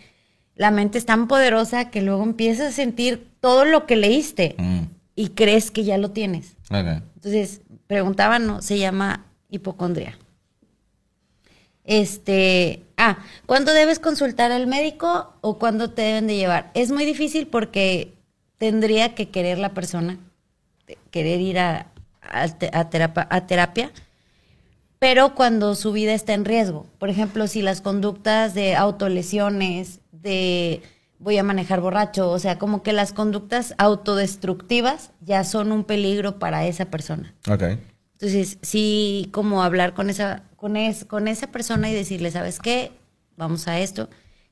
la 0.55 0.71
mente 0.71 0.97
es 0.97 1.07
tan 1.07 1.27
poderosa 1.27 1.91
que 1.91 2.03
luego 2.03 2.23
empiezas 2.23 2.69
a 2.69 2.73
sentir 2.73 3.29
todo 3.41 3.65
lo 3.65 3.87
que 3.87 3.97
leíste 3.97 4.55
Mm, 4.57 4.85
y 5.17 5.29
crees 5.31 5.71
que 5.71 5.85
ya 5.85 5.99
lo 5.99 6.13
tienes. 6.13 6.57
Entonces, 6.71 7.61
preguntaban, 7.89 8.47
¿no? 8.47 8.63
Se 8.63 8.79
llama 8.79 9.27
hipocondria. 9.51 10.19
Este, 11.85 12.83
ah, 12.97 13.19
¿cuándo 13.47 13.73
debes 13.73 13.99
consultar 13.99 14.53
al 14.53 14.67
médico 14.67 15.35
o 15.41 15.59
cuándo 15.59 15.91
te 15.91 16.03
deben 16.03 16.27
de 16.27 16.37
llevar? 16.37 16.71
Es 16.75 16.91
muy 16.91 17.05
difícil 17.05 17.47
porque 17.47 18.15
tendría 18.59 19.15
que 19.15 19.29
querer 19.29 19.59
la 19.59 19.75
persona, 19.75 20.19
querer 21.11 21.41
ir 21.41 21.59
a, 21.59 21.89
a 22.31 22.49
te- 22.49 22.71
a 22.73 23.47
terapia, 23.47 23.91
pero 24.99 25.35
cuando 25.35 25.75
su 25.75 25.93
vida 25.93 26.15
está 26.15 26.33
en 26.35 26.45
riesgo. 26.45 26.87
Por 26.99 27.11
ejemplo, 27.11 27.47
si 27.47 27.63
las 27.63 27.81
conductas 27.81 28.55
de 28.55 28.75
autolesiones, 28.75 30.01
de 30.13 30.83
voy 31.19 31.37
a 31.39 31.43
manejar 31.43 31.81
borracho, 31.81 32.31
o 32.31 32.39
sea, 32.39 32.59
como 32.59 32.83
que 32.83 32.93
las 32.93 33.13
conductas 33.13 33.75
autodestructivas 33.79 35.11
ya 35.21 35.45
son 35.45 35.73
un 35.73 35.85
peligro 35.85 36.39
para 36.39 36.67
esa 36.67 36.87
persona. 36.87 37.35
Ok. 37.51 37.63
Entonces, 38.13 38.59
sí, 38.63 39.29
como 39.33 39.63
hablar 39.63 39.95
con 39.95 40.09
esa, 40.11 40.45
con, 40.57 40.77
es, 40.77 41.05
con 41.05 41.29
esa 41.29 41.49
persona 41.49 41.91
y 41.91 41.95
decirle, 41.95 42.31
¿sabes 42.31 42.59
qué? 42.59 42.93
Vamos 43.37 43.69
a 43.69 43.79
esto. 43.81 44.09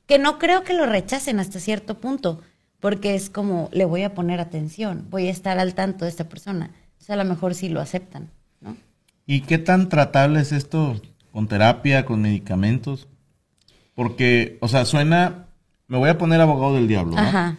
Que 0.07 0.19
no 0.19 0.39
creo 0.39 0.65
que 0.65 0.75
lo 0.75 0.85
rechacen 0.87 1.41
hasta 1.41 1.61
cierto 1.61 1.99
punto, 2.01 2.41
porque 2.81 3.15
es 3.15 3.31
como, 3.31 3.69
le 3.73 3.85
voy 3.85 4.03
a 4.03 4.15
poner 4.15 4.41
atención, 4.41 5.07
voy 5.11 5.29
a 5.29 5.31
estar 5.31 5.59
al 5.59 5.75
tanto 5.75 6.05
de 6.05 6.11
esta 6.11 6.29
persona. 6.29 6.71
O 7.03 7.05
sea, 7.05 7.17
a 7.17 7.19
lo 7.19 7.25
mejor 7.25 7.57
sí 7.57 7.69
lo 7.69 7.81
aceptan, 7.81 8.31
¿no? 8.61 8.77
¿Y 9.27 9.41
qué 9.41 9.59
tan 9.59 9.89
tratable 9.89 10.39
es 10.39 10.53
esto 10.53 11.03
con 11.33 11.49
terapia, 11.49 12.05
con 12.05 12.23
medicamentos? 12.23 13.09
Porque, 13.97 14.57
o 14.61 14.69
sea, 14.69 14.85
suena, 14.85 15.47
me 15.89 15.99
voy 15.99 16.11
a 16.11 16.17
poner 16.17 16.41
abogado 16.41 16.77
del 16.77 16.87
diablo, 16.87 17.17
¿no? 17.17 17.21
Ajá. 17.21 17.57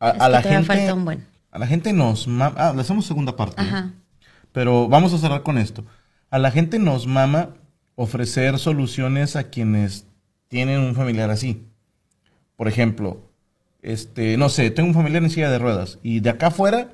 A, 0.00 0.08
Es 0.08 0.14
a 0.22 0.26
que 0.26 0.32
la 0.32 0.42
gente, 0.42 0.64
falta 0.64 0.94
un 0.94 1.04
buen. 1.04 1.26
a 1.50 1.58
la 1.58 1.66
gente 1.66 1.92
nos 1.92 2.26
mama, 2.26 2.56
ah, 2.56 2.72
le 2.74 2.80
hacemos 2.80 3.04
segunda 3.04 3.36
parte. 3.36 3.60
¿no? 3.60 3.68
Ajá. 3.68 3.92
Pero 4.52 4.88
vamos 4.88 5.12
a 5.12 5.18
cerrar 5.18 5.42
con 5.42 5.58
esto. 5.58 5.84
A 6.30 6.38
la 6.38 6.50
gente 6.50 6.78
nos 6.78 7.06
mama 7.06 7.50
ofrecer 7.96 8.58
soluciones 8.58 9.36
a 9.36 9.50
quienes 9.50 10.06
tienen 10.48 10.80
un 10.80 10.94
familiar 10.94 11.28
así. 11.28 11.66
Por 12.56 12.66
ejemplo, 12.66 13.20
este, 13.82 14.38
no 14.38 14.48
sé, 14.48 14.70
tengo 14.70 14.88
un 14.88 14.94
familiar 14.94 15.22
en 15.22 15.28
silla 15.28 15.50
de 15.50 15.58
ruedas 15.58 15.98
y 16.02 16.20
de 16.20 16.30
acá 16.30 16.46
afuera 16.46 16.92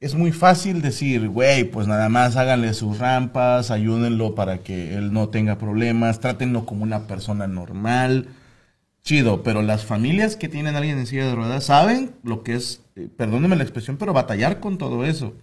es 0.00 0.14
muy 0.14 0.32
fácil 0.32 0.80
decir, 0.80 1.28
güey, 1.28 1.64
pues 1.64 1.86
nada 1.86 2.08
más 2.08 2.36
háganle 2.36 2.72
sus 2.72 2.98
rampas, 2.98 3.70
ayúdenlo 3.70 4.34
para 4.34 4.58
que 4.58 4.94
él 4.96 5.12
no 5.12 5.28
tenga 5.28 5.58
problemas, 5.58 6.20
trátenlo 6.20 6.64
como 6.64 6.84
una 6.84 7.06
persona 7.06 7.46
normal. 7.46 8.28
Chido, 9.02 9.42
pero 9.42 9.62
las 9.62 9.84
familias 9.84 10.36
que 10.36 10.48
tienen 10.48 10.74
a 10.74 10.78
alguien 10.78 10.98
en 10.98 11.06
silla 11.06 11.26
de 11.26 11.34
ruedas 11.34 11.64
saben 11.64 12.12
lo 12.22 12.42
que 12.42 12.54
es, 12.54 12.82
eh, 12.96 13.08
perdónenme 13.14 13.56
la 13.56 13.62
expresión, 13.62 13.96
pero 13.98 14.12
batallar 14.14 14.60
con 14.60 14.78
todo 14.78 15.04
eso. 15.04 15.34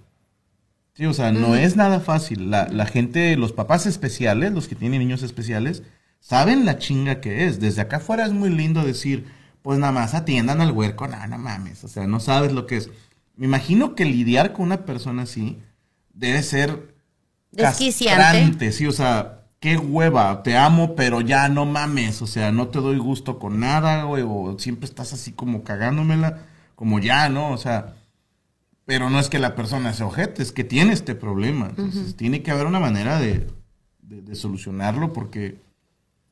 Sí, 0.93 1.05
o 1.05 1.13
sea, 1.13 1.31
no 1.31 1.55
es 1.55 1.75
nada 1.75 1.99
fácil. 1.99 2.49
La, 2.49 2.67
la 2.67 2.87
gente, 2.87 3.35
los 3.37 3.53
papás 3.53 3.85
especiales, 3.85 4.51
los 4.53 4.67
que 4.67 4.75
tienen 4.75 4.99
niños 4.99 5.21
especiales, 5.21 5.83
saben 6.19 6.65
la 6.65 6.79
chinga 6.79 7.21
que 7.21 7.45
es. 7.45 7.59
Desde 7.59 7.81
acá 7.81 7.97
afuera 7.97 8.25
es 8.25 8.33
muy 8.33 8.49
lindo 8.49 8.83
decir, 8.83 9.25
pues 9.61 9.77
nada 9.77 9.91
más 9.91 10.15
atiendan 10.15 10.61
al 10.61 10.71
huerco, 10.71 11.07
nada, 11.07 11.27
no 11.27 11.37
mames. 11.37 11.83
O 11.83 11.87
sea, 11.87 12.07
no 12.07 12.19
sabes 12.19 12.51
lo 12.53 12.65
que 12.65 12.77
es. 12.77 12.89
Me 13.37 13.45
imagino 13.45 13.95
que 13.95 14.03
lidiar 14.05 14.51
con 14.53 14.65
una 14.65 14.85
persona 14.85 15.23
así 15.23 15.57
debe 16.13 16.43
ser 16.43 16.95
Desquiciante. 17.51 18.71
sí, 18.71 18.85
o 18.87 18.91
sea, 18.91 19.43
qué 19.59 19.77
hueva, 19.77 20.43
te 20.43 20.57
amo, 20.57 20.95
pero 20.95 21.21
ya 21.21 21.47
no 21.49 21.65
mames, 21.65 22.21
o 22.21 22.27
sea, 22.27 22.51
no 22.51 22.67
te 22.67 22.79
doy 22.79 22.97
gusto 22.97 23.39
con 23.39 23.59
nada, 23.59 24.03
güey, 24.03 24.23
o 24.27 24.57
siempre 24.59 24.85
estás 24.85 25.13
así 25.13 25.31
como 25.31 25.63
cagándomela, 25.63 26.39
como 26.75 26.99
ya, 26.99 27.29
¿no? 27.29 27.51
O 27.51 27.57
sea, 27.57 27.95
pero 28.85 29.09
no 29.09 29.19
es 29.19 29.29
que 29.29 29.39
la 29.39 29.55
persona 29.55 29.93
se 29.93 30.03
ojete, 30.03 30.43
es 30.43 30.51
que 30.51 30.63
tiene 30.63 30.93
este 30.93 31.15
problema. 31.15 31.67
Entonces, 31.69 32.15
tiene 32.15 32.41
que 32.43 32.51
haber 32.51 32.67
una 32.67 32.79
manera 32.79 33.19
de, 33.19 33.47
de- 34.01 34.21
de 34.21 34.35
solucionarlo 34.35 35.11
porque 35.13 35.57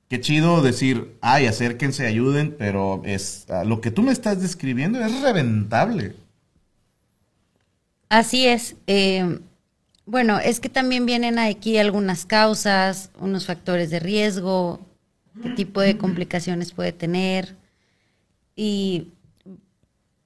qué 0.08 0.20
chido 0.22 0.62
decir, 0.62 1.18
ay, 1.22 1.48
acérquense, 1.48 2.06
ayuden, 2.06 2.56
pero 2.58 3.02
es 3.06 3.48
lo 3.66 3.82
que 3.82 3.92
tú 3.92 4.04
me 4.04 4.12
estás 4.12 4.42
describiendo 4.42 5.04
es 5.04 5.22
reventable. 5.22 6.16
Así 8.10 8.48
es. 8.48 8.76
eh, 8.88 9.40
bueno, 10.08 10.38
es 10.40 10.60
que 10.60 10.70
también 10.70 11.06
vienen 11.08 11.40
aquí 11.40 11.78
algunas 11.80 12.26
causas, 12.26 13.10
unos 13.20 13.48
factores 13.48 13.90
de 13.90 14.00
riesgo, 14.00 14.80
qué 15.42 15.50
tipo 15.50 15.82
de 15.82 15.98
complicaciones 15.98 16.72
puede 16.74 16.92
tener. 16.92 17.56
Y 18.56 19.08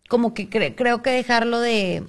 como 0.10 0.34
que 0.34 0.50
cre- 0.50 0.76
creo 0.76 1.02
que 1.02 1.12
dejarlo 1.12 1.60
de 1.60 2.04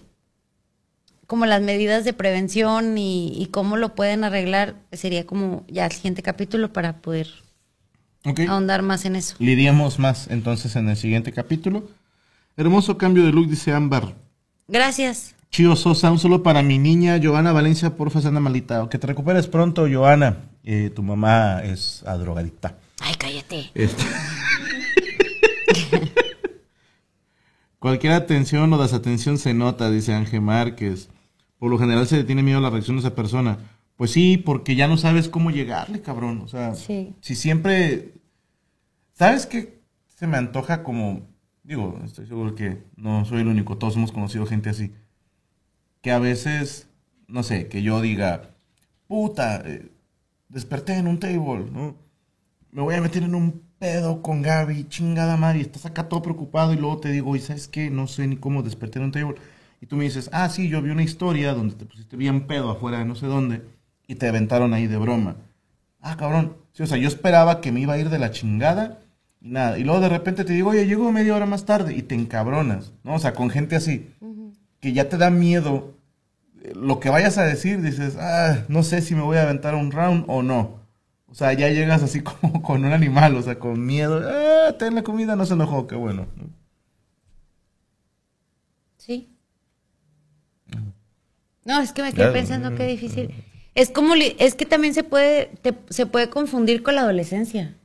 como 1.29 1.47
las 1.47 1.63
medidas 1.63 2.05
de 2.05 2.13
prevención 2.13 2.99
y, 2.99 3.33
y 3.41 3.47
cómo 3.47 3.77
lo 3.77 3.95
pueden 3.95 4.25
arreglar 4.25 4.75
sería 4.91 5.25
como 5.25 5.65
ya 5.69 5.87
el 5.87 5.93
siguiente 5.93 6.23
capítulo 6.25 6.73
para 6.73 6.97
poder 6.97 7.29
ahondar 8.49 8.83
más 8.83 9.05
en 9.05 9.15
eso. 9.15 9.37
Lidiemos 9.39 10.01
más 10.01 10.27
entonces 10.29 10.75
en 10.75 10.89
el 10.89 10.97
siguiente 10.97 11.33
capítulo. 11.33 11.89
Hermoso 12.57 12.99
cambio 12.99 13.25
de 13.25 13.31
look, 13.33 13.49
dice 13.49 13.73
Ámbar. 13.73 14.17
Gracias. 14.67 15.37
Chío 15.51 15.75
Sosa, 15.75 16.11
un 16.13 16.19
solo 16.19 16.43
para 16.43 16.63
mi 16.63 16.79
niña, 16.79 17.19
Joana 17.23 17.53
Valencia, 17.53 17.97
porfa, 17.97 18.21
anda 18.27 18.41
malita. 18.41 18.89
Que 18.89 18.99
te 18.99 19.07
recuperes 19.09 19.49
pronto, 19.49 19.87
Joana. 19.91 20.49
Eh, 20.63 20.91
tu 20.95 21.03
mamá 21.03 21.63
es 21.65 22.05
a 22.07 22.17
drogadicta. 22.17 22.79
Ay, 23.01 23.15
cállate. 23.19 23.71
Este- 23.75 24.05
Cualquier 27.81 28.13
atención 28.13 28.73
o 28.73 28.81
desatención 28.81 29.39
se 29.39 29.55
nota, 29.55 29.91
dice 29.91 30.15
Ángel 30.15 30.43
Márquez. 30.43 31.09
Por 31.59 31.71
lo 31.71 31.79
general 31.79 32.07
se 32.07 32.19
le 32.19 32.25
tiene 32.25 32.43
miedo 32.43 32.59
a 32.59 32.63
la 32.63 32.71
reacción 32.71 32.97
de 32.97 33.01
esa 33.01 33.15
persona. 33.15 33.59
Pues 33.97 34.13
sí, 34.13 34.37
porque 34.37 34.77
ya 34.77 34.87
no 34.87 34.97
sabes 34.99 35.29
cómo 35.29 35.51
llegarle, 35.51 36.01
cabrón. 36.01 36.43
O 36.45 36.49
sea, 36.49 36.75
Sí. 36.75 37.15
si 37.21 37.35
siempre... 37.35 38.15
¿Sabes 39.15 39.47
qué? 39.47 39.81
Se 40.15 40.27
me 40.27 40.37
antoja 40.37 40.83
como... 40.83 41.23
Digo, 41.65 41.99
estoy 42.05 42.27
seguro 42.27 42.55
que 42.55 42.83
no 42.97 43.25
soy 43.25 43.41
el 43.43 43.49
único, 43.49 43.77
todos 43.79 43.97
hemos 43.97 44.13
conocido 44.13 44.47
gente 44.47 44.71
así. 44.71 44.93
Que 46.03 46.11
a 46.13 46.19
veces, 46.19 46.89
no 47.29 47.43
sé, 47.43 47.69
que 47.69 47.83
yo 47.83 48.01
diga, 48.01 48.55
puta, 49.07 49.63
eh, 49.65 49.91
desperté 50.49 50.95
en 50.95 51.07
un 51.07 51.19
table, 51.19 51.71
¿no? 51.71 51.97
me 52.73 52.83
voy 52.83 52.95
a 52.95 53.01
meter 53.01 53.23
en 53.23 53.35
un 53.35 53.63
pedo 53.79 54.23
con 54.23 54.43
Gaby, 54.43 54.89
chingada 54.89 55.37
madre, 55.37 55.61
estás 55.61 55.87
acá 55.87 56.09
todo 56.09 56.23
preocupado 56.23 56.73
y 56.73 56.77
luego 56.77 56.99
te 56.99 57.11
digo, 57.11 57.35
¿y 57.35 57.41
sabes 57.41 57.69
qué? 57.69 57.91
No 57.91 58.07
sé 58.07 58.27
ni 58.27 58.37
cómo 58.37 58.63
desperté 58.63 58.99
en 58.99 59.07
un 59.07 59.13
table. 59.13 59.37
Y 59.81 59.87
tú 59.87 59.97
me 59.97 60.05
dices, 60.05 60.29
ah, 60.33 60.49
sí, 60.49 60.69
yo 60.69 60.83
vi 60.83 60.91
una 60.91 61.03
historia 61.03 61.55
donde 61.55 61.75
te 61.75 61.87
pusiste 61.87 62.17
bien 62.17 62.47
pedo 62.47 62.71
afuera 62.71 62.99
de 62.99 63.07
no 63.07 63.15
sé 63.15 63.27
dónde 63.27 63.63
y 64.07 64.17
te 64.17 64.29
aventaron 64.29 64.75
ahí 64.75 64.87
de 64.87 64.99
broma. 64.99 65.37
Ah, 66.01 66.17
cabrón. 66.17 66.57
Sí, 66.73 66.83
o 66.83 66.87
sea, 66.87 66.99
yo 66.99 67.09
esperaba 67.09 67.61
que 67.61 67.73
me 67.73 67.81
iba 67.81 67.95
a 67.95 67.99
ir 67.99 68.11
de 68.11 68.19
la 68.19 68.31
chingada 68.31 69.01
y 69.41 69.49
nada. 69.51 69.79
Y 69.79 69.85
luego 69.85 70.01
de 70.01 70.11
repente 70.11 70.45
te 70.45 70.53
digo, 70.53 70.71
oye, 70.71 70.87
llego 70.87 71.11
media 71.13 71.35
hora 71.35 71.47
más 71.47 71.65
tarde 71.65 71.95
y 71.95 72.03
te 72.03 72.15
encabronas, 72.15 72.93
¿no? 73.03 73.15
O 73.15 73.19
sea, 73.19 73.33
con 73.33 73.49
gente 73.49 73.77
así, 73.77 74.11
que 74.81 74.93
ya 74.93 75.09
te 75.09 75.17
da 75.19 75.31
miedo 75.31 75.95
eh, 76.63 76.73
lo 76.75 77.01
que 77.01 77.11
vayas 77.11 77.39
a 77.39 77.45
decir, 77.45 77.81
dices, 77.83 78.17
ah, 78.19 78.65
no 78.69 78.83
sé 78.83 79.03
si 79.03 79.15
me 79.15 79.23
voy 79.23 79.37
a 79.39 79.43
aventar 79.43 79.75
un 79.75 79.91
round 79.93 80.25
o 80.29 80.43
no. 80.43 80.81
O 81.29 81.35
sea, 81.35 81.53
ya 81.53 81.69
llegas 81.69 82.03
así 82.03 82.21
como 82.23 82.63
con 82.63 82.85
un 82.85 82.93
animal, 82.93 83.37
o 83.37 83.43
sea, 83.43 83.59
con 83.59 83.85
miedo. 83.87 84.21
Ah, 84.25 84.73
ten 84.79 84.95
la 84.95 85.03
comida, 85.03 85.37
no 85.37 85.47
se 85.47 85.55
enojó, 85.55 85.87
qué 85.87 85.95
bueno. 85.97 86.27
Sí. 88.99 89.29
No, 91.65 91.81
es 91.81 91.93
que 91.93 92.03
me 92.03 92.13
quedé 92.13 92.33
pensando 92.33 92.75
qué 92.75 92.87
difícil. 92.87 93.35
Es 93.75 93.91
como, 93.91 94.15
es 94.15 94.55
que 94.55 94.67
también 94.67 94.95
se 94.95 95.05
puede, 95.05 95.47
te- 95.63 95.77
se 95.91 96.07
puede 96.07 96.29
confundir 96.31 96.83
con 96.83 96.95
la 96.97 97.03
adolescencia. 97.03 97.77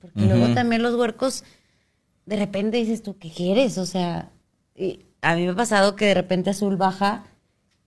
Porque 0.00 0.20
luego 0.20 0.52
también 0.54 0.82
los 0.82 0.94
huercos, 0.94 1.44
de 2.26 2.36
repente 2.36 2.76
dices 2.76 3.02
tú, 3.02 3.16
¿qué 3.18 3.30
quieres? 3.30 3.78
O 3.78 3.86
sea, 3.86 4.30
y 4.74 5.06
a 5.26 5.34
mí 5.34 5.44
me 5.44 5.50
ha 5.50 5.56
pasado 5.56 5.96
que 5.96 6.06
de 6.06 6.14
repente 6.14 6.50
Azul 6.50 6.76
baja 6.76 7.24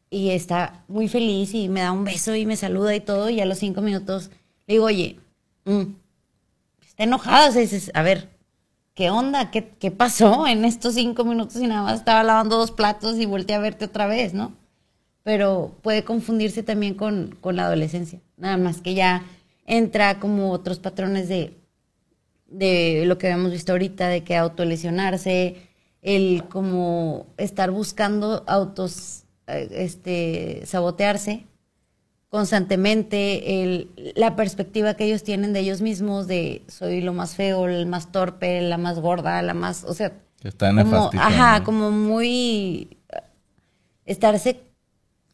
y 0.09 0.31
está 0.31 0.83
muy 0.89 1.07
feliz 1.07 1.53
y 1.53 1.69
me 1.69 1.79
da 1.81 1.93
un 1.93 2.03
beso 2.03 2.35
y 2.35 2.45
me 2.45 2.57
saluda 2.57 2.93
y 2.95 2.99
todo, 2.99 3.29
y 3.29 3.39
a 3.39 3.45
los 3.45 3.59
cinco 3.59 3.81
minutos 3.81 4.29
le 4.67 4.73
digo, 4.73 4.85
oye, 4.85 5.17
mm, 5.63 5.83
está 6.85 7.03
enojada, 7.03 7.47
o 7.47 7.51
sea, 7.51 7.79
a 7.93 8.01
ver, 8.01 8.27
¿qué 8.93 9.09
onda? 9.09 9.51
¿Qué, 9.51 9.69
¿Qué 9.79 9.89
pasó 9.89 10.47
en 10.47 10.65
estos 10.65 10.95
cinco 10.95 11.23
minutos 11.23 11.61
y 11.61 11.67
nada 11.67 11.83
más 11.83 11.99
estaba 11.99 12.23
lavando 12.23 12.57
dos 12.57 12.71
platos 12.71 13.17
y 13.17 13.25
volteé 13.25 13.55
a 13.55 13.59
verte 13.59 13.85
otra 13.85 14.07
vez, 14.07 14.33
¿no? 14.33 14.53
Pero 15.23 15.75
puede 15.81 16.03
confundirse 16.03 16.61
también 16.61 16.93
con, 16.93 17.37
con 17.39 17.55
la 17.55 17.65
adolescencia, 17.65 18.19
nada 18.35 18.57
más 18.57 18.81
que 18.81 18.95
ya 18.95 19.23
entra 19.65 20.19
como 20.19 20.51
otros 20.51 20.79
patrones 20.79 21.29
de, 21.29 21.53
de 22.47 23.03
lo 23.05 23.17
que 23.17 23.27
habíamos 23.27 23.51
visto 23.51 23.71
ahorita, 23.71 24.09
de 24.09 24.25
que 24.25 24.35
autolesionarse, 24.35 25.68
el 26.01 26.45
como 26.49 27.27
estar 27.37 27.71
buscando 27.71 28.43
autos, 28.47 29.23
eh, 29.47 29.67
este, 29.71 30.61
sabotearse 30.65 31.45
constantemente, 32.29 33.63
el, 33.63 34.13
la 34.15 34.35
perspectiva 34.35 34.93
que 34.93 35.05
ellos 35.05 35.23
tienen 35.23 35.51
de 35.51 35.61
ellos 35.61 35.81
mismos, 35.81 36.27
de 36.27 36.63
soy 36.67 37.01
lo 37.01 37.13
más 37.13 37.35
feo, 37.35 37.67
el 37.67 37.87
más 37.87 38.11
torpe, 38.11 38.61
la 38.61 38.77
más 38.77 38.99
gorda, 38.99 39.41
la 39.41 39.55
más, 39.55 39.83
o 39.83 39.93
sea, 39.93 40.13
Que 40.39 40.49
está 40.49 40.69
como, 40.71 41.09
ajá, 41.13 41.59
¿no? 41.59 41.65
como 41.65 41.91
muy 41.91 42.97
estarse 44.05 44.61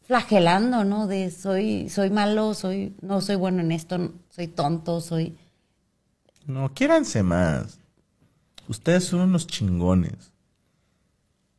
flagelando, 0.06 0.84
¿no? 0.84 1.06
De 1.06 1.30
soy, 1.30 1.90
soy 1.90 2.10
malo, 2.10 2.54
soy, 2.54 2.94
no 3.02 3.20
soy 3.20 3.36
bueno 3.36 3.60
en 3.60 3.72
esto, 3.72 4.12
soy 4.30 4.48
tonto, 4.48 5.00
soy. 5.00 5.36
No, 6.46 6.72
quiéranse 6.72 7.22
más. 7.22 7.78
Ustedes 8.68 9.04
son 9.04 9.20
unos 9.20 9.46
chingones. 9.46 10.32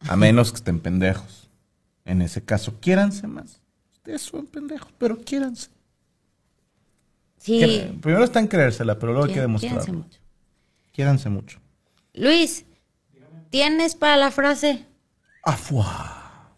A 0.02 0.16
menos 0.16 0.52
que 0.52 0.58
estén 0.58 0.80
pendejos. 0.80 1.50
En 2.06 2.22
ese 2.22 2.44
caso, 2.44 2.80
quiéranse 2.80 3.28
más. 3.28 3.62
Ustedes 3.94 4.22
son 4.22 4.46
pendejos, 4.48 4.90
pero 4.98 5.18
quiéranse. 5.18 5.70
Sí. 7.38 7.60
Que- 7.60 7.98
Primero 8.02 8.24
está 8.24 8.40
en 8.40 8.48
creérsela, 8.48 8.98
pero 9.00 9.12
luego 9.14 9.28
hay 9.28 9.34
que 9.34 9.42
demostrarlo. 9.42 9.80
quiéranse 9.82 9.92
mucho. 10.04 10.20
Quiéranse 10.94 11.30
mucho. 11.30 11.60
Luis, 12.14 12.66
¿tienes 13.50 13.96
para 13.96 14.18
la 14.18 14.32
frase? 14.32 14.86
Afuá. 15.44 16.52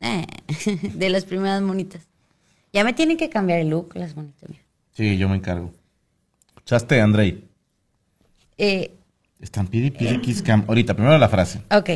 Eh, 0.00 0.26
de 0.94 1.08
las 1.10 1.24
primeras 1.24 1.62
monitas. 1.62 2.02
Ya 2.72 2.84
me 2.84 2.92
tienen 2.92 3.16
que 3.16 3.30
cambiar 3.30 3.60
el 3.60 3.68
look, 3.70 3.94
las 3.96 4.14
bonitas. 4.14 4.48
mira. 4.48 4.62
Sí, 4.92 5.16
yo 5.18 5.28
me 5.28 5.36
encargo. 5.36 5.72
¿Escuchaste, 6.48 7.00
Andrei? 7.00 7.44
Eh, 8.58 8.94
Están 9.40 9.66
pidi 9.66 9.90
pidi 9.90 10.18
kiss 10.20 10.42
cam. 10.42 10.64
Ahorita, 10.66 10.94
primero 10.94 11.18
la 11.18 11.28
frase. 11.28 11.60
ok. 11.70 11.90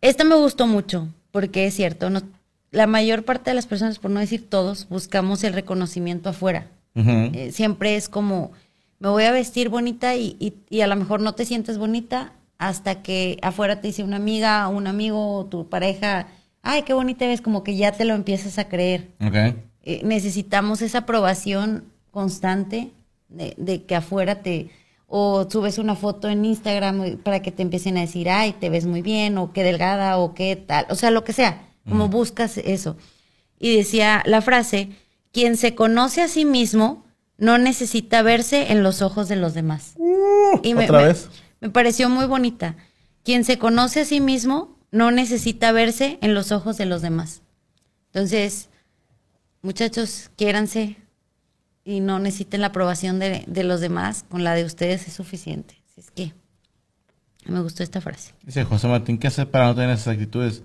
Esta 0.00 0.24
me 0.24 0.34
gustó 0.36 0.66
mucho, 0.66 1.08
porque 1.30 1.66
es 1.66 1.74
cierto, 1.74 2.08
no- 2.10 2.22
la 2.70 2.86
mayor 2.86 3.24
parte 3.24 3.50
de 3.50 3.54
las 3.54 3.66
personas, 3.66 3.98
por 3.98 4.10
no 4.10 4.20
decir 4.20 4.48
todos, 4.48 4.88
buscamos 4.88 5.44
el 5.44 5.52
reconocimiento 5.52 6.30
afuera. 6.30 6.68
Eh, 6.94 7.50
siempre 7.52 7.96
es 7.96 8.08
como, 8.08 8.52
me 8.98 9.08
voy 9.08 9.24
a 9.24 9.32
vestir 9.32 9.68
bonita 9.68 10.16
y, 10.16 10.36
y- 10.40 10.54
y 10.70 10.80
a 10.80 10.86
lo 10.86 10.96
mejor 10.96 11.20
no 11.20 11.34
te 11.34 11.44
sientes 11.44 11.78
bonita 11.78 12.32
hasta 12.58 13.02
que 13.02 13.38
afuera 13.42 13.80
te 13.80 13.88
dice 13.88 14.02
una 14.02 14.16
amiga, 14.16 14.66
un 14.68 14.86
amigo, 14.86 15.36
o 15.38 15.46
tu 15.46 15.68
pareja, 15.68 16.28
ay, 16.62 16.82
qué 16.82 16.92
bonita 16.94 17.26
ves, 17.26 17.40
como 17.40 17.62
que 17.64 17.76
ya 17.76 17.92
te 17.92 18.04
lo 18.04 18.14
empiezas 18.14 18.58
a 18.58 18.68
creer. 18.68 19.08
Ok. 19.20 19.34
Eh, 19.82 20.00
necesitamos 20.04 20.82
esa 20.82 20.98
aprobación 20.98 21.84
constante 22.10 22.90
de, 23.28 23.54
de 23.56 23.84
que 23.84 23.94
afuera 23.96 24.42
te 24.42 24.68
o 25.12 25.48
subes 25.50 25.78
una 25.78 25.96
foto 25.96 26.28
en 26.28 26.44
Instagram 26.44 27.16
para 27.24 27.42
que 27.42 27.50
te 27.50 27.62
empiecen 27.62 27.98
a 27.98 28.02
decir 28.02 28.30
ay 28.30 28.52
te 28.52 28.70
ves 28.70 28.86
muy 28.86 29.02
bien 29.02 29.36
o 29.38 29.52
qué 29.52 29.64
delgada 29.64 30.16
o 30.18 30.34
qué 30.34 30.54
tal 30.54 30.86
o 30.88 30.94
sea 30.94 31.10
lo 31.10 31.24
que 31.24 31.32
sea 31.32 31.66
como 31.88 32.08
buscas 32.08 32.56
eso. 32.58 32.96
Y 33.58 33.74
decía 33.76 34.22
la 34.24 34.40
frase 34.40 34.90
quien 35.32 35.56
se 35.56 35.74
conoce 35.74 36.22
a 36.22 36.28
sí 36.28 36.44
mismo 36.44 37.04
no 37.38 37.58
necesita 37.58 38.22
verse 38.22 38.70
en 38.70 38.82
los 38.84 39.02
ojos 39.02 39.28
de 39.28 39.36
los 39.36 39.52
demás 39.54 39.94
y 40.62 40.74
me, 40.74 40.82
Uh, 40.82 40.84
¿Otra 40.84 41.00
me- 41.00 41.06
vez? 41.08 41.28
me 41.60 41.70
pareció 41.70 42.08
muy 42.08 42.26
bonita. 42.26 42.76
Quien 43.24 43.44
se 43.44 43.58
conoce 43.58 44.00
a 44.00 44.04
sí 44.04 44.20
mismo 44.20 44.78
no 44.92 45.10
necesita 45.10 45.72
verse 45.72 46.18
en 46.22 46.34
los 46.34 46.52
ojos 46.52 46.76
de 46.78 46.86
los 46.86 47.02
demás 47.02 47.42
entonces 48.12 48.68
muchachos, 49.62 50.30
quiéranse 50.36 50.96
y 51.84 52.00
no 52.00 52.18
necesiten 52.18 52.60
la 52.60 52.68
aprobación 52.68 53.18
de, 53.18 53.44
de 53.46 53.64
los 53.64 53.80
demás, 53.80 54.24
con 54.28 54.44
la 54.44 54.54
de 54.54 54.64
ustedes 54.64 55.06
es 55.08 55.14
suficiente. 55.14 55.76
Así 55.90 56.00
es 56.00 56.10
que 56.10 56.32
me 57.46 57.60
gustó 57.60 57.82
esta 57.82 58.00
frase. 58.00 58.32
Dice 58.42 58.64
José 58.64 58.86
Martín, 58.88 59.18
¿qué 59.18 59.26
hacer 59.28 59.50
para 59.50 59.66
no 59.66 59.74
tener 59.74 59.90
esas 59.90 60.08
actitudes? 60.08 60.62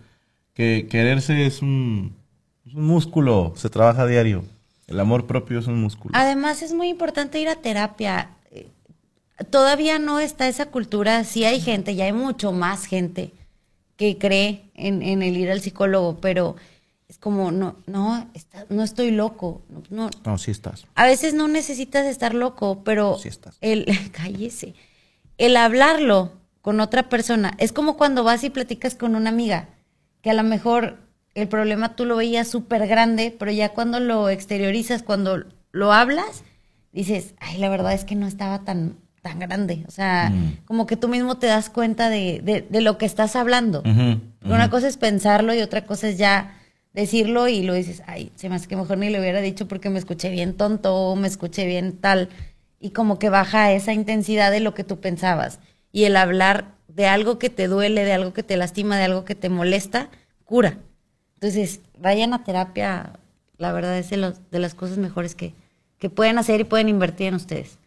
Que 0.53 0.87
quererse 0.89 1.45
es 1.45 1.61
un, 1.61 2.15
es 2.65 2.73
un 2.73 2.83
músculo, 2.83 3.53
se 3.55 3.69
trabaja 3.69 4.03
a 4.03 4.07
diario. 4.07 4.43
El 4.87 4.99
amor 4.99 5.25
propio 5.25 5.59
es 5.59 5.67
un 5.67 5.81
músculo. 5.81 6.13
Además 6.15 6.61
es 6.61 6.73
muy 6.73 6.89
importante 6.89 7.39
ir 7.39 7.49
a 7.49 7.55
terapia. 7.55 8.29
Eh, 8.51 8.67
Todavía 9.49 9.99
no 9.99 10.19
está 10.19 10.47
esa 10.47 10.67
cultura, 10.67 11.23
sí 11.23 11.43
hay 11.43 11.59
gente, 11.59 11.95
ya 11.95 12.05
hay 12.05 12.13
mucho 12.13 12.51
más 12.51 12.85
gente 12.85 13.31
que 13.97 14.17
cree 14.17 14.69
en, 14.75 15.01
en 15.01 15.23
el 15.23 15.37
ir 15.37 15.49
al 15.49 15.61
psicólogo, 15.61 16.17
pero 16.19 16.55
es 17.07 17.17
como, 17.19 17.51
no, 17.51 17.75
no, 17.85 18.27
está- 18.33 18.65
no 18.69 18.81
estoy 18.83 19.11
loco, 19.11 19.61
no, 19.89 20.09
no, 20.25 20.37
sí 20.37 20.51
estás. 20.51 20.85
A 20.95 21.05
veces 21.05 21.33
no 21.33 21.47
necesitas 21.47 22.05
estar 22.05 22.33
loco, 22.33 22.83
pero 22.83 23.17
Sí 23.19 23.27
estás. 23.27 23.57
el 23.61 23.85
cállese. 24.11 24.73
El 25.37 25.57
hablarlo 25.57 26.33
con 26.61 26.79
otra 26.79 27.09
persona 27.09 27.53
es 27.59 27.71
como 27.71 27.95
cuando 27.97 28.23
vas 28.23 28.43
y 28.43 28.49
platicas 28.49 28.95
con 28.95 29.15
una 29.15 29.29
amiga, 29.29 29.69
que 30.21 30.31
a 30.31 30.33
lo 30.33 30.43
mejor 30.43 30.97
el 31.35 31.47
problema 31.47 31.95
tú 31.95 32.05
lo 32.05 32.15
veías 32.15 32.47
súper 32.47 32.87
grande, 32.87 33.35
pero 33.37 33.51
ya 33.51 33.69
cuando 33.69 33.99
lo 33.99 34.29
exteriorizas, 34.29 35.03
cuando 35.03 35.43
lo 35.71 35.93
hablas, 35.93 36.43
dices, 36.91 37.35
ay, 37.39 37.57
la 37.59 37.69
verdad 37.69 37.93
es 37.93 38.05
que 38.05 38.15
no 38.15 38.25
estaba 38.25 38.63
tan, 38.63 38.95
tan 39.21 39.37
grande. 39.39 39.83
O 39.87 39.91
sea, 39.91 40.33
como 40.65 40.87
que 40.87 40.95
tú 40.95 41.07
mismo 41.09 41.37
te 41.37 41.45
das 41.47 41.69
cuenta 41.69 42.09
de, 42.09 42.39
de- 42.43 42.61
de 42.67 42.81
lo 42.81 42.97
que 42.97 43.05
estás 43.05 43.35
hablando. 43.35 43.83
Una 44.43 44.69
cosa 44.71 44.87
es 44.87 44.97
pensarlo 44.97 45.53
y 45.53 45.59
otra 45.61 45.85
cosa 45.85 46.07
es 46.07 46.17
ya 46.17 46.57
decirlo 46.95 47.47
y 47.47 47.61
lo 47.61 47.73
dices, 47.73 48.01
ay, 48.07 48.31
se 48.35 48.49
me 48.49 48.55
hace 48.55 48.67
que 48.67 48.75
mejor 48.75 48.97
ni 48.97 49.09
lo 49.09 49.19
hubiera 49.19 49.41
dicho 49.41 49.67
porque 49.67 49.89
me 49.89 49.99
escuché 49.99 50.29
bien 50.29 50.55
tonto 50.55 51.15
me 51.15 51.27
escuché 51.27 51.65
bien 51.67 51.97
tal. 51.97 52.29
Y 52.79 52.91
como 52.91 53.19
que 53.19 53.29
baja 53.29 53.71
esa 53.71 53.93
intensidad 53.93 54.51
de 54.51 54.59
lo 54.61 54.73
que 54.73 54.83
tú 54.83 54.99
pensabas. 54.99 55.59
Y 55.91 56.05
el 56.05 56.15
hablar 56.17 56.73
de 56.87 57.05
algo 57.07 57.37
que 57.39 57.49
te 57.49 57.67
duele, 57.67 58.03
de 58.05 58.13
algo 58.13 58.33
que 58.33 58.43
te 58.43 58.57
lastima, 58.57 58.97
de 58.97 59.03
algo 59.05 59.25
que 59.25 59.35
te 59.35 59.49
molesta, 59.49 60.09
cura. 60.45 60.77
Entonces, 61.35 61.81
vayan 61.99 62.33
a 62.33 62.43
terapia, 62.43 63.13
la 63.57 63.71
verdad 63.73 63.97
es 63.97 64.09
de, 64.09 64.17
los- 64.17 64.39
de 64.51 64.59
las 64.59 64.73
cosas 64.75 64.97
mejores 64.97 65.35
que, 65.35 65.53
que 65.99 66.09
pueden 66.09 66.37
hacer 66.37 66.59
y 66.61 66.63
pueden 66.63 66.89
invertir 66.89 67.27
en 67.27 67.35
ustedes. 67.35 67.77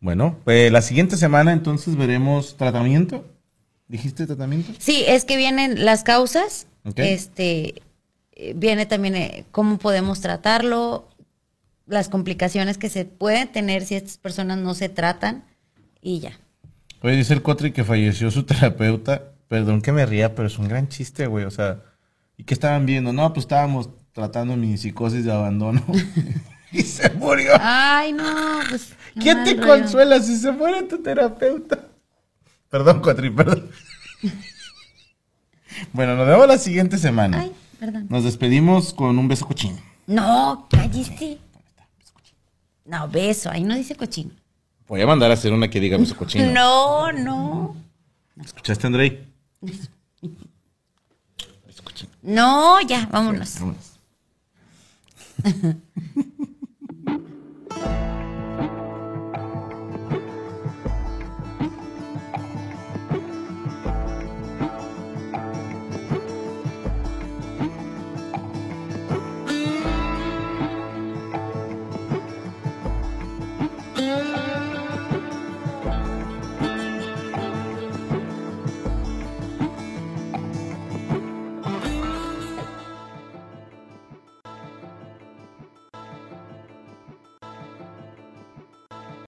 Bueno, 0.00 0.36
pues 0.44 0.72
la 0.72 0.82
siguiente 0.82 1.16
semana 1.16 1.52
entonces 1.52 1.96
veremos 1.96 2.56
tratamiento. 2.56 3.24
¿Dijiste 3.88 4.26
tratamiento? 4.26 4.72
Sí, 4.78 5.04
es 5.06 5.24
que 5.24 5.36
vienen 5.36 5.84
las 5.84 6.02
causas, 6.02 6.66
este, 7.12 7.82
viene 8.54 8.86
también 8.86 9.14
eh, 9.14 9.44
cómo 9.50 9.78
podemos 9.78 10.20
tratarlo, 10.20 11.08
las 11.86 12.08
complicaciones 12.08 12.78
que 12.78 12.88
se 12.88 13.04
pueden 13.04 13.50
tener 13.50 13.84
si 13.84 13.94
estas 13.94 14.16
personas 14.18 14.58
no 14.58 14.74
se 14.74 14.88
tratan 14.88 15.44
y 16.00 16.20
ya. 16.20 16.32
Oye, 17.02 17.16
dice 17.16 17.34
el 17.34 17.42
Cotri 17.42 17.72
que 17.72 17.84
falleció 17.84 18.30
su 18.30 18.44
terapeuta. 18.44 19.32
Perdón 19.48 19.82
que 19.82 19.92
me 19.92 20.06
ría, 20.06 20.34
pero 20.34 20.48
es 20.48 20.58
un 20.58 20.68
gran 20.68 20.88
chiste, 20.88 21.26
güey. 21.26 21.44
O 21.44 21.50
sea, 21.50 21.82
¿y 22.36 22.44
qué 22.44 22.54
estaban 22.54 22.86
viendo? 22.86 23.12
No, 23.12 23.32
pues 23.32 23.44
estábamos 23.44 23.90
tratando 24.12 24.56
mi 24.56 24.76
psicosis 24.78 25.24
de 25.24 25.32
abandono. 25.32 25.84
y 26.72 26.82
se 26.82 27.10
murió. 27.10 27.52
Ay, 27.60 28.12
no, 28.12 28.60
pues. 28.68 28.94
¿Quién 29.20 29.44
te 29.44 29.54
rollo. 29.54 29.66
consuela 29.66 30.20
si 30.22 30.38
se 30.38 30.52
muere 30.52 30.84
tu 30.84 31.02
terapeuta? 31.02 31.88
Perdón, 32.70 33.00
Cotri, 33.00 33.28
perdón. 33.28 33.68
bueno, 35.92 36.16
nos 36.16 36.26
vemos 36.26 36.46
la 36.46 36.56
siguiente 36.56 36.96
semana. 36.96 37.40
Ay, 37.40 37.52
perdón. 37.82 38.06
Nos 38.08 38.22
despedimos 38.22 38.94
con 38.94 39.18
un 39.18 39.26
beso 39.26 39.44
cochino. 39.44 39.76
No, 40.06 40.68
cállate. 40.70 41.38
No, 42.84 43.08
beso, 43.08 43.50
ahí 43.50 43.64
no 43.64 43.74
dice 43.74 43.96
cochino. 43.96 44.30
Voy 44.86 45.00
a 45.00 45.06
mandar 45.08 45.32
a 45.32 45.34
hacer 45.34 45.52
una 45.52 45.68
que 45.68 45.80
diga 45.80 45.96
beso 45.96 46.16
cochino. 46.16 46.46
No, 46.52 47.10
no. 47.10 47.74
¿Escuchaste, 48.40 48.86
Andrei? 48.86 49.26
No, 52.22 52.80
ya, 52.82 53.08
vámonos. 53.10 53.58
Vámonos. 53.58 53.98